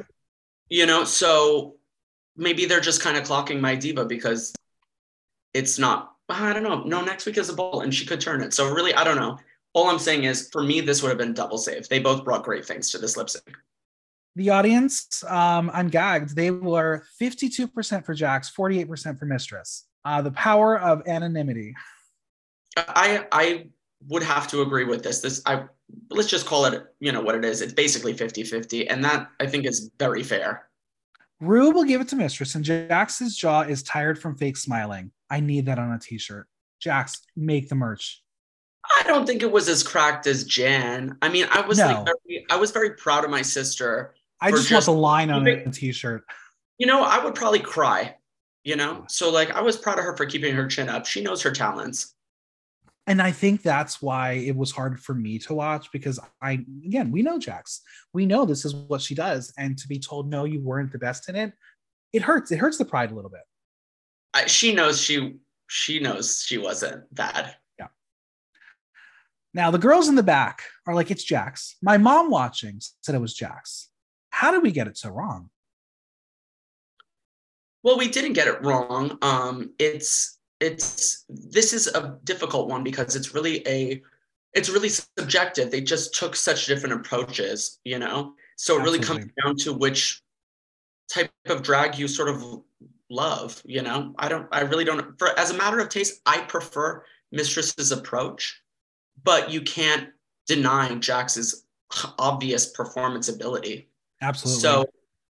You 0.69 0.85
know, 0.85 1.03
so 1.03 1.75
maybe 2.35 2.65
they're 2.65 2.79
just 2.79 3.01
kind 3.01 3.17
of 3.17 3.23
clocking 3.23 3.59
my 3.59 3.75
diva 3.75 4.05
because 4.05 4.53
it's 5.53 5.77
not, 5.77 6.15
I 6.29 6.53
don't 6.53 6.63
know. 6.63 6.83
No, 6.83 7.03
next 7.03 7.25
week 7.25 7.37
is 7.37 7.49
a 7.49 7.53
ball 7.53 7.81
and 7.81 7.93
she 7.93 8.05
could 8.05 8.21
turn 8.21 8.41
it. 8.41 8.53
So 8.53 8.73
really, 8.73 8.93
I 8.93 9.03
don't 9.03 9.17
know. 9.17 9.37
All 9.73 9.89
I'm 9.89 9.99
saying 9.99 10.23
is 10.23 10.49
for 10.49 10.63
me, 10.63 10.81
this 10.81 11.01
would 11.01 11.09
have 11.09 11.17
been 11.17 11.33
double 11.33 11.57
save. 11.57 11.87
They 11.87 11.99
both 11.99 12.23
brought 12.23 12.43
great 12.43 12.65
things 12.65 12.91
to 12.91 12.97
this 12.97 13.15
lip 13.17 13.29
sync. 13.29 13.55
The 14.35 14.49
audience, 14.49 15.23
um, 15.27 15.69
I'm 15.73 15.89
gagged. 15.89 16.35
They 16.35 16.51
were 16.51 17.03
52% 17.21 18.05
for 18.05 18.13
Jax, 18.13 18.51
48% 18.51 19.19
for 19.19 19.25
Mistress. 19.25 19.85
Uh, 20.05 20.21
the 20.21 20.31
power 20.31 20.79
of 20.79 21.05
anonymity. 21.05 21.75
I 22.77 23.25
I 23.31 23.67
would 24.07 24.23
have 24.23 24.47
to 24.49 24.61
agree 24.61 24.85
with 24.85 25.03
this. 25.03 25.21
This 25.21 25.41
I 25.45 25.65
let's 26.09 26.29
just 26.29 26.45
call 26.45 26.65
it, 26.65 26.83
you 26.99 27.11
know, 27.11 27.21
what 27.21 27.35
it 27.35 27.45
is. 27.45 27.61
It's 27.61 27.73
basically 27.73 28.13
50-50. 28.13 28.87
And 28.89 29.03
that 29.03 29.29
I 29.39 29.47
think 29.47 29.65
is 29.65 29.91
very 29.99 30.23
fair. 30.23 30.67
Ru 31.39 31.71
will 31.71 31.83
give 31.83 32.01
it 32.01 32.07
to 32.09 32.15
Mistress, 32.15 32.53
and 32.53 32.63
Jax's 32.63 33.35
jaw 33.35 33.61
is 33.61 33.81
tired 33.81 34.19
from 34.19 34.35
fake 34.35 34.57
smiling. 34.57 35.11
I 35.29 35.39
need 35.39 35.65
that 35.65 35.79
on 35.79 35.91
a 35.91 35.97
t-shirt. 35.97 36.47
Jax, 36.79 37.21
make 37.35 37.67
the 37.67 37.75
merch. 37.75 38.21
I 38.99 39.03
don't 39.07 39.25
think 39.25 39.41
it 39.41 39.51
was 39.51 39.67
as 39.67 39.81
cracked 39.81 40.27
as 40.27 40.43
Jan. 40.43 41.17
I 41.21 41.29
mean, 41.29 41.47
I 41.51 41.61
was 41.61 41.79
no. 41.79 41.87
like 41.87 42.05
very, 42.05 42.45
I 42.51 42.57
was 42.57 42.69
very 42.71 42.91
proud 42.91 43.23
of 43.23 43.31
my 43.31 43.41
sister. 43.41 44.13
I 44.39 44.51
just, 44.51 44.69
just 44.69 44.87
want 44.87 44.97
the 44.97 45.01
line 45.01 45.31
on 45.31 45.47
a 45.47 45.71
t-shirt. 45.71 46.23
You 46.77 46.85
know, 46.85 47.03
I 47.03 47.23
would 47.23 47.33
probably 47.33 47.59
cry. 47.59 48.15
You 48.63 48.75
know, 48.75 49.05
so 49.07 49.31
like 49.31 49.49
I 49.51 49.61
was 49.61 49.75
proud 49.75 49.97
of 49.97 50.05
her 50.05 50.15
for 50.15 50.27
keeping 50.27 50.53
her 50.53 50.67
chin 50.67 50.89
up. 50.89 51.07
She 51.07 51.21
knows 51.23 51.41
her 51.41 51.49
talents 51.49 52.13
and 53.07 53.21
I 53.21 53.31
think 53.31 53.63
that's 53.63 54.01
why 54.01 54.33
it 54.33 54.55
was 54.55 54.71
hard 54.71 54.99
for 54.99 55.13
me 55.13 55.39
to 55.39 55.53
watch 55.53 55.91
because 55.91 56.19
I 56.41 56.65
again 56.85 57.11
we 57.11 57.21
know 57.21 57.39
Jax, 57.39 57.81
we 58.13 58.25
know 58.25 58.45
this 58.45 58.65
is 58.65 58.75
what 58.75 59.01
she 59.01 59.15
does, 59.15 59.53
and 59.57 59.77
to 59.77 59.87
be 59.87 59.99
told 59.99 60.29
no, 60.29 60.43
you 60.43 60.61
weren't 60.61 60.91
the 60.91 60.99
best 60.99 61.27
in 61.29 61.35
it, 61.35 61.53
it 62.13 62.21
hurts. 62.21 62.51
It 62.51 62.59
hurts 62.59 62.77
the 62.77 62.85
pride 62.85 63.11
a 63.11 63.15
little 63.15 63.31
bit. 63.31 63.41
I, 64.33 64.45
she 64.45 64.73
knows 64.73 65.01
she 65.01 65.37
she 65.67 65.99
knows 65.99 66.43
she 66.45 66.57
wasn't 66.57 67.03
bad. 67.13 67.55
Yeah. 67.79 67.87
Now 69.53 69.71
the 69.71 69.77
girls 69.77 70.07
in 70.07 70.15
the 70.15 70.23
back 70.23 70.63
are 70.85 70.93
like 70.93 71.11
it's 71.11 71.23
Jax. 71.23 71.77
My 71.81 71.97
mom 71.97 72.29
watching 72.29 72.81
said 73.01 73.15
it 73.15 73.21
was 73.21 73.33
Jax. 73.33 73.89
How 74.29 74.51
did 74.51 74.63
we 74.63 74.71
get 74.71 74.87
it 74.87 74.97
so 74.97 75.09
wrong? 75.09 75.49
Well, 77.83 77.97
we 77.97 78.09
didn't 78.09 78.33
get 78.33 78.47
it 78.47 78.61
wrong. 78.63 79.17
Um, 79.21 79.73
it's 79.79 80.37
it's 80.61 81.25
this 81.27 81.73
is 81.73 81.87
a 81.87 82.17
difficult 82.23 82.69
one 82.69 82.83
because 82.83 83.15
it's 83.15 83.33
really 83.33 83.67
a 83.67 84.01
it's 84.53 84.69
really 84.69 84.89
subjective. 84.89 85.71
They 85.71 85.81
just 85.81 86.13
took 86.13 86.35
such 86.35 86.65
different 86.65 86.95
approaches, 86.95 87.79
you 87.83 87.99
know. 87.99 88.33
So 88.57 88.77
it 88.77 88.83
really 88.83 88.99
comes 88.99 89.25
down 89.43 89.55
to 89.57 89.73
which 89.73 90.21
type 91.11 91.31
of 91.47 91.63
drag 91.63 91.97
you 91.97 92.07
sort 92.07 92.29
of 92.29 92.61
love, 93.09 93.61
you 93.65 93.81
know. 93.81 94.13
I 94.19 94.29
don't 94.29 94.47
I 94.51 94.61
really 94.61 94.85
don't 94.85 95.17
for 95.17 95.37
as 95.39 95.51
a 95.51 95.57
matter 95.57 95.79
of 95.79 95.89
taste, 95.89 96.21
I 96.25 96.41
prefer 96.41 97.03
Mistress's 97.31 97.91
approach, 97.91 98.61
but 99.23 99.49
you 99.49 99.61
can't 99.61 100.09
deny 100.47 100.93
Jax's 100.95 101.65
obvious 102.19 102.67
performance 102.67 103.29
ability. 103.29 103.89
Absolutely. 104.21 104.61
So 104.61 104.85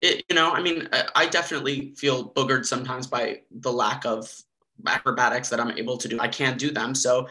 it, 0.01 0.25
you 0.29 0.35
know, 0.35 0.51
I 0.51 0.61
mean, 0.61 0.89
I 1.15 1.27
definitely 1.27 1.93
feel 1.95 2.29
boogered 2.29 2.65
sometimes 2.65 3.07
by 3.07 3.41
the 3.51 3.71
lack 3.71 4.05
of 4.05 4.29
acrobatics 4.87 5.49
that 5.49 5.59
I'm 5.59 5.71
able 5.71 5.97
to 5.97 6.07
do. 6.07 6.19
I 6.19 6.27
can't 6.27 6.57
do 6.57 6.71
them. 6.71 6.95
So 6.95 7.27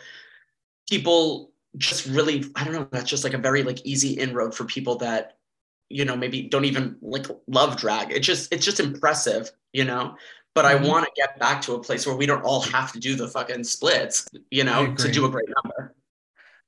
people 0.89 1.53
just 1.77 2.07
really, 2.07 2.45
I 2.55 2.65
don't 2.65 2.75
know, 2.75 2.89
that's 2.91 3.09
just 3.09 3.25
like 3.25 3.35
a 3.35 3.39
very 3.39 3.63
like 3.63 3.85
easy 3.85 4.13
inroad 4.13 4.55
for 4.55 4.65
people 4.65 4.97
that, 4.97 5.39
you 5.89 6.05
know, 6.05 6.17
maybe 6.17 6.43
don't 6.43 6.65
even 6.65 6.97
like 7.03 7.27
love 7.47 7.77
drag. 7.77 8.13
It 8.13 8.21
just, 8.21 8.53
it's 8.53 8.65
just 8.65 8.81
impressive, 8.81 9.51
you 9.73 9.85
know? 9.85 10.17
But 10.55 10.67
mm-hmm. 10.67 10.85
I 10.85 10.89
want 10.89 11.05
to 11.07 11.13
get 11.17 11.39
back 11.39 11.63
to 11.63 11.75
a 11.75 11.83
place 11.83 12.07
where 12.07 12.17
we 12.17 12.27
don't 12.27 12.43
all 12.43 12.61
have 12.61 12.93
to 12.93 13.01
do 13.01 13.15
the 13.15 13.29
fucking 13.29 13.65
splits, 13.65 14.29
you 14.51 14.65
know, 14.65 14.95
to 14.95 15.11
do 15.11 15.25
a 15.25 15.31
great 15.31 15.49
number. 15.63 15.95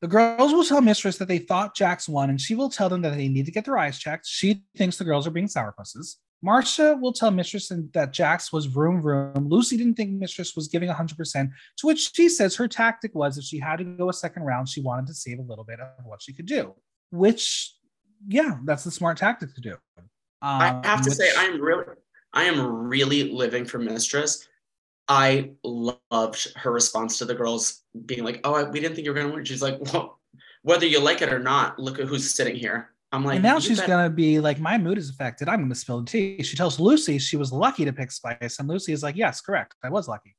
The 0.01 0.09
girls 0.09 0.53
will 0.53 0.65
tell 0.65 0.81
Mistress 0.83 1.17
that 1.19 1.29
they 1.29 1.39
thought 1.39 1.75
Jax 1.75 2.09
won, 2.09 2.29
and 2.29 2.41
she 2.41 2.55
will 2.55 2.69
tell 2.69 2.89
them 2.89 3.01
that 3.03 3.15
they 3.15 3.29
need 3.29 3.47
to 3.47 3.53
get 3.53 3.65
their 3.65 3.79
eyes 3.79 3.99
checked. 3.99 4.27
She 4.27 4.63
thinks 4.77 4.99
the 4.99 5.05
girls 5.05 5.27
are 5.27 5.31
being 5.31 5.49
sourpusses. 5.49 6.17
Marcia 6.45 6.95
will 7.01 7.13
tell 7.13 7.31
Mistress 7.31 7.73
that 7.95 8.13
Jax 8.13 8.53
was 8.53 8.69
room 8.69 9.01
room. 9.01 9.49
Loosey 9.49 9.79
didn't 9.79 9.95
think 9.95 10.11
Mistress 10.11 10.55
was 10.55 10.69
giving 10.69 10.91
100%, 10.91 11.51
to 11.79 11.87
which 11.87 12.11
she 12.15 12.29
says 12.29 12.55
her 12.57 12.69
tactic 12.69 13.15
was 13.15 13.39
if 13.39 13.45
she 13.45 13.59
had 13.59 13.77
to 13.77 13.85
go 13.85 14.11
a 14.11 14.13
second 14.13 14.43
round, 14.43 14.69
she 14.69 14.83
wanted 14.83 15.07
to 15.07 15.15
save 15.15 15.39
a 15.39 15.43
little 15.43 15.65
bit 15.65 15.81
of 15.81 16.05
what 16.05 16.21
she 16.21 16.35
could 16.35 16.45
do, 16.45 16.75
which, 17.11 17.75
yeah, 18.29 18.59
that's 18.65 18.85
the 18.85 18.91
smart 18.91 19.17
tactic 19.17 19.55
to 19.55 19.61
do. 19.63 19.73
Um, 19.97 20.07
I 20.43 20.81
have 20.85 21.01
to 21.05 21.09
which, 21.09 21.17
say, 21.17 21.31
I'm 21.35 21.59
really, 21.63 21.85
I 22.35 22.45
am 22.45 22.89
really 22.89 23.33
living 23.33 23.65
for 23.65 23.79
Mistress. 23.79 24.47
I 25.09 25.53
loved 25.65 26.55
her 26.57 26.71
response 26.71 27.17
to 27.19 27.25
the 27.25 27.35
girls 27.35 27.83
being 28.05 28.25
like, 28.25 28.41
"Oh, 28.45 28.63
we 28.71 28.81
didn't 28.81 28.95
think 28.95 29.07
you 29.07 29.13
were 29.13 29.19
going 29.19 29.29
to 29.29 29.35
win." 29.35 29.45
She's 29.45 29.63
like, 29.63 29.79
"Well, 29.93 30.19
whether 30.63 30.87
you 30.87 31.01
like 31.01 31.21
it 31.21 31.33
or 31.33 31.39
not, 31.39 31.79
look 31.79 31.99
at 31.99 32.07
who's 32.07 32.33
sitting 32.35 32.57
here." 32.57 32.94
I'm 33.15 33.25
like, 33.25 33.37
and 33.37 33.43
now 33.43 33.59
she's 33.59 33.79
bet- 33.79 33.89
gonna 33.89 34.11
be 34.11 34.41
like, 34.41 34.59
my 34.61 34.77
mood 34.77 34.99
is 34.99 35.11
affected. 35.11 35.49
I'm 35.49 35.61
gonna 35.61 35.75
spill 35.75 36.01
the 36.01 36.07
tea. 36.07 36.43
She 36.43 36.57
tells 36.57 36.79
Loosey 36.79 37.21
she 37.21 37.37
was 37.37 37.53
lucky 37.53 37.85
to 37.85 37.93
pick 37.93 38.11
Spice, 38.11 38.59
and 38.59 38.69
Loosey 38.69 38.93
is 38.93 39.03
like, 39.03 39.17
yes, 39.17 39.41
correct, 39.41 39.75
I 39.83 39.91
was 39.91 40.09
lucky. 40.09 40.35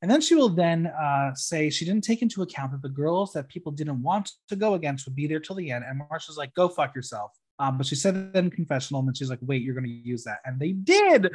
And 0.00 0.10
then 0.10 0.20
she 0.20 0.34
will 0.34 0.48
then 0.48 0.86
uh, 0.86 1.34
say 1.34 1.70
she 1.70 1.84
didn't 1.84 2.04
take 2.04 2.22
into 2.22 2.42
account 2.42 2.70
that 2.72 2.82
the 2.82 2.88
girls 2.88 3.32
that 3.32 3.48
people 3.48 3.72
didn't 3.72 4.00
want 4.00 4.30
to 4.48 4.54
go 4.54 4.74
against 4.74 5.06
would 5.06 5.16
be 5.16 5.26
there 5.26 5.40
till 5.40 5.56
the 5.56 5.72
end. 5.72 5.84
And 5.88 6.00
Marcia's 6.08 6.36
like, 6.36 6.54
go 6.54 6.68
fuck 6.68 6.94
yourself. 6.94 7.32
Um, 7.58 7.78
but 7.78 7.86
she 7.86 7.96
said 7.96 8.32
that 8.32 8.38
in 8.38 8.50
confessional, 8.50 9.00
and 9.00 9.08
then 9.08 9.14
she's 9.14 9.30
like, 9.30 9.40
wait, 9.42 9.62
you're 9.62 9.74
going 9.74 9.84
to 9.84 9.90
use 9.90 10.22
that. 10.24 10.38
And 10.44 10.60
they 10.60 10.70
did. 10.70 11.34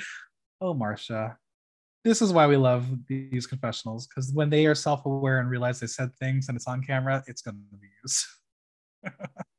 Oh, 0.61 0.73
Marcia. 0.73 1.37
This 2.05 2.21
is 2.21 2.31
why 2.31 2.47
we 2.47 2.57
love 2.57 2.85
these 3.07 3.47
confessionals 3.47 4.07
because 4.07 4.31
when 4.33 4.49
they 4.49 4.65
are 4.65 4.75
self 4.75 5.05
aware 5.05 5.39
and 5.39 5.49
realize 5.49 5.79
they 5.79 5.87
said 5.87 6.13
things 6.15 6.49
and 6.49 6.55
it's 6.55 6.67
on 6.67 6.83
camera, 6.83 7.23
it's 7.27 7.41
going 7.41 7.55
to 7.71 7.77
be 7.77 7.87
used. 8.03 8.25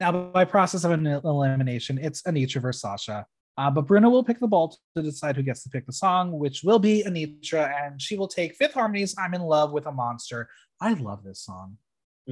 now, 0.00 0.12
by 0.12 0.44
process 0.44 0.84
of 0.84 0.90
an 0.90 1.06
elimination, 1.06 1.98
it's 2.00 2.22
Anetra 2.22 2.60
versus 2.60 2.82
Sasha. 2.82 3.26
Uh, 3.58 3.70
but 3.70 3.86
Bruno 3.86 4.10
will 4.10 4.22
pick 4.22 4.38
the 4.38 4.46
ball 4.46 4.76
to 4.94 5.02
decide 5.02 5.36
who 5.36 5.42
gets 5.42 5.62
to 5.62 5.70
pick 5.70 5.86
the 5.86 5.92
song, 5.92 6.38
which 6.38 6.62
will 6.62 6.78
be 6.78 7.02
Anetra, 7.06 7.72
and 7.86 8.00
she 8.00 8.18
will 8.18 8.28
take 8.28 8.54
Fifth 8.54 8.74
Harmony's 8.74 9.14
I'm 9.18 9.32
in 9.32 9.40
Love 9.40 9.72
with 9.72 9.86
a 9.86 9.92
Monster. 9.92 10.50
I 10.80 10.92
love 10.92 11.24
this 11.24 11.40
song. 11.40 11.78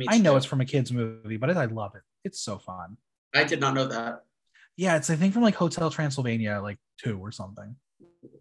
I 0.08 0.18
know 0.18 0.36
it's 0.36 0.44
from 0.44 0.60
a 0.60 0.66
kid's 0.66 0.92
movie, 0.92 1.38
but 1.38 1.56
I 1.56 1.64
love 1.66 1.94
it. 1.94 2.02
It's 2.24 2.40
so 2.40 2.58
fun. 2.58 2.98
I 3.34 3.44
did 3.44 3.60
not 3.60 3.74
know 3.74 3.86
that. 3.86 4.24
Yeah, 4.76 4.96
it's 4.96 5.08
I 5.08 5.16
think 5.16 5.32
from 5.32 5.42
like 5.42 5.54
Hotel 5.54 5.90
Transylvania, 5.90 6.60
like 6.62 6.78
two 6.98 7.18
or 7.18 7.32
something. 7.32 7.76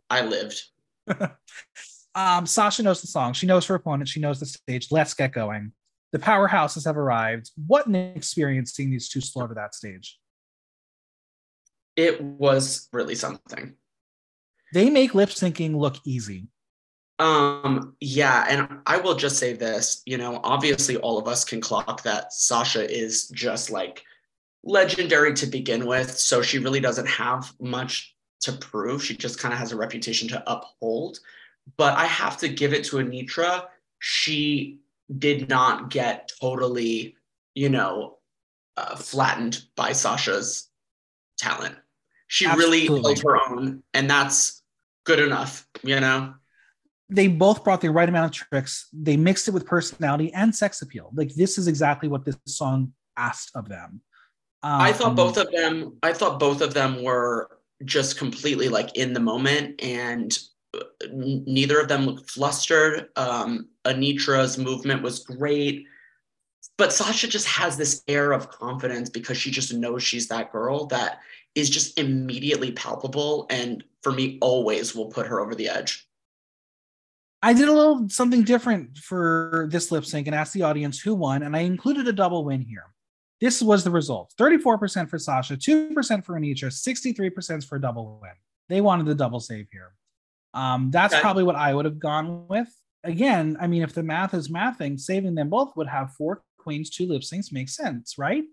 I 0.10 0.22
lived. 0.22 0.62
um, 2.16 2.46
Sasha 2.46 2.84
knows 2.84 3.02
the 3.02 3.08
song. 3.08 3.34
She 3.34 3.46
knows 3.46 3.66
her 3.68 3.76
opponent. 3.76 4.10
She 4.10 4.20
knows 4.20 4.40
the 4.40 4.48
stage. 4.48 4.88
Let's 4.92 5.14
get 5.14 5.32
going. 5.32 5.72
The 6.14 6.20
powerhouses 6.20 6.86
have 6.86 6.98
arrived. 6.98 7.52
What 7.68 7.88
an 7.88 7.96
experience 7.96 8.72
seeing 8.74 8.92
these 8.92 9.10
two 9.10 9.20
slow 9.20 9.48
to 9.48 9.54
that 9.56 9.76
stage 9.76 10.18
it 11.96 12.22
was 12.22 12.90
really 12.92 13.16
something. 13.16 13.74
They 14.74 14.90
make 14.90 15.14
lip 15.14 15.30
syncing 15.30 15.76
look 15.76 15.98
easy. 16.06 16.48
Um, 17.20 17.96
yeah, 18.00 18.46
and 18.50 18.80
I 18.88 18.98
will 18.98 19.16
just 19.16 19.38
say 19.38 19.54
this, 19.54 20.02
you 20.06 20.18
know, 20.18 20.40
obviously 20.44 20.98
all 20.98 21.20
of 21.20 21.28
us 21.28 21.46
can 21.46 21.62
clock 21.62 22.02
that 22.04 22.34
Sasha 22.34 22.90
is 22.92 23.28
just 23.30 23.70
like 23.70 24.04
legendary 24.64 25.34
to 25.36 25.46
begin 25.46 25.86
with, 25.86 26.18
so 26.18 26.42
she 26.42 26.58
really 26.58 26.80
doesn't 26.80 27.08
have 27.08 27.54
much 27.60 28.16
to 28.42 28.54
prove. 28.54 29.04
She 29.04 29.16
just 29.16 29.40
kind 29.40 29.54
of 29.54 29.60
has 29.60 29.72
a 29.72 29.78
reputation 29.78 30.28
to 30.30 30.44
uphold. 30.52 31.20
But 31.78 31.98
I 31.98 32.06
have 32.06 32.38
to 32.38 32.50
give 32.50 32.74
it 32.74 32.84
to 32.86 32.98
Anetra. 32.98 33.66
She 34.00 34.80
did 35.18 35.50
not 35.50 35.90
get 35.90 36.32
totally, 36.42 37.16
you 37.56 37.70
know, 37.70 38.18
uh, 38.78 38.96
flattened 38.96 39.62
by 39.76 39.92
Sasha's 39.92 40.70
talent. 41.38 41.76
She 42.28 42.46
Absolutely. 42.46 42.88
really 42.90 43.02
held 43.02 43.20
her 43.22 43.38
own, 43.50 43.84
and 43.94 44.10
that's 44.10 44.64
good 45.06 45.20
enough, 45.20 45.68
you 45.84 46.00
know? 46.00 46.34
They 47.10 47.28
both 47.28 47.64
brought 47.64 47.82
the 47.82 47.92
right 47.92 48.10
amount 48.10 48.26
of 48.26 48.32
tricks. 48.32 48.88
They 48.92 49.18
mixed 49.18 49.48
it 49.48 49.52
with 49.52 49.66
personality 49.66 50.34
and 50.34 50.56
sex 50.56 50.82
appeal. 50.82 51.12
Like, 51.14 51.34
this 51.36 51.58
is 51.58 51.68
exactly 51.68 52.10
what 52.10 52.26
this 52.26 52.38
song 52.48 52.94
asked 53.18 53.52
of 53.56 53.70
them. 53.70 54.02
Um, 54.64 54.82
I 54.82 54.94
thought 54.94 55.16
both 55.16 55.38
of 55.38 55.52
them, 55.52 55.98
I 56.02 56.14
thought 56.14 56.40
both 56.40 56.62
of 56.62 56.74
them 56.74 57.04
were 57.04 57.50
just 57.84 58.18
completely 58.18 58.70
like 58.70 58.96
in 58.96 59.14
the 59.14 59.20
moment 59.20 59.84
and 59.84 60.36
neither 61.12 61.80
of 61.80 61.88
them 61.88 62.06
looked 62.06 62.30
flustered. 62.30 63.10
Um, 63.16 63.70
Anetra's 63.86 64.58
movement 64.58 65.02
was 65.02 65.20
great 65.20 65.86
but 66.78 66.92
Sasha 66.92 67.28
just 67.28 67.48
has 67.48 67.78
this 67.78 68.04
air 68.08 68.32
of 68.32 68.50
confidence 68.50 69.10
because 69.10 69.38
she 69.38 69.52
just 69.52 69.74
knows 69.74 70.04
she's 70.04 70.28
that 70.30 70.52
girl 70.52 70.86
that 70.88 71.20
is 71.56 71.70
just 71.70 72.00
immediately 72.00 72.72
palpable 72.72 73.46
and 73.50 73.84
for 74.02 74.12
me 74.12 74.38
always 74.42 74.96
will 74.96 75.08
put 75.08 75.28
her 75.28 75.40
over 75.40 75.54
the 75.54 75.70
edge. 75.70 76.08
I 77.42 77.54
did 77.54 77.68
a 77.68 77.74
little 77.74 78.08
something 78.10 78.44
different 78.44 78.98
for 78.98 79.68
this 79.70 79.92
lip 79.92 80.06
sync 80.06 80.28
and 80.28 80.36
asked 80.36 80.54
the 80.54 80.62
audience 80.64 81.00
who 81.00 81.14
won, 81.14 81.44
and 81.44 81.56
I 81.56 81.60
included 81.60 82.08
a 82.08 82.14
double 82.14 82.46
win 82.46 82.62
here. 82.62 82.86
This 83.42 83.62
was 83.62 83.84
the 83.84 83.92
result 83.92 84.34
34% 84.40 85.10
for 85.10 85.20
Sasha, 85.20 85.58
2% 85.58 86.24
for 86.24 86.40
Anetra, 86.40 86.72
63% 86.72 87.68
for 87.68 87.76
a 87.76 87.82
double 87.82 88.18
win. 88.22 88.32
They 88.70 88.80
wanted 88.80 89.06
the 89.06 89.16
double 89.16 89.42
save 89.42 89.68
here. 89.72 89.92
Um, 90.54 90.92
that's 90.92 91.14
okay. 91.14 91.22
probably 91.22 91.44
what 91.44 91.56
I 91.56 91.74
would 91.74 91.86
have 91.86 92.00
gone 92.00 92.48
with. 92.48 92.68
Again, 93.04 93.58
I 93.60 93.68
mean, 93.68 93.82
if 93.82 93.94
the 93.94 94.04
math 94.04 94.34
is 94.34 94.50
mathing, 94.50 95.00
saving 95.00 95.36
them 95.36 95.50
both 95.50 95.76
would 95.76 95.88
have 95.88 96.14
four 96.14 96.44
queens, 96.58 96.90
two 96.90 97.06
lip 97.08 97.22
syncs 97.22 97.52
makes 97.52 97.76
sense, 97.76 98.18
right? 98.18 98.44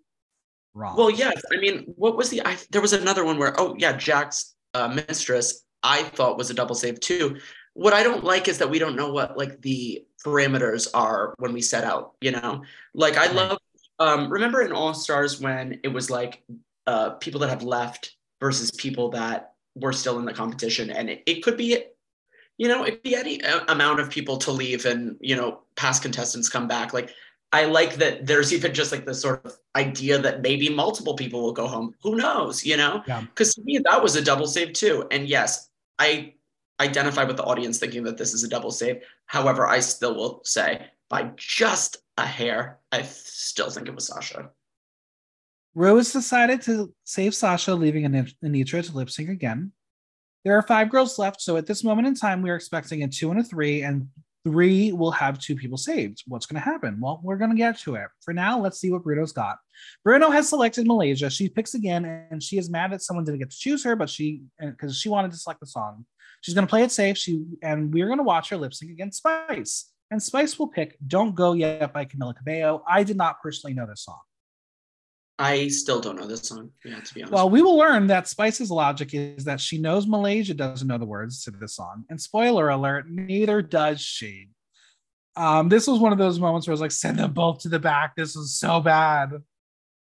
Wrong. 0.74 0.96
Well, 0.96 1.10
yes. 1.10 1.40
I 1.52 1.56
mean, 1.56 1.92
what 1.96 2.16
was 2.16 2.30
the? 2.30 2.42
I, 2.44 2.56
there 2.70 2.80
was 2.80 2.92
another 2.92 3.24
one 3.24 3.38
where, 3.38 3.54
oh 3.58 3.74
yeah, 3.78 3.92
Jax's 3.92 4.54
uh, 4.74 4.88
mistress. 4.88 5.64
I 5.82 6.02
thought 6.02 6.38
was 6.38 6.50
a 6.50 6.54
double 6.54 6.74
save 6.74 7.00
too. 7.00 7.38
What 7.74 7.92
I 7.92 8.02
don't 8.02 8.24
like 8.24 8.48
is 8.48 8.58
that 8.58 8.70
we 8.70 8.78
don't 8.78 8.96
know 8.96 9.12
what 9.12 9.36
like 9.36 9.60
the 9.62 10.04
parameters 10.24 10.88
are 10.94 11.34
when 11.38 11.52
we 11.52 11.62
set 11.62 11.84
out. 11.84 12.12
You 12.20 12.32
know, 12.32 12.62
like 12.94 13.16
I 13.16 13.30
love. 13.32 13.58
Um, 13.98 14.30
remember 14.30 14.62
in 14.62 14.72
All 14.72 14.94
Stars 14.94 15.40
when 15.40 15.80
it 15.82 15.88
was 15.88 16.08
like 16.10 16.42
uh, 16.86 17.10
people 17.10 17.40
that 17.40 17.50
have 17.50 17.62
left 17.62 18.16
versus 18.40 18.70
people 18.70 19.10
that 19.10 19.49
were 19.74 19.92
still 19.92 20.18
in 20.18 20.24
the 20.24 20.34
competition, 20.34 20.90
and 20.90 21.10
it, 21.10 21.22
it 21.26 21.42
could 21.42 21.56
be 21.56 21.84
you 22.60 22.68
know, 22.68 22.84
it 22.84 23.02
be 23.02 23.16
any 23.16 23.40
amount 23.68 24.00
of 24.00 24.10
people 24.10 24.36
to 24.36 24.52
leave 24.52 24.84
and, 24.84 25.16
you 25.18 25.34
know, 25.34 25.62
past 25.76 26.02
contestants 26.02 26.50
come 26.50 26.68
back. 26.68 26.92
Like 26.92 27.08
I 27.52 27.64
like 27.64 27.94
that 27.94 28.26
there's 28.26 28.52
even 28.52 28.74
just 28.74 28.92
like 28.92 29.06
this 29.06 29.22
sort 29.22 29.46
of 29.46 29.56
idea 29.74 30.18
that 30.18 30.42
maybe 30.42 30.68
multiple 30.68 31.14
people 31.14 31.40
will 31.40 31.54
go 31.54 31.66
home. 31.66 31.94
Who 32.02 32.16
knows, 32.16 32.62
you 32.62 32.76
know? 32.76 33.02
Because 33.06 33.56
yeah. 33.56 33.62
to 33.62 33.64
me, 33.64 33.80
that 33.88 34.02
was 34.02 34.14
a 34.14 34.22
double 34.22 34.46
save 34.46 34.74
too. 34.74 35.06
And 35.10 35.26
yes, 35.26 35.70
I 35.98 36.34
identify 36.80 37.24
with 37.24 37.38
the 37.38 37.44
audience 37.44 37.78
thinking 37.78 38.02
that 38.04 38.18
this 38.18 38.34
is 38.34 38.44
a 38.44 38.48
double 38.48 38.70
save. 38.70 39.02
However, 39.24 39.66
I 39.66 39.80
still 39.80 40.14
will 40.14 40.42
say 40.44 40.86
by 41.08 41.30
just 41.36 41.96
a 42.18 42.26
hair, 42.26 42.78
I 42.92 43.02
still 43.02 43.70
think 43.70 43.88
it 43.88 43.94
was 43.94 44.08
Sasha. 44.08 44.50
Rose 45.74 46.12
decided 46.12 46.62
to 46.62 46.92
save 47.04 47.34
Sasha, 47.34 47.74
leaving 47.74 48.04
Anetra 48.04 48.84
to 48.84 48.96
lip 48.96 49.10
sync 49.10 49.28
again. 49.28 49.72
There 50.44 50.56
are 50.56 50.62
five 50.62 50.90
girls 50.90 51.18
left, 51.18 51.40
so 51.40 51.56
at 51.56 51.66
this 51.66 51.84
moment 51.84 52.08
in 52.08 52.14
time, 52.14 52.42
we 52.42 52.50
are 52.50 52.56
expecting 52.56 53.02
a 53.02 53.08
two 53.08 53.30
and 53.30 53.40
a 53.40 53.44
three, 53.44 53.82
and 53.82 54.08
three 54.42 54.90
will 54.90 55.10
have 55.10 55.38
two 55.38 55.54
people 55.54 55.76
saved. 55.76 56.22
What's 56.26 56.46
going 56.46 56.60
to 56.60 56.64
happen? 56.64 56.98
Well, 56.98 57.20
we're 57.22 57.36
going 57.36 57.50
to 57.50 57.56
get 57.56 57.78
to 57.80 57.96
it. 57.96 58.08
For 58.22 58.32
now, 58.32 58.58
let's 58.58 58.80
see 58.80 58.90
what 58.90 59.04
Bruno's 59.04 59.32
got. 59.32 59.58
Bruno 60.02 60.30
has 60.30 60.48
selected 60.48 60.86
Malaysia. 60.86 61.28
She 61.28 61.48
picks 61.48 61.74
again, 61.74 62.04
and 62.30 62.42
she 62.42 62.58
is 62.58 62.70
mad 62.70 62.92
that 62.92 63.02
someone 63.02 63.24
didn't 63.24 63.40
get 63.40 63.50
to 63.50 63.58
choose 63.58 63.84
her, 63.84 63.94
but 63.96 64.08
she 64.08 64.42
because 64.58 64.98
she 64.98 65.08
wanted 65.08 65.30
to 65.32 65.36
select 65.36 65.60
the 65.60 65.66
song. 65.66 66.06
She's 66.40 66.54
going 66.54 66.66
to 66.66 66.70
play 66.70 66.82
it 66.82 66.90
safe. 66.90 67.18
She 67.18 67.44
and 67.62 67.92
we're 67.92 68.06
going 68.06 68.18
to 68.18 68.24
watch 68.24 68.48
her 68.48 68.56
lip 68.56 68.72
sync 68.74 68.90
against 68.90 69.18
Spice. 69.18 69.92
And 70.10 70.22
Spice 70.22 70.58
will 70.58 70.68
pick 70.68 70.96
"Don't 71.06 71.34
Go 71.34 71.52
Yet" 71.52 71.92
by 71.92 72.06
Camila 72.06 72.34
Cabello. 72.34 72.82
I 72.88 73.04
did 73.04 73.16
not 73.16 73.42
personally 73.42 73.74
know 73.74 73.86
this 73.86 74.04
song. 74.04 74.20
I 75.40 75.68
still 75.68 76.00
don't 76.00 76.16
know 76.16 76.26
this 76.26 76.42
song. 76.42 76.70
Yeah, 76.84 77.00
to 77.00 77.14
be 77.14 77.22
honest. 77.22 77.32
Well, 77.32 77.48
we 77.48 77.62
will 77.62 77.78
learn 77.78 78.06
that 78.08 78.28
Spice's 78.28 78.70
logic 78.70 79.14
is 79.14 79.44
that 79.44 79.58
she 79.58 79.78
knows 79.78 80.06
Malaysia 80.06 80.52
doesn't 80.52 80.86
know 80.86 80.98
the 80.98 81.06
words 81.06 81.42
to 81.44 81.50
this 81.50 81.76
song. 81.76 82.04
And 82.10 82.20
spoiler 82.20 82.68
alert, 82.68 83.10
neither 83.10 83.62
does 83.62 84.02
she. 84.02 84.48
Um, 85.36 85.70
this 85.70 85.86
was 85.86 85.98
one 85.98 86.12
of 86.12 86.18
those 86.18 86.38
moments 86.38 86.66
where 86.66 86.72
I 86.72 86.74
was 86.74 86.82
like, 86.82 86.92
send 86.92 87.18
them 87.18 87.32
both 87.32 87.60
to 87.60 87.70
the 87.70 87.78
back. 87.78 88.14
This 88.16 88.36
was 88.36 88.54
so 88.58 88.80
bad. 88.80 89.32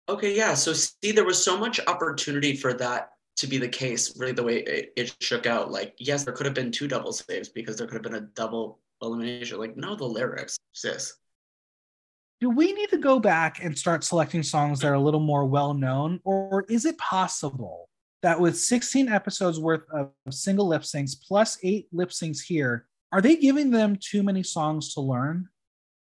Okay, 0.09 0.37
yeah. 0.37 0.55
So 0.55 0.73
see, 0.73 1.11
there 1.11 1.25
was 1.25 1.43
so 1.43 1.59
much 1.59 1.81
opportunity 1.89 2.55
for 2.55 2.73
that 2.75 3.09
to 3.39 3.49
be 3.49 3.59
the 3.59 3.69
case, 3.69 4.17
really 4.17 4.33
the 4.33 4.45
way 4.45 4.59
it, 4.59 4.93
it 4.97 5.17
shook 5.21 5.47
out. 5.47 5.73
Like, 5.73 5.95
yes, 5.99 6.23
there 6.23 6.33
could 6.33 6.47
have 6.47 6.55
been 6.55 6.71
two 6.71 6.87
double 6.87 7.13
saves 7.13 7.49
because 7.49 7.77
there 7.77 7.89
could 7.89 7.95
have 7.95 8.05
been 8.05 8.23
a 8.23 8.29
double 8.37 8.79
elimination. 9.03 9.59
Like, 9.59 9.77
no, 9.77 9.97
the 9.97 10.05
lyrics, 10.05 10.57
sis 10.73 11.15
do 12.41 12.51
we 12.51 12.73
need 12.73 12.91
to 12.91 12.99
go 12.99 13.19
back 13.19 13.63
and 13.63 13.79
start 13.79 14.05
selecting 14.05 14.43
songs 14.43 14.81
that 14.81 14.89
are 14.89 14.95
a 14.95 15.01
little 15.01 15.21
more 15.21 15.45
well 15.45 15.75
known? 15.75 16.21
Or 16.25 16.65
is 16.69 16.85
it 16.85 16.99
possible 16.99 17.89
that 18.23 18.41
with 18.41 18.59
16 18.59 19.09
episodes 19.09 19.61
worth 19.61 19.83
of 19.93 20.11
single 20.31 20.69
lip 20.69 20.83
syncs 20.83 21.17
plus 21.21 21.59
eight 21.63 21.89
lip 21.93 22.11
syncs 22.11 22.43
here, 22.43 22.87
are 23.13 23.21
they 23.21 23.37
giving 23.37 23.71
them 23.71 23.97
too 23.97 24.23
many 24.23 24.43
songs 24.43 24.95
to 24.95 25.01
learn, 25.01 25.49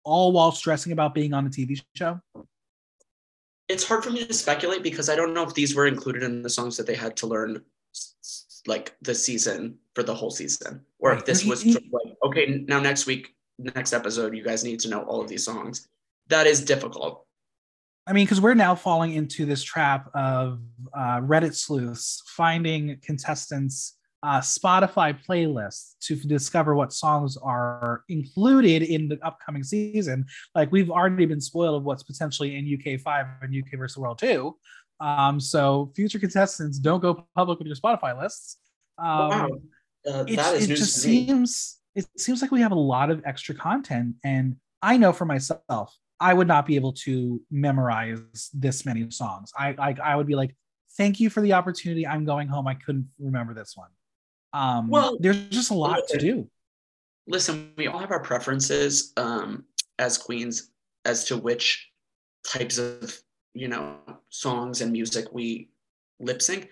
all 0.03 0.31
while 0.31 0.51
stressing 0.51 0.91
about 0.91 1.13
being 1.13 1.33
on 1.33 1.45
a 1.45 1.49
TV 1.49 1.81
show? 1.95 2.19
It's 3.69 3.87
hard 3.87 4.03
for 4.03 4.11
me 4.11 4.25
to 4.25 4.33
speculate 4.33 4.83
because 4.83 5.09
I 5.09 5.15
don't 5.15 5.33
know 5.33 5.43
if 5.43 5.53
these 5.53 5.75
were 5.75 5.87
included 5.87 6.23
in 6.23 6.41
the 6.41 6.49
songs 6.49 6.77
that 6.77 6.87
they 6.87 6.95
had 6.95 7.15
to 7.17 7.27
learn 7.27 7.61
like 8.67 8.95
the 9.01 9.15
season 9.15 9.77
for 9.95 10.03
the 10.03 10.13
whole 10.13 10.29
season 10.29 10.81
or 10.99 11.13
if 11.13 11.25
this 11.25 11.45
was 11.45 11.65
like 11.65 12.15
okay 12.23 12.63
now 12.67 12.79
next 12.79 13.05
week 13.05 13.33
next 13.57 13.93
episode 13.93 14.35
you 14.35 14.43
guys 14.43 14.63
need 14.63 14.79
to 14.79 14.89
know 14.89 15.03
all 15.03 15.21
of 15.21 15.27
these 15.27 15.43
songs 15.43 15.87
that 16.29 16.47
is 16.47 16.63
difficult. 16.63 17.25
I 18.07 18.13
mean, 18.13 18.25
because 18.25 18.39
we're 18.39 18.53
now 18.53 18.73
falling 18.73 19.13
into 19.13 19.45
this 19.45 19.61
trap 19.61 20.09
of 20.15 20.61
uh, 20.93 21.19
Reddit 21.19 21.53
sleuths 21.55 22.23
finding 22.25 22.97
contestants' 23.03 23.97
uh, 24.23 24.39
Spotify 24.39 25.17
playlists 25.25 25.95
to 26.01 26.15
discover 26.15 26.73
what 26.73 26.93
songs 26.93 27.37
are 27.37 28.03
included 28.07 28.83
in 28.83 29.09
the 29.09 29.19
upcoming 29.25 29.63
season. 29.63 30.25
Like 30.55 30.71
we've 30.71 30.89
already 30.89 31.25
been 31.25 31.41
spoiled 31.41 31.75
of 31.75 31.83
what's 31.83 32.03
potentially 32.03 32.55
in 32.55 32.79
UK 32.79 32.99
five 32.99 33.25
and 33.41 33.53
UK 33.53 33.77
versus 33.77 33.97
World 33.97 34.19
two. 34.19 34.55
Um, 34.99 35.39
so 35.39 35.91
future 35.95 36.17
contestants 36.17 36.79
don't 36.79 37.01
go 37.01 37.27
public 37.35 37.59
with 37.59 37.67
your 37.67 37.75
Spotify 37.75 38.19
lists. 38.19 38.57
Um, 38.97 39.29
wow. 39.29 39.49
Uh, 40.07 40.23
it, 40.27 40.39
it 40.39 40.67
just 40.67 40.95
seems 40.95 41.77
it 41.93 42.07
seems 42.17 42.41
like 42.41 42.51
we 42.51 42.61
have 42.61 42.71
a 42.71 42.75
lot 42.75 43.09
of 43.09 43.21
extra 43.25 43.53
content. 43.53 44.15
And 44.23 44.55
I 44.81 44.97
know 44.97 45.11
for 45.11 45.25
myself, 45.25 45.95
I 46.19 46.33
would 46.33 46.47
not 46.47 46.65
be 46.65 46.75
able 46.75 46.93
to 46.93 47.41
memorize 47.51 48.49
this 48.53 48.85
many 48.85 49.09
songs. 49.11 49.51
I 49.57 49.75
I, 49.77 49.95
I 50.03 50.15
would 50.15 50.27
be 50.27 50.35
like, 50.35 50.55
thank 50.97 51.19
you 51.19 51.29
for 51.29 51.41
the 51.41 51.53
opportunity. 51.53 52.05
I'm 52.05 52.25
going 52.25 52.47
home. 52.47 52.67
I 52.67 52.73
couldn't 52.73 53.07
remember 53.19 53.53
this 53.53 53.75
one. 53.75 53.89
Um, 54.53 54.89
well, 54.89 55.17
there's 55.19 55.47
just 55.49 55.71
a 55.71 55.75
lot 55.75 56.07
to 56.09 56.17
do. 56.17 56.49
Listen, 57.27 57.71
we 57.77 57.87
all 57.87 57.99
have 57.99 58.11
our 58.11 58.21
preferences 58.21 59.13
um, 59.17 59.65
as 59.99 60.17
queens 60.17 60.71
as 61.05 61.25
to 61.25 61.37
which 61.37 61.89
types 62.45 62.77
of 62.77 63.17
you 63.53 63.67
know 63.67 63.97
songs 64.29 64.81
and 64.81 64.91
music 64.91 65.27
we 65.31 65.69
lip 66.19 66.41
sync. 66.41 66.69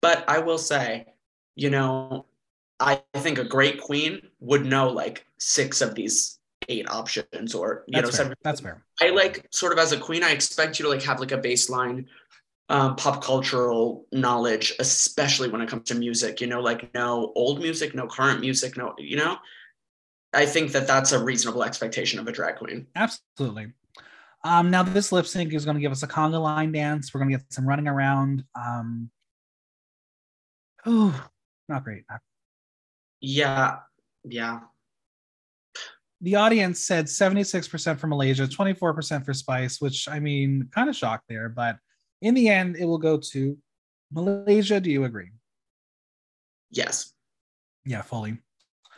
But 0.00 0.24
I 0.28 0.38
will 0.38 0.58
say, 0.58 1.14
you 1.54 1.70
know, 1.70 2.26
I 2.78 3.02
think 3.14 3.38
a 3.38 3.44
great 3.44 3.80
queen 3.80 4.20
would 4.40 4.64
know 4.64 4.88
like 4.88 5.26
six 5.38 5.80
of 5.80 5.94
these 5.94 6.38
eight 6.68 6.88
options 6.90 7.54
or 7.54 7.84
you 7.86 7.92
That's 7.92 8.04
know 8.04 8.10
fair. 8.10 8.24
seven. 8.24 8.34
That's 8.42 8.60
fair. 8.60 8.84
I 9.00 9.10
like 9.10 9.46
sort 9.52 9.72
of 9.72 9.78
as 9.78 9.92
a 9.92 9.98
queen, 9.98 10.22
I 10.22 10.30
expect 10.30 10.78
you 10.78 10.84
to 10.84 10.90
like 10.90 11.02
have 11.02 11.20
like 11.20 11.32
a 11.32 11.38
baseline 11.38 12.06
um, 12.68 12.96
pop 12.96 13.22
cultural 13.22 14.06
knowledge, 14.12 14.72
especially 14.80 15.48
when 15.48 15.60
it 15.60 15.68
comes 15.68 15.84
to 15.84 15.94
music. 15.94 16.40
You 16.40 16.46
know, 16.46 16.60
like 16.60 16.92
no 16.94 17.32
old 17.34 17.60
music, 17.60 17.94
no 17.94 18.06
current 18.06 18.40
music, 18.40 18.76
no, 18.76 18.94
you 18.98 19.16
know. 19.16 19.36
I 20.34 20.44
think 20.44 20.72
that 20.72 20.86
that's 20.86 21.12
a 21.12 21.22
reasonable 21.22 21.64
expectation 21.64 22.18
of 22.18 22.26
a 22.26 22.32
drag 22.32 22.56
queen. 22.56 22.86
Absolutely. 22.94 23.72
Um, 24.44 24.70
now 24.70 24.82
this 24.82 25.10
lip 25.10 25.26
sync 25.26 25.52
is 25.54 25.64
going 25.64 25.76
to 25.76 25.80
give 25.80 25.92
us 25.92 26.02
a 26.02 26.06
conga 26.06 26.40
line 26.40 26.72
dance. 26.72 27.12
We're 27.12 27.20
going 27.20 27.30
to 27.30 27.38
get 27.38 27.52
some 27.52 27.66
running 27.66 27.88
around. 27.88 28.44
Um, 28.54 29.10
oh, 30.84 31.28
not 31.68 31.84
great. 31.84 32.04
Yeah, 33.20 33.78
yeah. 34.24 34.60
The 36.22 36.36
audience 36.36 36.80
said 36.80 37.06
76% 37.06 37.98
for 37.98 38.06
Malaysia, 38.06 38.46
24% 38.46 39.24
for 39.24 39.34
Spice, 39.34 39.80
which 39.80 40.08
I 40.08 40.18
mean, 40.18 40.68
kind 40.74 40.88
of 40.88 40.96
shocked 40.96 41.24
there, 41.28 41.48
but 41.48 41.76
in 42.22 42.34
the 42.34 42.48
end, 42.48 42.76
it 42.76 42.86
will 42.86 42.98
go 42.98 43.18
to 43.18 43.58
Malaysia. 44.10 44.80
Do 44.80 44.90
you 44.90 45.04
agree? 45.04 45.30
Yes. 46.70 47.12
Yeah, 47.84 48.02
fully. 48.02 48.38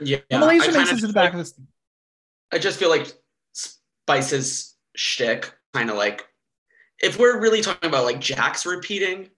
Yeah. 0.01 0.19
Malaysia 0.31 0.73
makes 0.73 0.93
it 0.93 1.01
to 1.01 1.07
the 1.09 1.13
back 1.13 1.33
like, 1.33 1.35
of 1.35 1.39
this. 1.41 1.55
I 2.53 2.59
just 2.59 2.79
feel 2.79 2.89
like 2.89 3.13
Spice's 3.53 4.77
shtick 4.95 5.53
kind 5.75 5.91
of 5.91 5.97
like, 5.97 6.25
if 7.01 7.19
we're 7.19 7.41
really 7.41 7.63
talking 7.63 7.89
about 7.89 8.05
like 8.05 8.21
Jax's 8.21 8.65
repeating, 8.67 9.29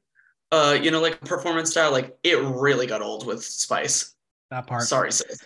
uh, 0.52 0.76
you 0.80 0.90
know, 0.90 1.00
like 1.00 1.20
performance 1.22 1.70
style, 1.70 1.92
like 1.92 2.16
it 2.22 2.38
really 2.38 2.86
got 2.86 3.02
old 3.02 3.26
with 3.26 3.44
Spice. 3.44 4.14
That 4.50 4.66
part. 4.66 4.82
Sorry, 4.82 5.12
sis. 5.12 5.38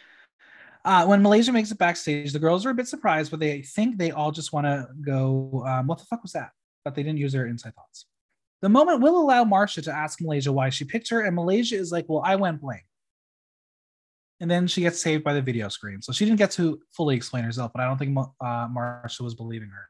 Uh, 0.84 1.06
when 1.06 1.22
Malaysia 1.22 1.50
makes 1.50 1.70
it 1.70 1.78
backstage, 1.78 2.32
the 2.32 2.38
girls 2.38 2.66
are 2.66 2.70
a 2.70 2.74
bit 2.74 2.86
surprised, 2.86 3.30
but 3.30 3.40
they 3.40 3.62
think 3.62 3.96
they 3.96 4.10
all 4.10 4.30
just 4.30 4.52
want 4.52 4.66
to 4.66 4.86
go. 5.00 5.64
Um, 5.66 5.86
what 5.86 5.98
the 5.98 6.04
fuck 6.04 6.22
was 6.22 6.32
that? 6.32 6.50
But 6.84 6.94
they 6.94 7.02
didn't 7.02 7.18
use 7.18 7.32
their 7.32 7.46
inside 7.46 7.74
thoughts. 7.74 8.06
The 8.60 8.68
moment 8.68 9.00
will 9.00 9.18
allow 9.18 9.44
Marcia 9.44 9.82
to 9.82 9.92
ask 9.92 10.20
Malaysia 10.20 10.52
why 10.52 10.68
she 10.70 10.84
picked 10.84 11.08
her, 11.10 11.22
and 11.22 11.34
Malaysia 11.34 11.76
is 11.76 11.90
like, 11.90 12.06
"Well, 12.08 12.22
I 12.24 12.36
went 12.36 12.60
blank." 12.60 12.84
And 14.40 14.50
then 14.50 14.66
she 14.66 14.82
gets 14.82 15.00
saved 15.00 15.24
by 15.24 15.32
the 15.32 15.40
video 15.40 15.68
screen, 15.68 16.02
so 16.02 16.12
she 16.12 16.26
didn't 16.26 16.38
get 16.38 16.50
to 16.52 16.80
fully 16.90 17.16
explain 17.16 17.44
herself. 17.44 17.72
But 17.74 17.82
I 17.82 17.86
don't 17.86 17.98
think 17.98 18.16
uh, 18.18 18.68
Marcia 18.70 19.22
was 19.22 19.34
believing 19.34 19.68
her. 19.70 19.88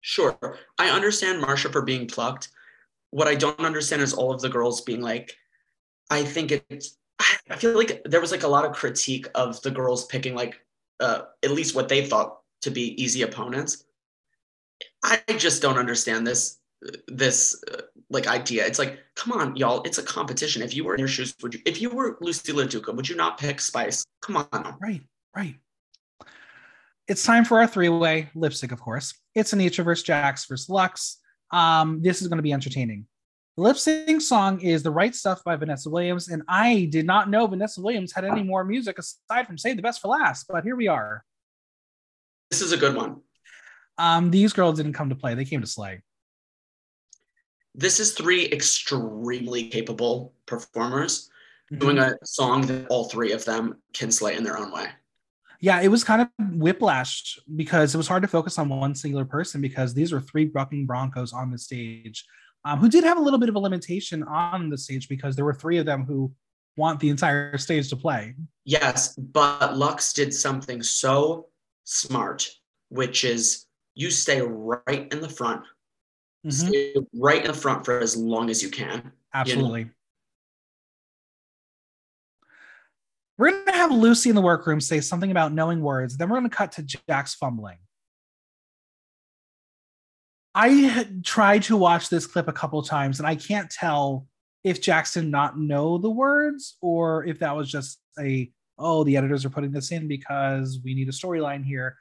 Sure, 0.00 0.58
I 0.78 0.90
understand 0.90 1.40
Marcia 1.40 1.70
for 1.70 1.82
being 1.82 2.06
plucked. 2.06 2.48
What 3.10 3.26
I 3.26 3.34
don't 3.34 3.58
understand 3.60 4.02
is 4.02 4.12
all 4.12 4.32
of 4.32 4.40
the 4.40 4.48
girls 4.48 4.82
being 4.82 5.00
like, 5.00 5.32
"I 6.08 6.22
think 6.22 6.52
it's." 6.52 6.98
I 7.20 7.56
feel 7.56 7.76
like 7.76 8.02
there 8.04 8.20
was 8.20 8.32
like 8.32 8.42
a 8.42 8.48
lot 8.48 8.64
of 8.64 8.72
critique 8.72 9.28
of 9.34 9.60
the 9.62 9.70
girls 9.70 10.06
picking 10.06 10.34
like 10.34 10.60
uh, 11.00 11.22
at 11.42 11.50
least 11.50 11.74
what 11.74 11.88
they 11.88 12.04
thought 12.06 12.40
to 12.62 12.70
be 12.70 13.00
easy 13.02 13.22
opponents. 13.22 13.84
I 15.02 15.20
just 15.36 15.62
don't 15.62 15.78
understand 15.78 16.26
this 16.26 16.58
this 17.08 17.62
uh, 17.72 17.82
like 18.10 18.26
idea. 18.26 18.66
It's 18.66 18.78
like, 18.78 18.98
come 19.14 19.38
on, 19.38 19.56
y'all, 19.56 19.82
it's 19.84 19.98
a 19.98 20.02
competition. 20.02 20.62
If 20.62 20.74
you 20.74 20.84
were 20.84 20.94
in 20.94 20.98
your 20.98 21.08
shoes, 21.08 21.34
would 21.42 21.54
you? 21.54 21.60
If 21.64 21.80
you 21.80 21.90
were 21.90 22.16
Loosey 22.18 22.52
LaDuca, 22.52 22.94
would 22.94 23.08
you 23.08 23.16
not 23.16 23.38
pick 23.38 23.60
Spice? 23.60 24.04
Come 24.22 24.36
on. 24.36 24.76
Right, 24.80 25.02
right. 25.34 25.56
It's 27.06 27.22
time 27.22 27.44
for 27.44 27.60
our 27.60 27.66
three-way 27.66 28.30
lipstick, 28.34 28.72
of 28.72 28.80
course. 28.80 29.14
It's 29.34 29.52
Anetra 29.52 29.84
versus 29.84 30.04
Jax 30.04 30.46
versus 30.46 30.68
Luxx. 30.68 31.16
Um, 31.50 32.00
this 32.02 32.22
is 32.22 32.28
going 32.28 32.38
to 32.38 32.42
be 32.42 32.52
entertaining. 32.52 33.06
The 33.56 33.62
lip 33.62 33.76
sync 33.76 34.20
song 34.20 34.60
is 34.60 34.82
The 34.82 34.90
Right 34.90 35.14
Stuff 35.14 35.44
by 35.44 35.54
Vanessa 35.54 35.88
Williams. 35.88 36.28
And 36.28 36.42
I 36.48 36.88
did 36.90 37.06
not 37.06 37.30
know 37.30 37.46
Vanessa 37.46 37.80
Williams 37.80 38.12
had 38.12 38.24
any 38.24 38.42
more 38.42 38.64
music 38.64 38.98
aside 38.98 39.46
from 39.46 39.58
Save 39.58 39.76
the 39.76 39.82
Best 39.82 40.00
for 40.00 40.08
Last, 40.08 40.46
but 40.48 40.64
here 40.64 40.74
we 40.74 40.88
are. 40.88 41.24
This 42.50 42.60
is 42.60 42.72
a 42.72 42.76
good 42.76 42.96
one. 42.96 43.20
Um, 43.96 44.32
these 44.32 44.52
girls 44.52 44.78
didn't 44.78 44.94
come 44.94 45.08
to 45.10 45.14
play, 45.14 45.34
they 45.34 45.44
came 45.44 45.60
to 45.60 45.68
slay. 45.68 46.02
This 47.76 48.00
is 48.00 48.14
three 48.14 48.46
extremely 48.46 49.68
capable 49.68 50.34
performers 50.46 51.30
mm-hmm. 51.72 51.78
doing 51.78 51.98
a 51.98 52.16
song 52.24 52.62
that 52.62 52.88
all 52.88 53.04
three 53.04 53.30
of 53.30 53.44
them 53.44 53.76
can 53.92 54.10
slay 54.10 54.36
in 54.36 54.42
their 54.42 54.58
own 54.58 54.72
way. 54.72 54.86
Yeah, 55.60 55.80
it 55.80 55.88
was 55.88 56.02
kind 56.02 56.22
of 56.22 56.28
whiplash 56.56 57.38
because 57.54 57.94
it 57.94 57.98
was 57.98 58.08
hard 58.08 58.22
to 58.22 58.28
focus 58.28 58.58
on 58.58 58.68
one 58.68 58.96
singular 58.96 59.24
person 59.24 59.60
because 59.60 59.94
these 59.94 60.12
were 60.12 60.20
three 60.20 60.44
bucking 60.44 60.86
Broncos 60.86 61.32
on 61.32 61.52
the 61.52 61.58
stage 61.58 62.24
um, 62.64 62.78
who 62.78 62.88
did 62.88 63.04
have 63.04 63.18
a 63.18 63.20
little 63.20 63.38
bit 63.38 63.48
of 63.48 63.56
a 63.56 63.58
limitation 63.58 64.22
on 64.22 64.70
the 64.70 64.78
stage 64.78 65.08
because 65.08 65.36
there 65.36 65.44
were 65.44 65.54
three 65.54 65.78
of 65.78 65.86
them 65.86 66.04
who 66.04 66.32
want 66.76 66.98
the 67.00 67.08
entire 67.08 67.56
stage 67.58 67.88
to 67.90 67.96
play. 67.96 68.34
Yes, 68.64 69.14
but 69.16 69.74
Luxx 69.74 70.14
did 70.14 70.32
something 70.32 70.82
so 70.82 71.48
smart, 71.84 72.50
which 72.88 73.24
is 73.24 73.66
you 73.94 74.10
stay 74.10 74.40
right 74.40 75.12
in 75.12 75.20
the 75.20 75.28
front, 75.28 75.62
mm-hmm. 76.44 76.50
stay 76.50 76.94
right 77.14 77.42
in 77.42 77.48
the 77.48 77.56
front 77.56 77.84
for 77.84 78.00
as 78.00 78.16
long 78.16 78.50
as 78.50 78.62
you 78.62 78.70
can. 78.70 79.12
Absolutely. 79.32 79.80
You 79.80 79.86
know? 79.86 79.90
We're 83.36 83.50
going 83.50 83.66
to 83.66 83.72
have 83.72 83.90
Loosey 83.90 84.28
in 84.28 84.36
the 84.36 84.40
workroom 84.40 84.80
say 84.80 85.00
something 85.00 85.30
about 85.30 85.52
knowing 85.52 85.80
words. 85.80 86.16
Then 86.16 86.28
we're 86.28 86.38
going 86.38 86.48
to 86.48 86.56
cut 86.56 86.72
to 86.72 86.82
Jax's 86.82 87.34
fumbling. 87.34 87.78
I 90.54 91.08
tried 91.24 91.64
to 91.64 91.76
watch 91.76 92.08
this 92.08 92.26
clip 92.26 92.46
a 92.48 92.52
couple 92.52 92.80
times 92.82 93.18
and 93.18 93.26
I 93.26 93.34
can't 93.34 93.70
tell 93.70 94.26
if 94.62 94.80
Jackson 94.80 95.30
not 95.30 95.58
know 95.58 95.98
the 95.98 96.10
words 96.10 96.76
or 96.80 97.24
if 97.24 97.40
that 97.40 97.56
was 97.56 97.70
just 97.70 98.00
a 98.18 98.50
oh 98.78 99.04
the 99.04 99.16
editors 99.16 99.44
are 99.44 99.50
putting 99.50 99.72
this 99.72 99.90
in 99.90 100.06
because 100.06 100.78
we 100.84 100.94
need 100.94 101.08
a 101.08 101.12
storyline 101.12 101.64
here. 101.64 101.96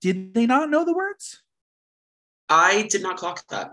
Did 0.00 0.34
they 0.34 0.46
not 0.46 0.70
know 0.70 0.84
the 0.84 0.94
words? 0.94 1.42
I 2.48 2.86
did 2.88 3.02
not 3.02 3.16
clock 3.16 3.44
that. 3.48 3.72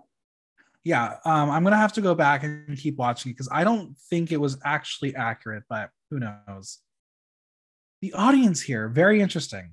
Yeah, 0.83 1.17
um, 1.23 1.49
I'm 1.51 1.63
gonna 1.63 1.77
have 1.77 1.93
to 1.93 2.01
go 2.01 2.15
back 2.15 2.43
and 2.43 2.77
keep 2.77 2.97
watching 2.97 3.31
because 3.31 3.47
I 3.51 3.63
don't 3.63 3.95
think 4.09 4.31
it 4.31 4.41
was 4.41 4.57
actually 4.65 5.15
accurate, 5.15 5.63
but 5.69 5.91
who 6.09 6.19
knows? 6.19 6.79
The 8.01 8.13
audience 8.13 8.61
here, 8.61 8.89
very 8.89 9.21
interesting 9.21 9.71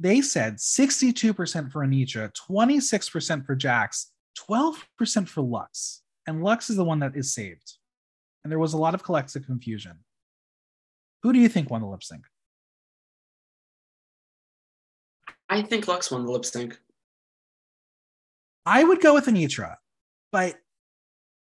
they 0.00 0.22
said 0.22 0.56
62% 0.56 1.70
for 1.70 1.86
Anetra, 1.86 2.32
26% 2.50 3.44
for 3.44 3.54
Jax, 3.54 4.10
12% 4.50 5.28
for 5.28 5.42
Luxx. 5.42 5.98
And 6.26 6.42
Luxx 6.42 6.70
is 6.70 6.76
the 6.76 6.84
one 6.84 7.00
that 7.00 7.14
is 7.14 7.34
saved. 7.34 7.74
And 8.42 8.50
there 8.50 8.58
was 8.58 8.72
a 8.72 8.78
lot 8.78 8.94
of 8.94 9.02
collective 9.02 9.44
confusion. 9.44 9.98
Who 11.22 11.34
do 11.34 11.38
you 11.38 11.50
think 11.50 11.70
won 11.70 11.82
the 11.82 11.86
lip 11.86 12.02
sync? 12.02 12.24
I 15.50 15.60
think 15.60 15.84
Luxx 15.84 16.10
won 16.10 16.24
the 16.24 16.32
lip 16.32 16.46
sync. 16.46 16.78
I 18.64 18.82
would 18.82 19.02
go 19.02 19.12
with 19.12 19.26
Anetra, 19.26 19.76
but 20.32 20.56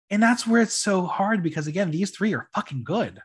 and 0.10 0.22
that's 0.22 0.48
where 0.48 0.62
it's 0.62 0.74
so 0.74 1.04
hard 1.04 1.44
because 1.44 1.68
again, 1.68 1.92
these 1.92 2.10
three 2.10 2.34
are 2.34 2.50
fucking 2.56 2.84
good. 2.84 3.22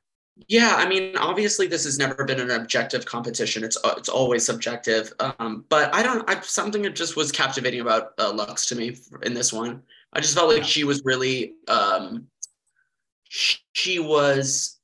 Yeah, 0.48 0.74
I 0.76 0.86
mean, 0.86 1.16
obviously, 1.16 1.66
this 1.66 1.84
has 1.84 1.98
never 1.98 2.24
been 2.24 2.40
an 2.40 2.50
objective 2.50 3.06
competition. 3.06 3.64
It's 3.64 3.78
uh, 3.82 3.94
it's 3.96 4.10
always 4.10 4.44
subjective. 4.44 5.12
Um, 5.18 5.64
but 5.70 5.94
I 5.94 6.02
don't. 6.02 6.28
I 6.28 6.40
something 6.42 6.82
that 6.82 6.94
just 6.94 7.16
was 7.16 7.32
captivating 7.32 7.80
about 7.80 8.12
uh, 8.18 8.32
Luxx 8.32 8.68
to 8.68 8.76
me 8.76 8.98
in 9.22 9.32
this 9.32 9.52
one. 9.52 9.82
I 10.12 10.20
just 10.20 10.34
felt 10.34 10.52
like 10.52 10.64
she 10.64 10.84
was 10.84 11.02
really. 11.04 11.54
Um, 11.68 12.26
she 13.28 13.98
was. 13.98 14.78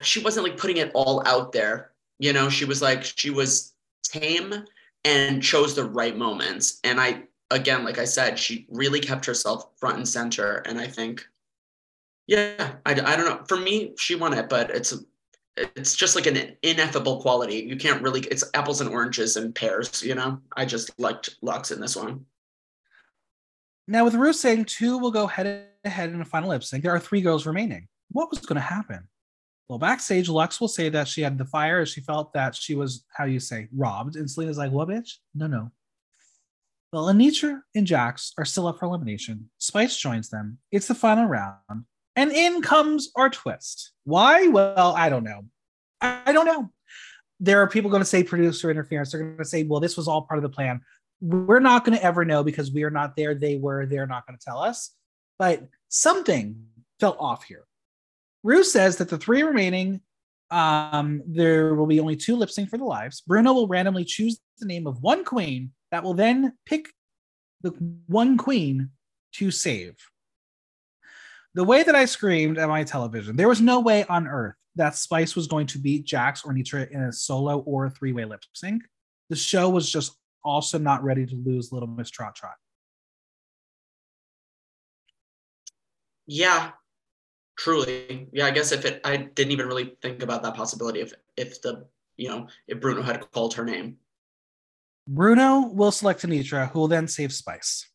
She 0.00 0.22
wasn't 0.22 0.46
like 0.46 0.56
putting 0.56 0.78
it 0.78 0.90
all 0.94 1.22
out 1.26 1.52
there. 1.52 1.92
You 2.18 2.32
know, 2.32 2.48
she 2.48 2.64
was 2.64 2.80
like 2.80 3.04
she 3.04 3.30
was 3.30 3.74
tame 4.04 4.64
and 5.04 5.42
chose 5.42 5.74
the 5.74 5.84
right 5.84 6.16
moments. 6.16 6.80
And 6.82 7.00
I 7.00 7.24
again, 7.50 7.84
like 7.84 7.98
I 7.98 8.04
said, 8.04 8.38
she 8.38 8.66
really 8.70 9.00
kept 9.00 9.26
herself 9.26 9.68
front 9.76 9.98
and 9.98 10.08
center. 10.08 10.56
And 10.66 10.80
I 10.80 10.86
think 10.86 11.26
yeah, 12.26 12.74
I, 12.84 12.92
I 12.92 13.16
don't 13.16 13.26
know. 13.26 13.44
For 13.48 13.56
me, 13.56 13.94
she 13.98 14.14
won 14.14 14.32
it, 14.32 14.48
but 14.48 14.70
it's 14.70 14.94
it's 15.56 15.94
just 15.94 16.16
like 16.16 16.26
an 16.26 16.56
ineffable 16.62 17.20
quality. 17.22 17.56
You 17.56 17.76
can't 17.76 18.02
really. 18.02 18.20
It's 18.22 18.44
apples 18.54 18.80
and 18.80 18.90
oranges 18.90 19.36
and 19.36 19.54
pears. 19.54 20.02
You 20.02 20.14
know. 20.14 20.40
I 20.56 20.64
just 20.64 20.98
liked 20.98 21.40
Luxx 21.42 21.72
in 21.72 21.80
this 21.80 21.96
one. 21.96 22.24
Now 23.88 24.04
with 24.04 24.14
Ru 24.14 24.32
saying 24.32 24.64
two 24.64 24.98
will 24.98 25.12
go 25.12 25.26
head 25.26 25.68
to 25.84 25.90
head 25.90 26.10
in 26.10 26.20
a 26.20 26.24
final 26.24 26.50
lip 26.50 26.64
sync, 26.64 26.82
there 26.82 26.94
are 26.94 27.00
three 27.00 27.20
girls 27.20 27.46
remaining. 27.46 27.88
What 28.10 28.30
was 28.30 28.40
going 28.40 28.56
to 28.56 28.60
happen? 28.60 29.08
Well, 29.68 29.78
backstage, 29.78 30.28
Luxx 30.28 30.60
will 30.60 30.68
say 30.68 30.88
that 30.90 31.08
she 31.08 31.22
had 31.22 31.38
the 31.38 31.44
fire 31.44 31.84
she 31.86 32.00
felt 32.00 32.32
that 32.34 32.54
she 32.54 32.74
was, 32.76 33.04
how 33.12 33.24
you 33.24 33.40
say, 33.40 33.68
robbed. 33.74 34.16
And 34.16 34.30
Salina's 34.30 34.58
like, 34.58 34.70
what, 34.70 34.88
bitch? 34.88 35.14
No, 35.34 35.46
no. 35.48 35.72
Well, 36.92 37.06
Anetra 37.06 37.60
and 37.74 37.86
Jax 37.86 38.32
are 38.38 38.44
still 38.44 38.68
up 38.68 38.78
for 38.78 38.86
elimination. 38.86 39.50
Spice 39.58 39.96
joins 39.96 40.28
them. 40.28 40.58
It's 40.70 40.86
the 40.86 40.94
final 40.94 41.26
round. 41.26 41.84
And 42.16 42.32
in 42.32 42.62
comes 42.62 43.10
our 43.14 43.28
twist. 43.28 43.92
Why? 44.04 44.48
Well, 44.48 44.94
I 44.96 45.08
don't 45.08 45.24
know. 45.24 45.42
I 46.00 46.32
don't 46.32 46.46
know. 46.46 46.70
There 47.38 47.60
are 47.60 47.68
people 47.68 47.90
going 47.90 48.00
to 48.00 48.06
say 48.06 48.24
producer 48.24 48.70
interference. 48.70 49.12
They're 49.12 49.20
going 49.20 49.38
to 49.38 49.44
say, 49.44 49.62
well, 49.64 49.80
this 49.80 49.96
was 49.96 50.08
all 50.08 50.22
part 50.22 50.38
of 50.38 50.42
the 50.42 50.48
plan. 50.48 50.80
We're 51.20 51.60
not 51.60 51.84
going 51.84 51.96
to 51.96 52.02
ever 52.04 52.24
know 52.24 52.42
because 52.42 52.72
we 52.72 52.82
are 52.84 52.90
not 52.90 53.16
there. 53.16 53.34
They 53.34 53.56
were. 53.56 53.86
They're 53.86 54.06
not 54.06 54.26
going 54.26 54.38
to 54.38 54.44
tell 54.44 54.58
us. 54.58 54.94
But 55.38 55.68
something 55.88 56.56
felt 56.98 57.18
off 57.20 57.44
here. 57.44 57.64
Ru 58.42 58.64
says 58.64 58.96
that 58.96 59.10
the 59.10 59.18
three 59.18 59.42
remaining, 59.42 60.00
um, 60.50 61.22
there 61.26 61.74
will 61.74 61.86
be 61.86 62.00
only 62.00 62.16
two 62.16 62.36
lip 62.36 62.50
sync 62.50 62.70
for 62.70 62.78
the 62.78 62.84
lives. 62.84 63.20
Bruno 63.20 63.52
will 63.52 63.68
randomly 63.68 64.04
choose 64.04 64.38
the 64.58 64.66
name 64.66 64.86
of 64.86 65.02
one 65.02 65.24
queen 65.24 65.72
that 65.90 66.02
will 66.02 66.14
then 66.14 66.54
pick 66.64 66.88
the 67.62 67.70
one 68.06 68.38
queen 68.38 68.90
to 69.32 69.50
save. 69.50 69.96
The 71.56 71.64
way 71.64 71.82
that 71.82 71.94
I 71.94 72.04
screamed 72.04 72.58
at 72.58 72.68
my 72.68 72.84
television, 72.84 73.34
there 73.34 73.48
was 73.48 73.62
no 73.62 73.80
way 73.80 74.04
on 74.10 74.28
earth 74.28 74.56
that 74.74 74.94
Spice 74.94 75.34
was 75.34 75.46
going 75.46 75.66
to 75.68 75.78
beat 75.78 76.04
Jax 76.04 76.44
or 76.44 76.52
Nitra 76.52 76.86
in 76.90 77.00
a 77.00 77.10
solo 77.10 77.60
or 77.60 77.88
three 77.88 78.12
way 78.12 78.26
lip 78.26 78.42
sync. 78.52 78.82
The 79.30 79.36
show 79.36 79.70
was 79.70 79.90
just 79.90 80.18
also 80.44 80.78
not 80.78 81.02
ready 81.02 81.24
to 81.24 81.34
lose 81.34 81.72
Little 81.72 81.88
Miss 81.88 82.10
Trot 82.10 82.34
Trot. 82.34 82.56
Yeah, 86.26 86.72
truly. 87.58 88.28
Yeah, 88.32 88.44
I 88.44 88.50
guess 88.50 88.70
if 88.70 88.84
it, 88.84 89.00
I 89.02 89.16
didn't 89.16 89.52
even 89.52 89.66
really 89.66 89.96
think 90.02 90.22
about 90.22 90.42
that 90.42 90.56
possibility 90.56 91.00
if 91.00 91.14
if 91.38 91.62
the 91.62 91.86
you 92.18 92.28
know 92.28 92.48
if 92.68 92.82
Bruno 92.82 93.00
had 93.00 93.32
called 93.32 93.54
her 93.54 93.64
name. 93.64 93.96
Bruno 95.08 95.68
will 95.68 95.90
select 95.90 96.20
Anetra, 96.20 96.70
who 96.70 96.80
will 96.80 96.88
then 96.88 97.08
save 97.08 97.32
Spice. 97.32 97.88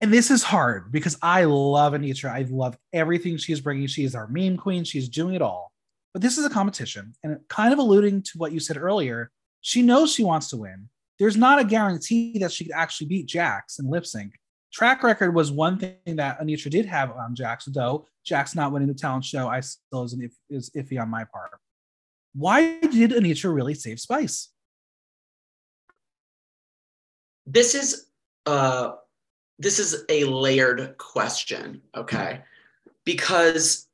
And 0.00 0.12
this 0.12 0.30
is 0.30 0.42
hard 0.42 0.92
because 0.92 1.16
I 1.22 1.44
love 1.44 1.92
Anetra. 1.92 2.30
I 2.30 2.46
love 2.50 2.76
everything 2.92 3.36
she's 3.36 3.60
bringing. 3.60 3.86
She 3.86 4.04
is 4.04 4.14
our 4.14 4.28
meme 4.28 4.56
queen. 4.56 4.84
She's 4.84 5.08
doing 5.08 5.34
it 5.34 5.42
all. 5.42 5.72
But 6.12 6.22
this 6.22 6.38
is 6.38 6.44
a 6.44 6.50
competition, 6.50 7.12
and 7.24 7.38
kind 7.48 7.72
of 7.72 7.80
alluding 7.80 8.22
to 8.22 8.38
what 8.38 8.52
you 8.52 8.60
said 8.60 8.76
earlier, 8.76 9.32
she 9.62 9.82
knows 9.82 10.12
she 10.12 10.22
wants 10.22 10.48
to 10.50 10.56
win. 10.56 10.88
There's 11.18 11.36
not 11.36 11.58
a 11.58 11.64
guarantee 11.64 12.38
that 12.38 12.52
she 12.52 12.64
could 12.64 12.74
actually 12.74 13.08
beat 13.08 13.26
Jax 13.26 13.78
in 13.80 13.90
lip 13.90 14.06
sync. 14.06 14.34
Track 14.72 15.02
record 15.02 15.34
was 15.34 15.50
one 15.50 15.78
thing 15.78 15.96
that 16.06 16.40
Anetra 16.40 16.70
did 16.70 16.86
have 16.86 17.10
on 17.10 17.34
Jax, 17.34 17.64
though 17.64 18.06
Jax 18.24 18.54
not 18.54 18.72
winning 18.72 18.88
the 18.88 18.94
talent 18.94 19.24
show, 19.24 19.48
I 19.48 19.60
still 19.60 20.04
is, 20.04 20.16
is 20.50 20.70
iffy 20.70 21.00
on 21.00 21.08
my 21.08 21.24
part. 21.24 21.50
Why 22.34 22.78
did 22.80 23.10
Anetra 23.10 23.52
really 23.52 23.74
save 23.74 23.98
Spice? 23.98 24.50
this 27.46 27.74
is 27.74 28.06
uh 28.46 28.92
this 29.58 29.78
is 29.78 30.04
a 30.08 30.24
layered 30.24 30.96
question 30.98 31.80
okay? 31.96 32.42
Because 33.04 33.88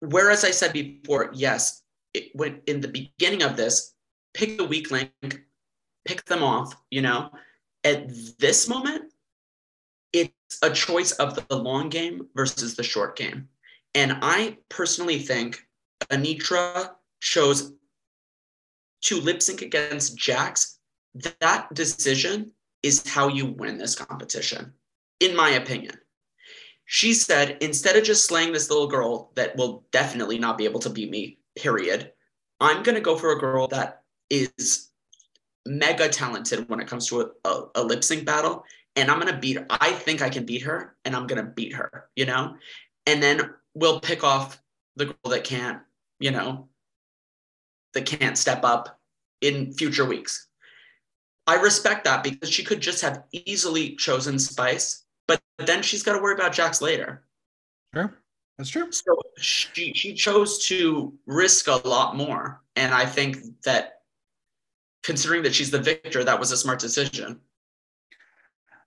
whereas 0.00 0.44
i 0.44 0.50
said 0.50 0.72
before 0.72 1.30
yes 1.32 1.82
it 2.12 2.34
went 2.34 2.60
in 2.66 2.80
the 2.80 2.88
beginning 2.88 3.42
of 3.42 3.56
this 3.56 3.94
pick 4.34 4.58
the 4.58 4.64
weak 4.64 4.90
link 4.90 5.12
pick 6.04 6.24
them 6.24 6.42
off 6.42 6.74
you 6.90 7.02
know? 7.02 7.30
At 7.84 8.08
this 8.38 8.68
moment 8.68 9.12
it's 10.12 10.58
a 10.62 10.70
choice 10.70 11.12
of 11.12 11.34
the 11.48 11.56
long 11.56 11.88
game 11.88 12.28
versus 12.34 12.74
the 12.74 12.82
short 12.82 13.16
game. 13.16 13.48
And 13.94 14.18
i 14.22 14.58
personally 14.68 15.18
think 15.18 15.66
anetra 16.10 16.90
chose 17.20 17.72
to 19.02 19.20
lip 19.20 19.42
sync 19.42 19.62
against 19.62 20.16
jax. 20.16 20.78
That 21.40 21.72
decision 21.74 22.52
is 22.82 23.06
how 23.06 23.28
you 23.28 23.46
win 23.46 23.78
this 23.78 23.94
competition, 23.94 24.72
in 25.22 25.36
my 25.36 25.50
opinion. 25.50 25.94
She 26.84 27.14
said, 27.14 27.58
instead 27.60 27.96
of 27.96 28.04
just 28.04 28.26
slaying 28.26 28.52
this 28.52 28.68
little 28.68 28.88
girl 28.88 29.30
that 29.36 29.56
will 29.56 29.84
definitely 29.92 30.38
not 30.38 30.58
be 30.58 30.64
able 30.64 30.80
to 30.80 30.90
beat 30.90 31.10
me, 31.10 31.38
period, 31.56 32.12
I'm 32.60 32.82
going 32.82 32.96
to 32.96 33.00
go 33.00 33.16
for 33.16 33.32
a 33.32 33.38
girl 33.38 33.68
that 33.68 34.02
is 34.28 34.90
mega 35.64 36.08
talented 36.08 36.68
when 36.68 36.80
it 36.80 36.88
comes 36.88 37.06
to 37.06 37.20
a, 37.22 37.48
a, 37.48 37.64
a 37.76 37.82
lip 37.82 38.02
sync 38.02 38.26
battle. 38.26 38.64
And 38.96 39.10
I'm 39.10 39.20
going 39.20 39.32
to 39.32 39.40
beat 39.40 39.56
her. 39.56 39.66
I 39.70 39.92
think 39.92 40.20
I 40.20 40.28
can 40.28 40.44
beat 40.44 40.62
her 40.62 40.96
and 41.04 41.16
I'm 41.16 41.26
going 41.26 41.42
to 41.42 41.50
beat 41.50 41.72
her, 41.72 42.10
you 42.14 42.26
know? 42.26 42.56
And 43.06 43.22
then 43.22 43.54
we'll 43.74 44.00
pick 44.00 44.22
off 44.22 44.60
the 44.96 45.06
girl 45.06 45.30
that 45.30 45.44
can't, 45.44 45.80
you 46.18 46.30
know, 46.30 46.68
that 47.94 48.06
can't 48.06 48.36
step 48.36 48.64
up 48.64 49.00
in 49.40 49.72
future 49.72 50.04
weeks. 50.04 50.48
I 51.46 51.56
respect 51.56 52.04
that 52.04 52.22
because 52.22 52.50
she 52.50 52.64
could 52.64 52.80
just 52.80 53.02
have 53.02 53.24
easily 53.32 53.96
chosen 53.96 54.38
Spice, 54.38 55.04
but 55.58 55.66
then 55.66 55.82
she's 55.82 56.02
got 56.02 56.14
to 56.14 56.22
worry 56.22 56.34
about 56.34 56.52
Jax 56.52 56.82
later. 56.82 57.24
Sure, 57.94 58.18
that's 58.58 58.70
true. 58.70 58.90
So 58.90 59.20
she 59.38 59.92
she 59.94 60.14
chose 60.14 60.64
to 60.66 61.14
risk 61.26 61.68
a 61.68 61.86
lot 61.86 62.16
more, 62.16 62.62
and 62.76 62.92
I 62.92 63.06
think 63.06 63.38
that 63.64 64.00
considering 65.02 65.42
that 65.42 65.54
she's 65.54 65.70
the 65.70 65.80
victor, 65.80 66.24
that 66.24 66.38
was 66.38 66.52
a 66.52 66.56
smart 66.56 66.78
decision. 66.78 67.40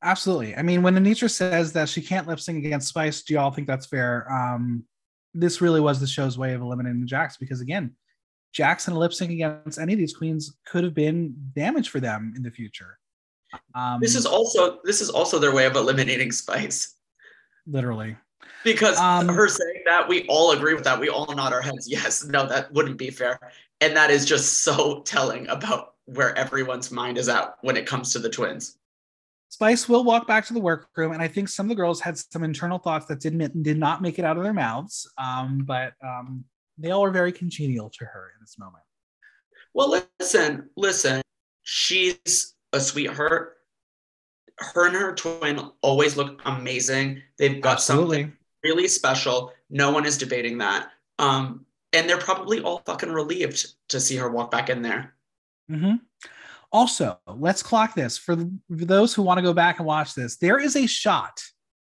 Absolutely. 0.01 0.55
I 0.55 0.61
mean, 0.61 0.83
when 0.83 0.95
Anetra 0.95 1.29
says 1.29 1.73
that 1.73 1.89
she 1.89 2.01
can't 2.01 2.27
lip 2.27 2.39
sync 2.39 2.63
against 2.63 2.89
Spice, 2.89 3.23
do 3.23 3.33
y'all 3.33 3.51
think 3.51 3.67
that's 3.67 3.87
fair? 3.87 4.31
Um, 4.31 4.85
this 5.33 5.61
really 5.61 5.81
was 5.81 5.99
the 5.99 6.07
show's 6.07 6.37
way 6.37 6.53
of 6.53 6.61
eliminating 6.61 7.07
Jax 7.07 7.37
because 7.37 7.59
again, 7.59 7.95
Jackson 8.53 8.95
lip 8.95 9.13
sync 9.13 9.31
against 9.31 9.79
any 9.79 9.93
of 9.93 9.99
these 9.99 10.15
queens 10.15 10.57
could 10.65 10.83
have 10.83 10.93
been 10.93 11.35
damage 11.55 11.89
for 11.89 11.99
them 11.99 12.33
in 12.35 12.43
the 12.43 12.51
future. 12.51 12.99
Um, 13.73 13.99
this 14.01 14.15
is 14.15 14.25
also 14.25 14.79
this 14.83 15.01
is 15.01 15.09
also 15.09 15.39
their 15.39 15.53
way 15.53 15.65
of 15.65 15.75
eliminating 15.75 16.31
Spice. 16.31 16.95
Literally. 17.67 18.17
Because 18.63 18.97
um, 18.97 19.27
her 19.27 19.47
saying 19.47 19.83
that, 19.85 20.07
we 20.07 20.25
all 20.27 20.51
agree 20.51 20.73
with 20.73 20.83
that. 20.85 20.99
We 20.99 21.09
all 21.09 21.27
nod 21.35 21.53
our 21.53 21.61
heads. 21.61 21.87
Yes, 21.87 22.25
no, 22.25 22.47
that 22.47 22.71
wouldn't 22.73 22.97
be 22.97 23.11
fair. 23.11 23.39
And 23.79 23.95
that 23.95 24.09
is 24.09 24.25
just 24.25 24.63
so 24.63 25.01
telling 25.03 25.47
about 25.47 25.93
where 26.05 26.35
everyone's 26.35 26.91
mind 26.91 27.17
is 27.17 27.29
at 27.29 27.55
when 27.61 27.77
it 27.77 27.85
comes 27.85 28.11
to 28.13 28.19
the 28.19 28.29
twins. 28.29 28.77
Spice 29.49 29.87
will 29.87 30.03
walk 30.03 30.27
back 30.27 30.45
to 30.47 30.53
the 30.53 30.59
workroom, 30.59 31.11
and 31.11 31.21
I 31.21 31.27
think 31.27 31.47
some 31.47 31.67
of 31.67 31.69
the 31.69 31.75
girls 31.75 32.01
had 32.01 32.17
some 32.17 32.43
internal 32.43 32.79
thoughts 32.79 33.05
that 33.05 33.19
didn't 33.19 33.63
did 33.63 33.77
not 33.77 34.01
make 34.01 34.17
it 34.17 34.25
out 34.25 34.37
of 34.37 34.43
their 34.43 34.53
mouths. 34.53 35.09
Um, 35.17 35.63
but 35.65 35.93
um, 36.03 36.43
they 36.77 36.89
all 36.89 37.05
are 37.05 37.11
very 37.11 37.31
congenial 37.31 37.89
to 37.91 38.05
her 38.05 38.31
in 38.35 38.41
this 38.41 38.57
moment. 38.57 38.83
Well, 39.73 40.03
listen, 40.19 40.69
listen. 40.75 41.21
She's 41.63 42.54
a 42.75 42.79
sweetheart. 42.79 43.57
Her 44.57 44.87
and 44.87 44.95
her 44.95 45.13
twin 45.15 45.59
always 45.81 46.15
look 46.15 46.41
amazing. 46.45 47.21
They've 47.37 47.61
got 47.61 47.73
Absolutely. 47.73 48.21
something 48.23 48.37
really 48.63 48.87
special. 48.87 49.51
No 49.69 49.91
one 49.91 50.05
is 50.05 50.17
debating 50.17 50.57
that. 50.59 50.89
Um, 51.19 51.65
and 51.93 52.09
they're 52.09 52.17
probably 52.17 52.61
all 52.61 52.81
fucking 52.85 53.11
relieved 53.11 53.73
to 53.89 53.99
see 53.99 54.15
her 54.17 54.29
walk 54.29 54.51
back 54.51 54.69
in 54.69 54.81
there. 54.81 55.13
Mm-hmm. 55.71 55.95
Also, 56.71 57.17
let's 57.27 57.63
clock 57.63 57.95
this 57.95 58.17
for, 58.17 58.35
for 58.35 58.85
those 58.85 59.13
who 59.13 59.21
want 59.21 59.37
to 59.37 59.43
go 59.43 59.53
back 59.53 59.79
and 59.79 59.87
watch 59.87 60.13
this. 60.13 60.37
There 60.37 60.59
is 60.59 60.75
a 60.75 60.85
shot 60.85 61.41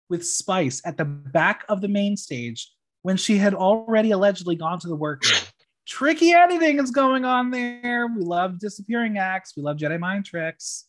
with 0.09 0.25
Spice 0.25 0.81
at 0.85 0.97
the 0.97 1.05
back 1.05 1.63
of 1.69 1.81
the 1.81 1.87
main 1.87 2.15
stage 2.15 2.71
when 3.01 3.17
she 3.17 3.37
had 3.37 3.53
already 3.53 4.11
allegedly 4.11 4.55
gone 4.55 4.79
to 4.79 4.87
the 4.87 4.95
workroom. 4.95 5.41
Tricky 5.85 6.31
editing 6.31 6.79
is 6.79 6.91
going 6.91 7.25
on 7.25 7.51
there. 7.51 8.07
We 8.07 8.23
love 8.23 8.59
disappearing 8.59 9.17
acts. 9.17 9.53
We 9.55 9.63
love 9.63 9.77
Jedi 9.77 9.99
mind 9.99 10.25
tricks. 10.25 10.85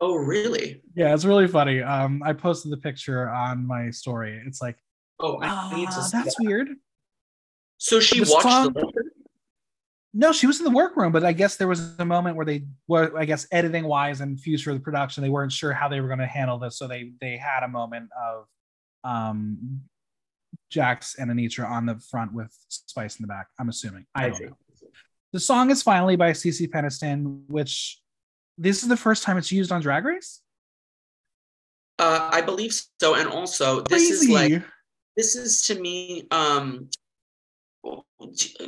Oh, 0.00 0.14
really? 0.14 0.80
Yeah, 0.94 1.12
it's 1.12 1.24
really 1.24 1.48
funny. 1.48 1.82
Um, 1.82 2.22
I 2.24 2.32
posted 2.32 2.70
the 2.70 2.76
picture 2.76 3.28
on 3.28 3.66
my 3.66 3.90
story. 3.90 4.40
It's 4.46 4.62
like, 4.62 4.76
oh, 5.18 5.40
I 5.42 5.74
need 5.74 5.90
to. 5.90 5.96
that's 5.96 6.12
that. 6.12 6.34
weird. 6.38 6.68
So 7.78 7.98
she 7.98 8.20
watched 8.20 8.42
song, 8.42 8.72
the. 8.72 8.92
No, 10.14 10.32
she 10.32 10.46
was 10.46 10.58
in 10.58 10.64
the 10.64 10.70
workroom, 10.70 11.12
but 11.12 11.24
I 11.24 11.32
guess 11.32 11.56
there 11.56 11.68
was 11.68 11.98
a 11.98 12.04
moment 12.04 12.36
where 12.36 12.46
they 12.46 12.64
were, 12.86 13.16
I 13.18 13.24
guess, 13.24 13.46
editing 13.52 13.84
wise 13.84 14.20
and 14.20 14.40
future 14.40 14.70
of 14.70 14.76
the 14.76 14.82
production, 14.82 15.22
they 15.22 15.28
weren't 15.28 15.52
sure 15.52 15.72
how 15.72 15.88
they 15.88 16.00
were 16.00 16.08
going 16.08 16.18
to 16.20 16.26
handle 16.26 16.58
this, 16.58 16.78
so 16.78 16.88
they 16.88 17.12
they 17.20 17.36
had 17.36 17.62
a 17.62 17.68
moment 17.68 18.08
of 18.20 18.46
um 19.04 19.80
Jax 20.70 21.16
and 21.18 21.30
Anetra 21.30 21.68
on 21.68 21.86
the 21.86 21.98
front 22.10 22.32
with 22.32 22.54
Spice 22.68 23.18
in 23.18 23.22
the 23.22 23.28
back. 23.28 23.48
I'm 23.58 23.68
assuming. 23.68 24.06
I, 24.14 24.30
don't 24.30 24.40
know. 24.40 24.56
The 25.32 25.40
song 25.40 25.70
is 25.70 25.82
finally 25.82 26.16
by 26.16 26.32
CeCe 26.32 26.68
Peniston, 26.70 27.42
which 27.48 28.00
this 28.56 28.82
is 28.82 28.88
the 28.88 28.96
first 28.96 29.22
time 29.22 29.36
it's 29.36 29.52
used 29.52 29.72
on 29.72 29.80
Drag 29.80 30.04
Race. 30.04 30.40
Uh, 31.98 32.30
I 32.32 32.42
believe 32.42 32.72
so, 33.00 33.14
and 33.14 33.28
also 33.28 33.82
Crazy. 33.82 34.10
this 34.10 34.22
is 34.22 34.28
like 34.28 34.62
this 35.16 35.36
is 35.36 35.62
to 35.62 35.80
me. 35.80 36.26
Um, 36.30 36.88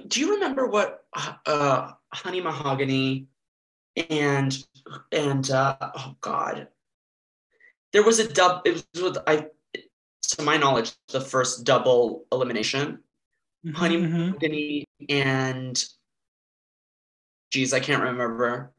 do 0.08 0.20
you 0.20 0.34
remember 0.34 0.66
what 0.66 1.04
uh, 1.46 1.92
Honey 2.12 2.40
Mahogany 2.40 3.26
and 4.08 4.64
and 5.12 5.50
uh, 5.50 5.76
oh 5.80 6.16
God, 6.20 6.68
there 7.92 8.02
was 8.02 8.18
a 8.18 8.32
dub. 8.32 8.62
It 8.64 8.84
was 8.94 9.02
with 9.02 9.18
I 9.26 9.46
to 10.30 10.42
my 10.42 10.56
knowledge, 10.56 10.92
the 11.08 11.20
first 11.20 11.64
double 11.64 12.24
elimination 12.32 13.00
mm-hmm, 13.64 13.76
Honey 13.76 13.96
mm-hmm. 13.98 15.04
and 15.08 15.84
geez, 17.50 17.72
I 17.72 17.80
can't 17.80 18.02
remember. 18.02 18.72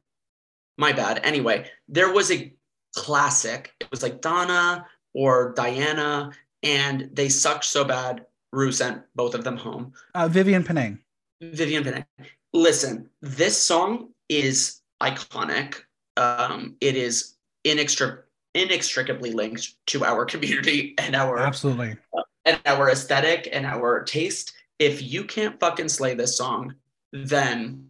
My 0.78 0.94
bad. 0.94 1.20
Anyway, 1.24 1.70
there 1.88 2.12
was 2.12 2.32
a 2.32 2.54
classic. 2.96 3.74
It 3.80 3.92
was 3.92 4.02
like 4.02 4.22
Donna 4.22 4.86
or 5.14 5.54
Diana, 5.56 6.32
and 6.64 7.10
they 7.14 7.30
sucked 7.30 7.66
so 7.66 7.84
bad. 7.84 8.26
Ru 8.52 8.72
sent 8.72 9.04
both 9.16 9.36
of 9.36 9.44
them 9.44 9.58
home. 9.58 9.94
Uh, 10.16 10.28
Vivienne 10.28 10.64
Pinay. 10.64 10.98
Vivienne 11.42 11.84
Pinay. 11.84 12.06
Listen, 12.54 13.10
this 13.22 13.58
song 13.58 14.10
is 14.28 14.82
iconic. 15.02 15.76
Um, 16.18 16.76
it 16.82 16.96
is 16.96 17.36
inextric- 17.66 18.24
inextricably 18.54 19.32
linked 19.32 19.76
to 19.88 20.04
our 20.04 20.26
community 20.34 20.96
and 20.98 21.16
our 21.16 21.38
absolutely 21.40 21.96
uh, 22.18 22.22
and 22.46 22.60
our 22.66 22.90
aesthetic 22.90 23.50
and 23.52 23.66
our 23.66 24.04
taste. 24.04 24.54
If 24.80 25.02
you 25.02 25.24
can't 25.26 25.60
fucking 25.60 25.90
slay 25.90 26.16
this 26.16 26.36
song, 26.36 26.76
then 27.14 27.88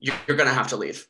you're, 0.00 0.36
gonna 0.36 0.54
have 0.54 0.68
to 0.68 0.76
leave. 0.76 1.06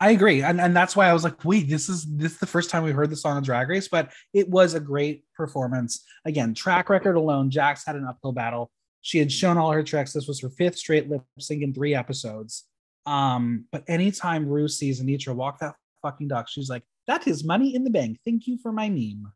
I 0.00 0.10
agree, 0.10 0.42
and 0.42 0.60
and 0.60 0.76
that's 0.76 0.94
why 0.94 1.08
I 1.08 1.12
was 1.12 1.24
like, 1.24 1.44
wait, 1.44 1.68
this 1.68 1.88
is 1.88 2.04
this 2.04 2.32
is 2.32 2.38
the 2.38 2.46
first 2.46 2.70
time 2.70 2.82
we 2.82 2.92
heard 2.92 3.10
the 3.10 3.16
song 3.16 3.36
on 3.36 3.42
Drag 3.42 3.68
Race, 3.68 3.88
but 3.88 4.12
it 4.34 4.48
was 4.48 4.74
a 4.74 4.80
great 4.80 5.24
performance. 5.34 6.04
Again, 6.24 6.54
track 6.54 6.90
record 6.90 7.16
alone, 7.16 7.50
Jax 7.50 7.84
had 7.86 7.96
an 7.96 8.04
uphill 8.04 8.32
battle. 8.32 8.70
She 9.00 9.18
had 9.18 9.32
shown 9.32 9.56
all 9.56 9.72
her 9.72 9.82
tricks. 9.82 10.12
This 10.12 10.28
was 10.28 10.40
her 10.40 10.50
fifth 10.50 10.76
straight 10.76 11.08
lip 11.08 11.22
sync 11.38 11.62
in 11.62 11.72
three 11.72 11.94
episodes. 11.94 12.64
Um, 13.06 13.64
but 13.72 13.84
anytime 13.88 14.46
Ru 14.46 14.68
sees 14.68 15.00
Anetra 15.02 15.34
walk 15.34 15.60
that 15.60 15.74
fucking 16.02 16.28
duck, 16.28 16.48
she's 16.48 16.68
like, 16.68 16.82
that 17.08 17.26
is 17.26 17.42
money 17.42 17.74
in 17.74 17.82
the 17.82 17.90
bank. 17.90 18.18
Thank 18.24 18.46
you 18.46 18.58
for 18.58 18.70
my 18.70 18.88
meme. 18.88 19.32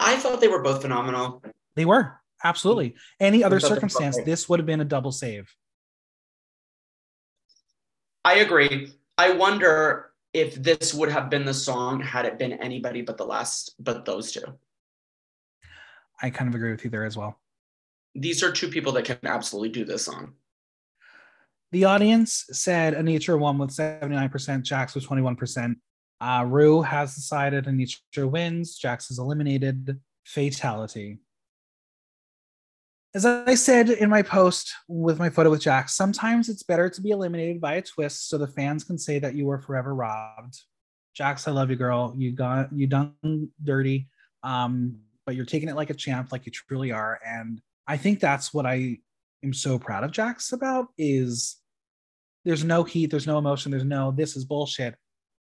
I 0.00 0.16
thought 0.16 0.40
they 0.40 0.48
were 0.48 0.62
both 0.62 0.82
phenomenal. 0.82 1.42
They 1.76 1.84
were 1.84 2.18
absolutely. 2.42 2.96
Any 3.20 3.44
other 3.44 3.60
circumstance, 3.60 4.18
this 4.24 4.48
would 4.48 4.58
have 4.58 4.66
been 4.66 4.80
a 4.80 4.86
double 4.86 5.12
save. 5.12 5.54
I 8.24 8.36
agree. 8.36 8.92
I 9.16 9.32
wonder 9.32 10.10
if 10.32 10.54
this 10.54 10.94
would 10.94 11.10
have 11.10 11.28
been 11.28 11.44
the 11.44 11.54
song 11.54 12.00
had 12.00 12.24
it 12.24 12.38
been 12.38 12.54
anybody 12.54 13.02
but 13.02 13.18
the 13.18 13.24
last, 13.24 13.74
but 13.78 14.04
those 14.04 14.32
two. 14.32 14.44
I 16.22 16.30
kind 16.30 16.48
of 16.48 16.54
agree 16.54 16.70
with 16.70 16.84
you 16.84 16.90
there 16.90 17.04
as 17.04 17.16
well. 17.16 17.38
These 18.14 18.42
are 18.42 18.52
two 18.52 18.68
people 18.68 18.92
that 18.92 19.04
can 19.04 19.18
absolutely 19.24 19.70
do 19.70 19.84
this 19.84 20.04
song. 20.04 20.34
The 21.72 21.86
audience 21.86 22.44
said 22.52 22.92
Anetra 22.94 23.38
won 23.38 23.56
with 23.56 23.70
79%, 23.70 24.62
Jax 24.62 24.94
with 24.94 25.08
21%. 25.08 25.74
Uh, 26.20 26.44
Ru 26.46 26.82
has 26.82 27.14
decided 27.14 27.64
Anetra 27.64 28.30
wins, 28.30 28.76
Jax 28.76 29.10
is 29.10 29.18
eliminated. 29.18 29.98
Fatality. 30.24 31.18
As 33.14 33.26
I 33.26 33.54
said 33.54 33.90
in 33.90 34.08
my 34.08 34.22
post 34.22 34.72
with 34.86 35.18
my 35.18 35.30
photo 35.30 35.50
with 35.50 35.62
Jax, 35.62 35.94
sometimes 35.94 36.48
it's 36.48 36.62
better 36.62 36.88
to 36.90 37.00
be 37.00 37.10
eliminated 37.10 37.60
by 37.60 37.74
a 37.74 37.82
twist 37.82 38.28
so 38.28 38.38
the 38.38 38.46
fans 38.46 38.84
can 38.84 38.98
say 38.98 39.18
that 39.18 39.34
you 39.34 39.46
were 39.46 39.58
forever 39.58 39.94
robbed. 39.94 40.60
Jax, 41.14 41.48
I 41.48 41.50
love 41.50 41.70
you, 41.70 41.76
girl. 41.76 42.14
You 42.16 42.32
got 42.32 42.72
you 42.72 42.86
done 42.86 43.48
dirty, 43.64 44.08
um, 44.42 44.98
but 45.26 45.34
you're 45.34 45.44
taking 45.44 45.68
it 45.68 45.76
like 45.76 45.90
a 45.90 45.94
champ, 45.94 46.32
like 46.32 46.46
you 46.46 46.52
truly 46.52 46.92
are. 46.92 47.18
And 47.26 47.60
I 47.86 47.96
think 47.96 48.20
that's 48.20 48.54
what 48.54 48.64
I 48.64 48.98
am 49.42 49.52
so 49.52 49.78
proud 49.78 50.04
of 50.04 50.12
Jax 50.12 50.52
about 50.52 50.88
is 50.96 51.61
there's 52.44 52.64
no 52.64 52.84
heat, 52.84 53.10
there's 53.10 53.26
no 53.26 53.38
emotion, 53.38 53.70
there's 53.70 53.84
no 53.84 54.10
this 54.10 54.36
is 54.36 54.44
bullshit. 54.44 54.94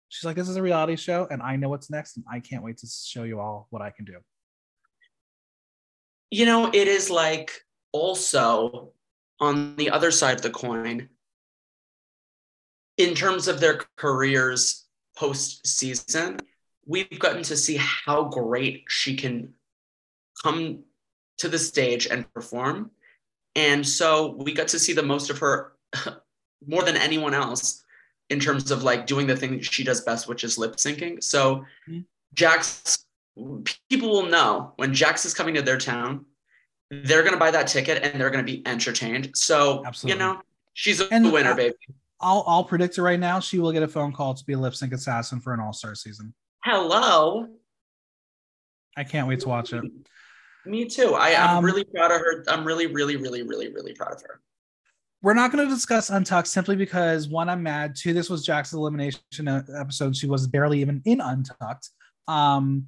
She's 0.10 0.26
like, 0.26 0.36
this 0.36 0.50
is 0.50 0.58
a 0.58 0.62
reality 0.62 0.96
show, 0.96 1.28
and 1.32 1.42
I 1.42 1.56
know 1.56 1.70
what's 1.70 1.90
next, 1.90 2.18
and 2.18 2.26
I 2.32 2.40
can't 2.40 2.64
wait 2.64 2.78
to 2.78 2.88
show 2.88 3.24
you 3.24 3.40
all 3.40 3.68
what 3.72 3.82
I 3.82 3.90
can 3.90 4.06
do 4.06 4.20
you 6.34 6.48
know, 6.48 6.72
it 6.74 6.88
is 6.88 7.12
like 7.12 7.52
also 7.92 8.92
on 9.40 9.76
the 9.76 9.92
other 9.92 10.10
side 10.10 10.38
of 10.38 10.42
the 10.42 10.50
coin, 10.50 11.08
in 12.98 13.14
terms 13.14 13.48
of 13.48 13.60
their 13.60 13.82
careers 13.98 14.88
post 15.16 15.68
season, 15.68 16.40
we've 16.88 17.20
gotten 17.20 17.44
to 17.44 17.56
see 17.56 17.78
how 17.80 18.24
great 18.24 18.86
she 18.88 19.16
can 19.16 19.54
come 20.42 20.80
to 21.38 21.48
the 21.48 21.60
stage 21.60 22.08
and 22.08 22.32
perform. 22.34 22.90
And 23.56 23.88
so 23.88 24.36
we 24.40 24.54
got 24.54 24.70
to 24.70 24.80
see 24.80 24.94
the 24.94 25.04
most 25.04 25.30
of 25.30 25.38
her 25.38 25.74
more 26.68 26.84
than 26.84 26.98
anyone 26.98 27.34
else 27.34 27.84
in 28.30 28.40
terms 28.40 28.72
of 28.72 28.84
like 28.84 29.06
doing 29.06 29.28
the 29.28 29.36
thing 29.36 29.60
she 29.62 29.84
does 29.84 30.02
best, 30.02 30.28
which 30.28 30.44
is 30.44 30.58
lip 30.58 30.76
syncing. 30.76 31.24
So 31.24 31.66
mm-hmm. 31.88 32.00
Jax 32.34 33.06
people 33.90 34.10
will 34.10 34.26
know 34.26 34.74
when 34.76 34.94
Jax 34.94 35.26
is 35.26 35.34
coming 35.34 35.56
to 35.56 35.62
their 35.62 35.78
town, 35.78 36.26
they're 36.90 37.22
going 37.22 37.34
to 37.34 37.40
buy 37.40 37.52
that 37.52 37.68
ticket 37.68 38.04
and 38.04 38.20
they're 38.20 38.30
going 38.30 38.46
to 38.46 38.52
be 38.52 38.66
entertained. 38.68 39.32
So, 39.36 39.84
Absolutely. 39.86 40.20
you 40.20 40.28
know, 40.28 40.42
she's 40.74 41.02
a 41.02 41.12
and 41.12 41.32
winner, 41.32 41.56
baby. 41.56 41.76
I'll, 42.22 42.44
I'll 42.48 42.64
predict 42.64 42.98
it 42.98 43.02
right 43.02 43.20
now. 43.20 43.40
She 43.40 43.60
will 43.60 43.72
get 43.72 43.84
a 43.84 43.88
phone 43.88 44.14
call 44.14 44.34
to 44.34 44.46
be 44.46 44.54
a 44.54 44.58
lip 44.58 44.76
sync 44.76 44.94
assassin 44.94 45.40
for 45.40 45.54
an 45.54 45.60
all 45.60 45.74
star 45.74 45.96
season. 45.96 46.34
Hello. 46.64 47.48
I 48.96 49.04
can't 49.04 49.28
wait 49.28 49.40
to 49.42 49.50
watch 49.50 49.74
it. 49.74 49.84
Me 50.66 50.86
too. 50.86 51.16
I, 51.16 51.30
am 51.30 51.58
um, 51.58 51.66
really 51.66 51.84
proud 51.84 52.12
of 52.12 52.20
her. 52.20 52.44
I'm 52.48 52.64
really, 52.64 52.88
really, 52.88 53.18
really, 53.18 53.42
really, 53.42 53.74
really 53.74 53.94
proud 53.94 54.14
of 54.14 54.22
her. 54.22 54.40
We're 55.24 55.34
not 55.34 55.52
going 55.52 55.68
to 55.68 55.74
discuss 55.74 56.10
Untucked 56.10 56.48
simply 56.48 56.76
because 56.76 57.28
one, 57.28 57.50
I'm 57.50 57.64
mad. 57.64 57.96
Two, 57.96 58.14
this 58.14 58.30
was 58.30 58.46
Jax's 58.46 58.74
elimination 58.74 59.48
episode. 59.48 60.16
She 60.16 60.28
was 60.28 60.46
barely 60.46 60.82
even 60.82 61.02
in 61.06 61.22
Untucked. 61.22 61.90
Um, 62.28 62.88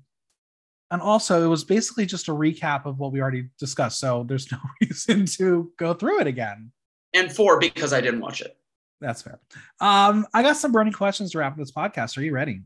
and 0.92 1.02
also 1.02 1.44
it 1.44 1.48
was 1.48 1.64
basically 1.64 2.06
just 2.06 2.28
a 2.28 2.32
recap 2.32 2.86
of 2.86 3.00
what 3.00 3.12
we 3.12 3.22
already 3.22 3.50
discussed 3.60 4.00
so 4.00 4.24
there's 4.28 4.52
no 4.52 4.60
reason 4.82 5.26
to 5.26 5.72
go 5.78 5.94
through 5.94 6.22
it 6.22 6.28
again. 6.28 6.72
And 7.14 7.32
four 7.32 7.60
because 7.60 7.94
i 7.94 8.02
didn't 8.02 8.20
watch 8.20 8.42
it. 8.42 8.58
That's 9.02 9.22
fair. 9.22 9.40
Um 9.80 10.26
i 10.34 10.42
got 10.42 10.58
some 10.58 10.72
burning 10.72 10.94
questions 10.94 11.32
to 11.32 11.40
wrap 11.40 11.54
up 11.54 11.58
this 11.58 11.72
podcast. 11.72 12.18
Are 12.18 12.22
you 12.22 12.34
ready? 12.34 12.62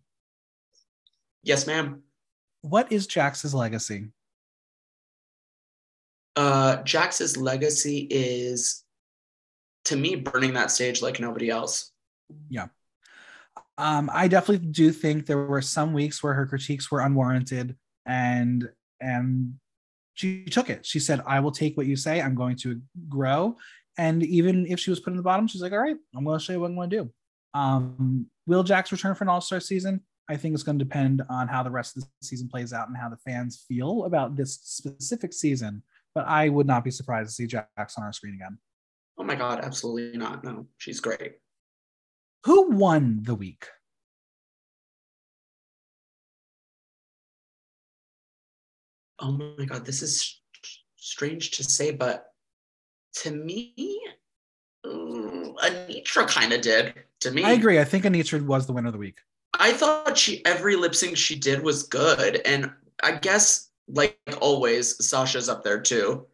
Yes 1.44 1.66
ma'am. 1.68 2.04
What 2.62 2.92
is 2.92 3.08
jax's 3.08 3.54
legacy? 3.54 4.08
Uh 6.36 6.78
jax's 6.84 7.38
legacy 7.38 8.08
is 8.10 8.84
to 9.90 9.96
me 9.96 10.16
burning 10.16 10.54
that 10.54 10.72
stage 10.72 11.02
like 11.02 11.20
nobody 11.20 11.50
else 11.50 11.92
yeah 12.50 12.68
um, 13.80 14.10
I 14.14 14.28
definitely 14.28 14.68
do 14.68 14.92
think 14.92 15.26
there 15.26 15.46
were 15.46 15.62
some 15.62 15.94
weeks 15.94 16.22
where 16.22 16.34
her 16.34 16.46
critiques 16.46 16.92
were 16.92 17.00
unwarranted 17.00 17.78
and 18.06 18.68
and 19.00 19.54
she 20.16 20.44
took 20.44 20.70
it. 20.70 20.86
She 20.86 21.00
said, 21.00 21.22
"I 21.26 21.40
will 21.40 21.52
take 21.52 21.78
what 21.78 21.86
you 21.86 21.96
say. 21.96 22.22
I'm 22.22 22.36
going 22.36 22.58
to 22.58 22.82
grow." 23.08 23.56
And 23.98 24.22
even 24.24 24.66
if 24.68 24.82
she 24.82 24.90
was 24.90 25.00
put 25.00 25.12
in 25.12 25.18
the 25.18 25.24
bottom, 25.24 25.48
she's 25.48 25.62
like, 25.62 25.72
"All 25.72 25.80
right, 25.80 25.96
I'm 26.14 26.26
going 26.26 26.38
to 26.38 26.44
show 26.44 26.52
you 26.52 26.60
what 26.60 26.72
I'm 26.72 26.76
going 26.76 26.90
to 26.90 26.98
do." 27.04 27.12
Um, 27.54 28.26
will 28.46 28.64
Jax 28.64 28.92
return 28.92 29.16
for 29.16 29.24
an 29.24 29.30
All 29.30 29.40
Star 29.40 29.62
season? 29.62 30.02
I 30.30 30.36
think 30.36 30.54
it's 30.54 30.64
going 30.64 30.78
to 30.78 30.84
depend 30.84 31.22
on 31.30 31.48
how 31.48 31.64
the 31.64 31.72
rest 31.72 31.96
of 31.96 32.04
the 32.04 32.10
season 32.22 32.50
plays 32.50 32.74
out 32.74 32.90
and 32.90 32.98
how 32.98 33.08
the 33.08 33.18
fans 33.18 33.64
feel 33.66 34.04
about 34.04 34.36
this 34.36 34.60
specific 34.62 35.32
season. 35.32 35.84
But 36.14 36.28
I 36.28 36.50
would 36.50 36.68
not 36.68 36.84
be 36.84 36.92
surprised 36.92 37.30
to 37.30 37.34
see 37.34 37.48
Jax 37.48 37.98
on 37.98 38.04
our 38.04 38.12
screen 38.12 38.36
again. 38.36 38.58
Oh 39.20 39.24
my 39.24 39.36
God, 39.36 39.60
absolutely 39.64 40.18
not. 40.18 40.44
No, 40.44 40.66
she's 40.78 41.02
great. 41.02 41.40
Who 42.46 42.72
won 42.72 43.20
the 43.24 43.36
week? 43.36 43.68
oh 49.22 49.32
my 49.32 49.66
god, 49.66 49.86
this 49.86 50.02
is 50.02 50.40
strange 50.96 51.52
to 51.52 51.64
say, 51.64 51.92
but 51.92 52.34
to 53.14 53.32
me, 53.32 54.02
Anetra 54.86 56.28
kind 56.28 56.54
of 56.54 56.62
did. 56.62 56.94
To 57.22 57.32
me, 57.32 57.44
I 57.44 57.52
agree. 57.52 57.80
I 57.80 57.84
think 57.84 58.06
Anetra 58.06 58.42
was 58.46 58.66
the 58.66 58.74
winner 58.74 58.88
of 58.88 58.94
the 58.94 59.00
week. 59.00 59.20
I 59.54 59.74
thought 59.74 60.18
she 60.18 60.46
every 60.46 60.76
lip 60.76 60.96
sync 60.96 61.18
she 61.18 61.36
did 61.36 61.62
was 61.62 61.84
good, 61.84 62.42
and 62.46 62.72
I 63.04 63.14
guess 63.14 63.70
like 63.88 64.18
always, 64.40 65.06
Sasha's 65.06 65.50
up 65.50 65.64
there 65.64 65.82
too. 65.82 66.26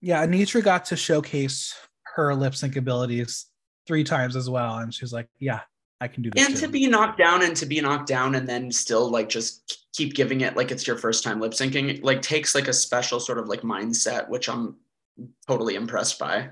Yeah, 0.00 0.24
Anetra 0.24 0.62
got 0.62 0.86
to 0.86 0.96
showcase 0.96 1.74
her 2.14 2.34
lip 2.34 2.54
sync 2.54 2.76
abilities 2.76 3.46
three 3.86 4.04
times 4.04 4.36
as 4.36 4.48
well, 4.48 4.78
and 4.78 4.92
she's 4.94 5.12
like, 5.12 5.28
"Yeah, 5.38 5.60
I 6.00 6.08
can 6.08 6.22
do 6.22 6.30
this." 6.30 6.46
And 6.46 6.56
too. 6.56 6.66
to 6.66 6.68
be 6.72 6.86
knocked 6.86 7.18
down, 7.18 7.42
and 7.42 7.54
to 7.56 7.66
be 7.66 7.80
knocked 7.80 8.08
down, 8.08 8.34
and 8.34 8.48
then 8.48 8.72
still 8.72 9.10
like 9.10 9.28
just 9.28 9.80
keep 9.94 10.14
giving 10.14 10.40
it 10.40 10.56
like 10.56 10.70
it's 10.70 10.86
your 10.86 10.96
first 10.96 11.24
time 11.24 11.40
lip 11.40 11.52
syncing 11.52 12.02
like 12.02 12.22
takes 12.22 12.54
like 12.54 12.68
a 12.68 12.72
special 12.72 13.18
sort 13.18 13.38
of 13.38 13.48
like 13.48 13.62
mindset 13.62 14.28
which 14.28 14.48
i'm 14.48 14.76
totally 15.48 15.74
impressed 15.74 16.18
by 16.18 16.48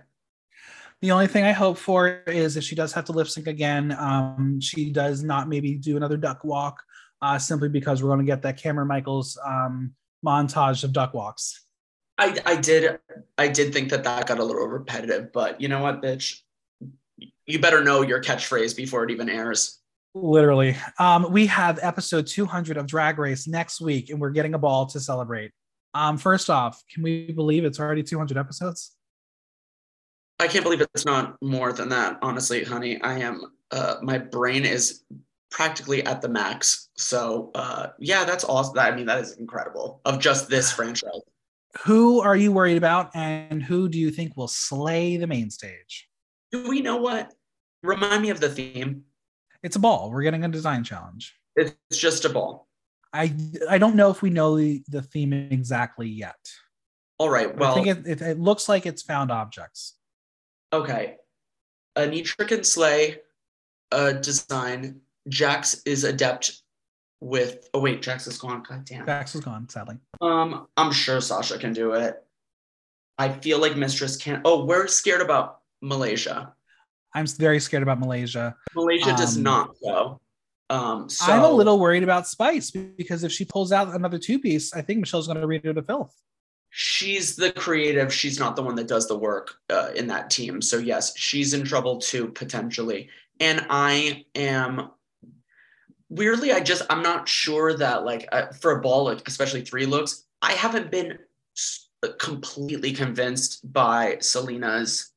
the 1.00 1.10
only 1.10 1.26
thing 1.26 1.44
i 1.44 1.52
hope 1.52 1.78
for 1.78 2.22
is 2.26 2.56
if 2.56 2.64
she 2.64 2.74
does 2.74 2.92
have 2.92 3.04
to 3.04 3.12
lip 3.12 3.28
sync 3.28 3.46
again 3.46 3.92
um, 3.92 4.60
she 4.60 4.90
does 4.90 5.22
not 5.22 5.48
maybe 5.48 5.74
do 5.74 5.96
another 5.96 6.16
duck 6.16 6.42
walk 6.44 6.82
uh, 7.22 7.38
simply 7.38 7.68
because 7.68 8.02
we're 8.02 8.10
going 8.10 8.20
to 8.20 8.24
get 8.24 8.42
that 8.42 8.56
Kameron 8.60 8.86
Michaels 8.86 9.36
um, 9.44 9.92
montage 10.24 10.84
of 10.84 10.92
duck 10.92 11.14
walks 11.14 11.64
I, 12.18 12.36
I 12.44 12.56
did 12.56 12.98
i 13.36 13.48
did 13.48 13.72
think 13.72 13.90
that 13.90 14.04
that 14.04 14.26
got 14.26 14.38
a 14.38 14.44
little 14.44 14.66
repetitive 14.66 15.32
but 15.32 15.60
you 15.60 15.68
know 15.68 15.82
what 15.82 16.02
bitch 16.02 16.40
you 17.46 17.58
better 17.58 17.82
know 17.82 18.02
your 18.02 18.22
catchphrase 18.22 18.76
before 18.76 19.04
it 19.04 19.10
even 19.10 19.28
airs 19.28 19.78
Literally. 20.14 20.76
Um, 20.98 21.30
we 21.30 21.46
have 21.46 21.78
episode 21.82 22.26
200 22.26 22.76
of 22.76 22.86
Drag 22.86 23.18
Race 23.18 23.46
next 23.46 23.80
week, 23.80 24.10
and 24.10 24.20
we're 24.20 24.30
getting 24.30 24.54
a 24.54 24.58
ball 24.58 24.86
to 24.86 25.00
celebrate. 25.00 25.52
Um, 25.94 26.18
first 26.18 26.50
off, 26.50 26.82
can 26.92 27.02
we 27.02 27.32
believe 27.32 27.64
it's 27.64 27.78
already 27.78 28.02
200 28.02 28.36
episodes? 28.36 28.92
I 30.40 30.46
can't 30.46 30.64
believe 30.64 30.80
it's 30.80 31.04
not 31.04 31.36
more 31.42 31.72
than 31.72 31.88
that. 31.90 32.18
Honestly, 32.22 32.64
honey, 32.64 33.00
I 33.00 33.18
am. 33.18 33.52
Uh, 33.70 33.96
my 34.02 34.18
brain 34.18 34.64
is 34.64 35.02
practically 35.50 36.04
at 36.04 36.22
the 36.22 36.28
max. 36.28 36.88
So 36.96 37.50
uh, 37.54 37.88
yeah, 37.98 38.24
that's 38.24 38.44
awesome. 38.44 38.78
I 38.78 38.92
mean, 38.92 39.06
that 39.06 39.20
is 39.20 39.36
incredible 39.36 40.00
of 40.04 40.20
just 40.20 40.48
this 40.48 40.70
franchise. 40.78 41.10
Who 41.84 42.20
are 42.20 42.36
you 42.36 42.52
worried 42.52 42.76
about, 42.76 43.14
and 43.14 43.62
who 43.62 43.88
do 43.88 43.98
you 43.98 44.10
think 44.10 44.36
will 44.36 44.48
slay 44.48 45.16
the 45.16 45.26
main 45.26 45.50
stage? 45.50 46.08
Do 46.50 46.68
we 46.68 46.80
know 46.80 46.96
what? 46.96 47.32
Remind 47.82 48.22
me 48.22 48.30
of 48.30 48.40
the 48.40 48.48
theme. 48.48 49.04
It's 49.62 49.76
a 49.76 49.78
ball. 49.78 50.10
We're 50.10 50.22
getting 50.22 50.44
a 50.44 50.48
design 50.48 50.82
challenge. 50.82 51.34
It's 51.56 51.74
just 51.92 52.24
a 52.24 52.28
ball. 52.28 52.68
I 53.12 53.34
I 53.68 53.78
don't 53.78 53.96
know 53.96 54.10
if 54.10 54.22
we 54.22 54.30
know 54.30 54.56
the, 54.56 54.82
the 54.88 55.02
theme 55.02 55.32
exactly 55.32 56.08
yet. 56.08 56.36
All 57.18 57.30
right. 57.30 57.56
Well, 57.56 57.72
I 57.72 57.74
think 57.74 57.86
it, 57.86 58.06
it, 58.06 58.22
it 58.22 58.38
looks 58.38 58.68
like 58.68 58.86
it's 58.86 59.02
found 59.02 59.30
objects. 59.30 59.94
Okay. 60.72 61.16
Anetra 61.96 62.46
can 62.46 62.64
slay 62.64 63.18
a 63.90 64.14
design. 64.14 65.00
Jax 65.28 65.82
is 65.84 66.04
adept 66.04 66.62
with. 67.20 67.68
Oh 67.74 67.80
wait, 67.80 68.02
Jax 68.02 68.26
is 68.26 68.38
gone. 68.38 68.62
God 68.68 68.84
damn. 68.84 69.06
Jax 69.06 69.34
is 69.34 69.40
gone. 69.40 69.68
Sadly. 69.68 69.96
Um, 70.20 70.66
I'm 70.76 70.92
sure 70.92 71.20
Sasha 71.20 71.58
can 71.58 71.72
do 71.72 71.92
it. 71.92 72.22
I 73.18 73.30
feel 73.30 73.60
like 73.60 73.76
Mistress 73.76 74.16
can't. 74.16 74.42
Oh, 74.44 74.64
we're 74.64 74.86
scared 74.86 75.20
about 75.20 75.60
Malaysia. 75.82 76.54
I'm 77.14 77.26
very 77.26 77.58
scared 77.60 77.82
about 77.82 77.98
Malaysia. 77.98 78.54
Malaysia 78.74 79.10
um, 79.10 79.16
does 79.16 79.36
not 79.36 79.74
though. 79.82 80.20
Um, 80.70 81.08
so, 81.08 81.32
I'm 81.32 81.44
a 81.44 81.50
little 81.50 81.78
worried 81.78 82.02
about 82.02 82.26
Spice 82.26 82.70
because 82.70 83.24
if 83.24 83.32
she 83.32 83.44
pulls 83.44 83.72
out 83.72 83.94
another 83.94 84.18
two 84.18 84.38
piece, 84.38 84.74
I 84.74 84.82
think 84.82 85.00
Michelle's 85.00 85.26
going 85.26 85.40
to 85.40 85.46
read 85.46 85.64
her 85.64 85.72
to 85.72 85.82
filth. 85.82 86.14
She's 86.70 87.36
the 87.36 87.52
creative. 87.52 88.12
She's 88.12 88.38
not 88.38 88.54
the 88.54 88.62
one 88.62 88.74
that 88.74 88.86
does 88.86 89.08
the 89.08 89.16
work 89.16 89.54
uh, 89.70 89.90
in 89.96 90.06
that 90.08 90.28
team. 90.28 90.60
So 90.60 90.76
yes, 90.76 91.16
she's 91.16 91.54
in 91.54 91.64
trouble 91.64 91.98
too 91.98 92.28
potentially. 92.28 93.08
And 93.40 93.64
I 93.70 94.26
am 94.34 94.90
weirdly, 96.08 96.52
I 96.52 96.60
just 96.60 96.82
I'm 96.90 97.02
not 97.02 97.28
sure 97.28 97.76
that 97.76 98.04
like 98.04 98.28
uh, 98.32 98.46
for 98.60 98.72
a 98.72 98.80
ball, 98.80 99.04
like 99.04 99.26
especially 99.26 99.62
three 99.62 99.86
looks, 99.86 100.24
I 100.42 100.52
haven't 100.52 100.90
been 100.90 101.18
completely 102.18 102.92
convinced 102.92 103.72
by 103.72 104.18
Salina's 104.20 105.12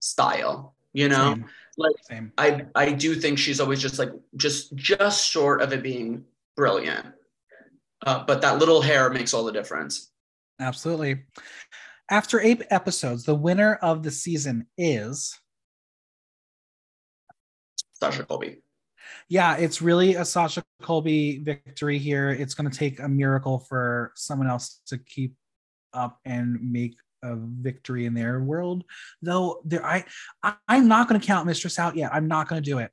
style. 0.00 0.74
You 0.92 1.08
know. 1.08 1.34
Same 1.34 1.44
like 1.76 1.94
Same. 2.02 2.32
I 2.38 2.66
I 2.74 2.92
do 2.92 3.14
think 3.14 3.38
she's 3.38 3.60
always 3.60 3.80
just 3.80 3.98
like 3.98 4.12
just 4.36 4.74
just 4.74 5.26
short 5.28 5.62
of 5.62 5.72
it 5.72 5.82
being 5.82 6.24
brilliant. 6.56 7.06
Uh, 8.04 8.24
but 8.24 8.40
that 8.42 8.58
little 8.58 8.82
hair 8.82 9.10
makes 9.10 9.32
all 9.32 9.44
the 9.44 9.52
difference. 9.52 10.10
Absolutely. 10.60 11.24
After 12.10 12.40
eight 12.40 12.62
episodes, 12.70 13.24
the 13.24 13.34
winner 13.34 13.76
of 13.76 14.02
the 14.02 14.10
season 14.10 14.66
is 14.76 15.38
Sasha 17.94 18.24
Colby. 18.24 18.58
Yeah, 19.28 19.56
it's 19.56 19.82
really 19.82 20.14
a 20.14 20.24
Sasha 20.24 20.62
Colby 20.82 21.38
victory 21.38 21.98
here. 21.98 22.30
It's 22.30 22.54
going 22.54 22.70
to 22.70 22.76
take 22.76 23.00
a 23.00 23.08
miracle 23.08 23.58
for 23.58 24.12
someone 24.14 24.48
else 24.48 24.80
to 24.86 24.98
keep 24.98 25.34
up 25.92 26.18
and 26.24 26.58
make 26.72 26.96
a 27.22 27.36
victory 27.36 28.06
in 28.06 28.14
their 28.14 28.40
world. 28.40 28.84
Though 29.20 29.60
there, 29.64 29.84
I, 29.84 30.04
I 30.42 30.54
I'm 30.68 30.88
not 30.88 31.08
going 31.08 31.20
to 31.20 31.26
count 31.26 31.46
Mistress 31.46 31.78
out 31.78 31.96
yet. 31.96 32.12
I'm 32.12 32.28
not 32.28 32.48
going 32.48 32.62
to 32.62 32.70
do 32.70 32.78
it. 32.78 32.90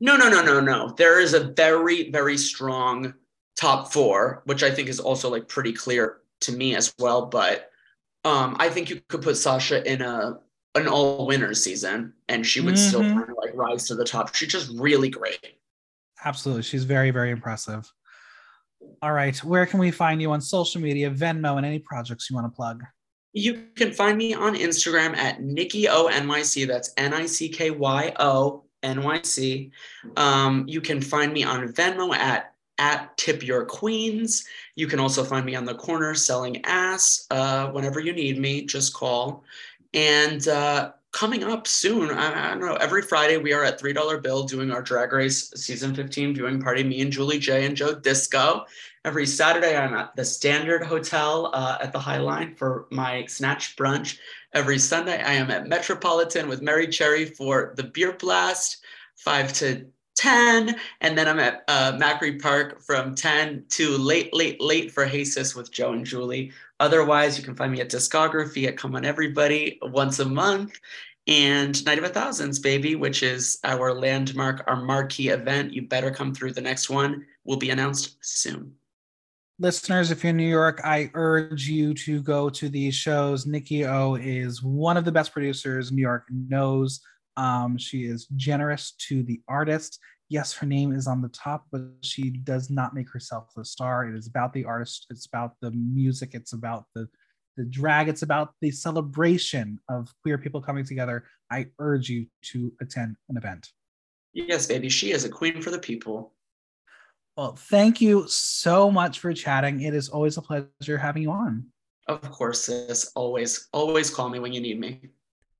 No, 0.00 0.16
no, 0.16 0.30
no, 0.30 0.42
no, 0.42 0.60
no. 0.60 0.94
There 0.96 1.20
is 1.20 1.34
a 1.34 1.52
very, 1.52 2.10
very 2.10 2.38
strong 2.38 3.12
top 3.58 3.92
four, 3.92 4.42
which 4.46 4.62
I 4.62 4.70
think 4.70 4.88
is 4.88 4.98
also 4.98 5.30
like 5.30 5.46
pretty 5.46 5.72
clear 5.72 6.18
to 6.42 6.52
me 6.52 6.74
as 6.74 6.94
well. 6.98 7.26
But 7.26 7.70
um, 8.24 8.56
I 8.58 8.70
think 8.70 8.88
you 8.88 9.00
could 9.08 9.22
put 9.22 9.36
Sasha 9.36 9.86
in 9.90 10.00
a 10.00 10.38
an 10.74 10.86
all 10.86 11.26
winners 11.26 11.62
season, 11.62 12.12
and 12.28 12.46
she 12.46 12.60
would 12.60 12.74
mm-hmm. 12.74 12.88
still 12.88 13.00
kind 13.00 13.22
of 13.22 13.36
like 13.36 13.54
rise 13.54 13.86
to 13.88 13.94
the 13.94 14.04
top. 14.04 14.34
She's 14.34 14.48
just 14.48 14.70
really 14.78 15.08
great. 15.08 15.56
Absolutely, 16.24 16.62
she's 16.62 16.84
very, 16.84 17.10
very 17.10 17.30
impressive. 17.30 17.90
All 19.02 19.12
right, 19.12 19.36
where 19.44 19.66
can 19.66 19.80
we 19.80 19.90
find 19.90 20.20
you 20.20 20.30
on 20.32 20.40
social 20.40 20.80
media, 20.80 21.10
Venmo, 21.10 21.56
and 21.56 21.66
any 21.66 21.78
projects 21.78 22.30
you 22.30 22.36
want 22.36 22.50
to 22.50 22.54
plug? 22.54 22.82
You 23.32 23.66
can 23.76 23.92
find 23.92 24.18
me 24.18 24.34
on 24.34 24.54
Instagram 24.56 25.16
at 25.16 25.40
Nicky 25.40 25.88
O 25.88 26.08
NYC. 26.08 26.66
That's 26.66 26.92
N 26.96 27.14
I 27.14 27.26
C 27.26 27.48
K 27.48 27.70
Y 27.70 28.12
O 28.18 28.64
N 28.82 29.02
Y 29.02 29.20
C. 29.22 29.70
Um, 30.16 30.64
you 30.66 30.80
can 30.80 31.00
find 31.00 31.32
me 31.32 31.44
on 31.44 31.68
Venmo 31.68 32.14
at 32.14 32.54
at 32.78 33.16
Tip 33.18 33.46
Your 33.46 33.64
Queens. 33.66 34.44
You 34.74 34.86
can 34.86 34.98
also 34.98 35.22
find 35.22 35.44
me 35.44 35.54
on 35.54 35.64
the 35.64 35.74
corner 35.74 36.14
selling 36.14 36.64
ass. 36.64 37.26
Uh, 37.30 37.68
whenever 37.68 38.00
you 38.00 38.12
need 38.12 38.38
me, 38.38 38.64
just 38.64 38.94
call. 38.94 39.44
And 39.92 40.46
uh, 40.46 40.92
coming 41.12 41.44
up 41.44 41.66
soon, 41.66 42.10
I, 42.10 42.46
I, 42.46 42.50
don't 42.50 42.60
know, 42.60 42.76
every 42.76 43.02
Friday 43.02 43.36
we 43.36 43.52
are 43.52 43.64
at 43.64 43.80
$3 43.80 44.22
Bill 44.22 44.44
doing 44.44 44.70
our 44.70 44.82
Drag 44.82 45.12
Race 45.12 45.50
season 45.56 45.94
15 45.94 46.34
viewing 46.34 46.60
party, 46.60 46.84
me 46.84 47.00
and 47.00 47.12
Julie 47.12 47.38
J 47.38 47.66
and 47.66 47.76
Joe 47.76 47.94
Disco. 47.94 48.64
Every 49.04 49.26
Saturday, 49.26 49.76
I'm 49.76 49.94
at 49.94 50.14
the 50.14 50.24
Standard 50.24 50.84
Hotel 50.84 51.50
uh, 51.54 51.78
at 51.80 51.92
the 51.92 51.98
High 51.98 52.18
Line 52.18 52.54
for 52.54 52.86
my 52.90 53.24
snatch 53.26 53.74
brunch. 53.76 54.18
Every 54.52 54.78
Sunday, 54.78 55.22
I 55.22 55.32
am 55.32 55.50
at 55.50 55.68
Metropolitan 55.68 56.48
with 56.48 56.62
Mary 56.62 56.86
Cherry 56.86 57.24
for 57.24 57.72
the 57.76 57.84
beer 57.84 58.12
blast, 58.12 58.78
5 59.16 59.52
to 59.54 59.86
10. 60.16 60.76
And 61.00 61.16
then 61.16 61.26
I'm 61.26 61.40
at 61.40 61.64
uh, 61.66 61.92
Macri 61.92 62.40
Park 62.40 62.82
from 62.82 63.14
10 63.14 63.64
to 63.70 63.96
late, 63.96 64.34
late, 64.34 64.60
late 64.60 64.90
for 64.92 65.06
Hasis 65.06 65.56
with 65.56 65.72
Joe 65.72 65.92
and 65.92 66.04
Julie. 66.04 66.52
Otherwise, 66.80 67.38
you 67.38 67.44
can 67.44 67.54
find 67.54 67.70
me 67.70 67.80
at 67.80 67.90
Discography 67.90 68.66
at 68.66 68.76
Come 68.76 68.96
On 68.96 69.04
Everybody 69.04 69.78
once 69.82 70.18
a 70.18 70.24
month 70.24 70.80
and 71.28 71.84
Night 71.84 71.98
of 71.98 72.04
a 72.04 72.08
Thousands, 72.08 72.58
baby, 72.58 72.96
which 72.96 73.22
is 73.22 73.58
our 73.62 73.94
landmark, 73.94 74.64
our 74.66 74.82
marquee 74.82 75.28
event. 75.28 75.72
You 75.72 75.82
better 75.82 76.10
come 76.10 76.34
through. 76.34 76.54
The 76.54 76.60
next 76.60 76.90
one 76.90 77.24
will 77.44 77.58
be 77.58 77.70
announced 77.70 78.16
soon 78.22 78.74
listeners, 79.60 80.10
if 80.10 80.24
you're 80.24 80.30
in 80.30 80.38
New 80.38 80.48
York, 80.48 80.80
I 80.84 81.10
urge 81.14 81.68
you 81.68 81.92
to 81.94 82.22
go 82.22 82.48
to 82.48 82.68
these 82.68 82.94
shows. 82.94 83.46
Nicky 83.46 83.84
O 83.84 84.14
is 84.14 84.62
one 84.62 84.96
of 84.96 85.04
the 85.04 85.12
best 85.12 85.32
producers 85.32 85.92
New 85.92 86.00
York 86.00 86.24
knows. 86.30 87.00
Um, 87.36 87.76
she 87.76 88.04
is 88.04 88.26
generous 88.36 88.92
to 89.08 89.22
the 89.22 89.40
artist. 89.46 90.00
Yes, 90.30 90.52
her 90.54 90.66
name 90.66 90.92
is 90.92 91.06
on 91.06 91.20
the 91.20 91.28
top, 91.28 91.66
but 91.70 91.82
she 92.02 92.30
does 92.30 92.70
not 92.70 92.94
make 92.94 93.10
herself 93.10 93.50
the 93.54 93.64
star. 93.64 94.08
It 94.08 94.16
is 94.16 94.28
about 94.28 94.52
the 94.52 94.64
artist. 94.64 95.06
It's 95.10 95.26
about 95.26 95.54
the 95.60 95.72
music. 95.72 96.30
It's 96.32 96.52
about 96.52 96.86
the 96.94 97.08
the 97.56 97.64
drag. 97.64 98.08
It's 98.08 98.22
about 98.22 98.54
the 98.60 98.70
celebration 98.70 99.78
of 99.88 100.08
queer 100.22 100.38
people 100.38 100.62
coming 100.62 100.84
together. 100.84 101.24
I 101.50 101.66
urge 101.78 102.08
you 102.08 102.26
to 102.52 102.72
attend 102.80 103.16
an 103.28 103.36
event. 103.36 103.68
Yes, 104.32 104.66
baby. 104.66 104.88
She 104.88 105.10
is 105.10 105.24
a 105.24 105.28
queen 105.28 105.60
for 105.60 105.70
the 105.70 105.78
people. 105.78 106.32
Well, 107.36 107.56
thank 107.56 108.00
you 108.00 108.24
so 108.28 108.90
much 108.90 109.18
for 109.18 109.32
chatting. 109.32 109.80
It 109.80 109.94
is 109.94 110.08
always 110.08 110.36
a 110.36 110.42
pleasure 110.42 110.96
having 110.96 111.22
you 111.22 111.32
on. 111.32 111.66
Of 112.06 112.30
course, 112.30 112.64
sis. 112.64 113.10
Always, 113.14 113.68
always 113.72 114.10
call 114.10 114.30
me 114.30 114.38
when 114.38 114.52
you 114.52 114.60
need 114.60 114.78
me. 114.78 115.10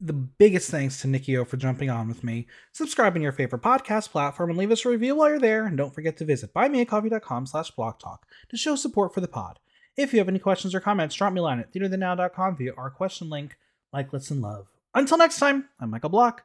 The 0.03 0.15
biggest 0.15 0.71
thanks 0.71 1.03
to 1.03 1.09
Nicky 1.09 1.37
O 1.37 1.45
for 1.45 1.59
jumping 1.59 1.91
on 1.91 2.09
with 2.09 2.25
me. 2.25 2.47
Subscribe 2.73 3.15
on 3.17 3.23
your 3.23 3.33
favorite 3.33 3.61
podcast 3.61 4.11
platform 4.11 4.49
and 4.49 4.59
leave 4.59 4.71
us 4.71 4.87
a 4.87 4.89
review 4.89 5.17
while 5.17 5.29
you're 5.29 5.39
there. 5.39 5.67
And 5.67 5.77
don't 5.77 5.95
forget 5.95 6.17
to 6.19 6.25
visit 6.25 6.55
buymeacoffee.com 6.55 7.47
slash 7.47 7.71
blocktalk 7.73 8.21
to 8.49 8.57
show 8.57 8.77
support 8.77 9.13
for 9.13 9.21
the 9.21 9.29
pod. 9.29 9.59
If 9.99 10.15
you 10.15 10.19
have 10.19 10.29
any 10.29 10.39
questions 10.39 10.75
or 10.75 10.81
comments, 10.81 11.15
drop 11.15 11.35
me 11.35 11.41
a 11.41 11.43
line 11.43 11.61
at 11.61 11.73
theatreinthenow.com 11.75 12.57
via 12.57 12.73
our 12.79 12.91
question 12.91 13.29
link. 13.29 13.57
Like, 13.93 14.13
listen, 14.13 14.41
love. 14.41 14.69
Until 14.95 15.19
next 15.19 15.39
time, 15.39 15.69
I'm 15.79 15.91
Michael 15.91 16.09
Block, 16.09 16.45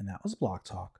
and 0.00 0.08
that 0.08 0.24
was 0.24 0.34
Block 0.34 0.64
Talk. 0.64 0.98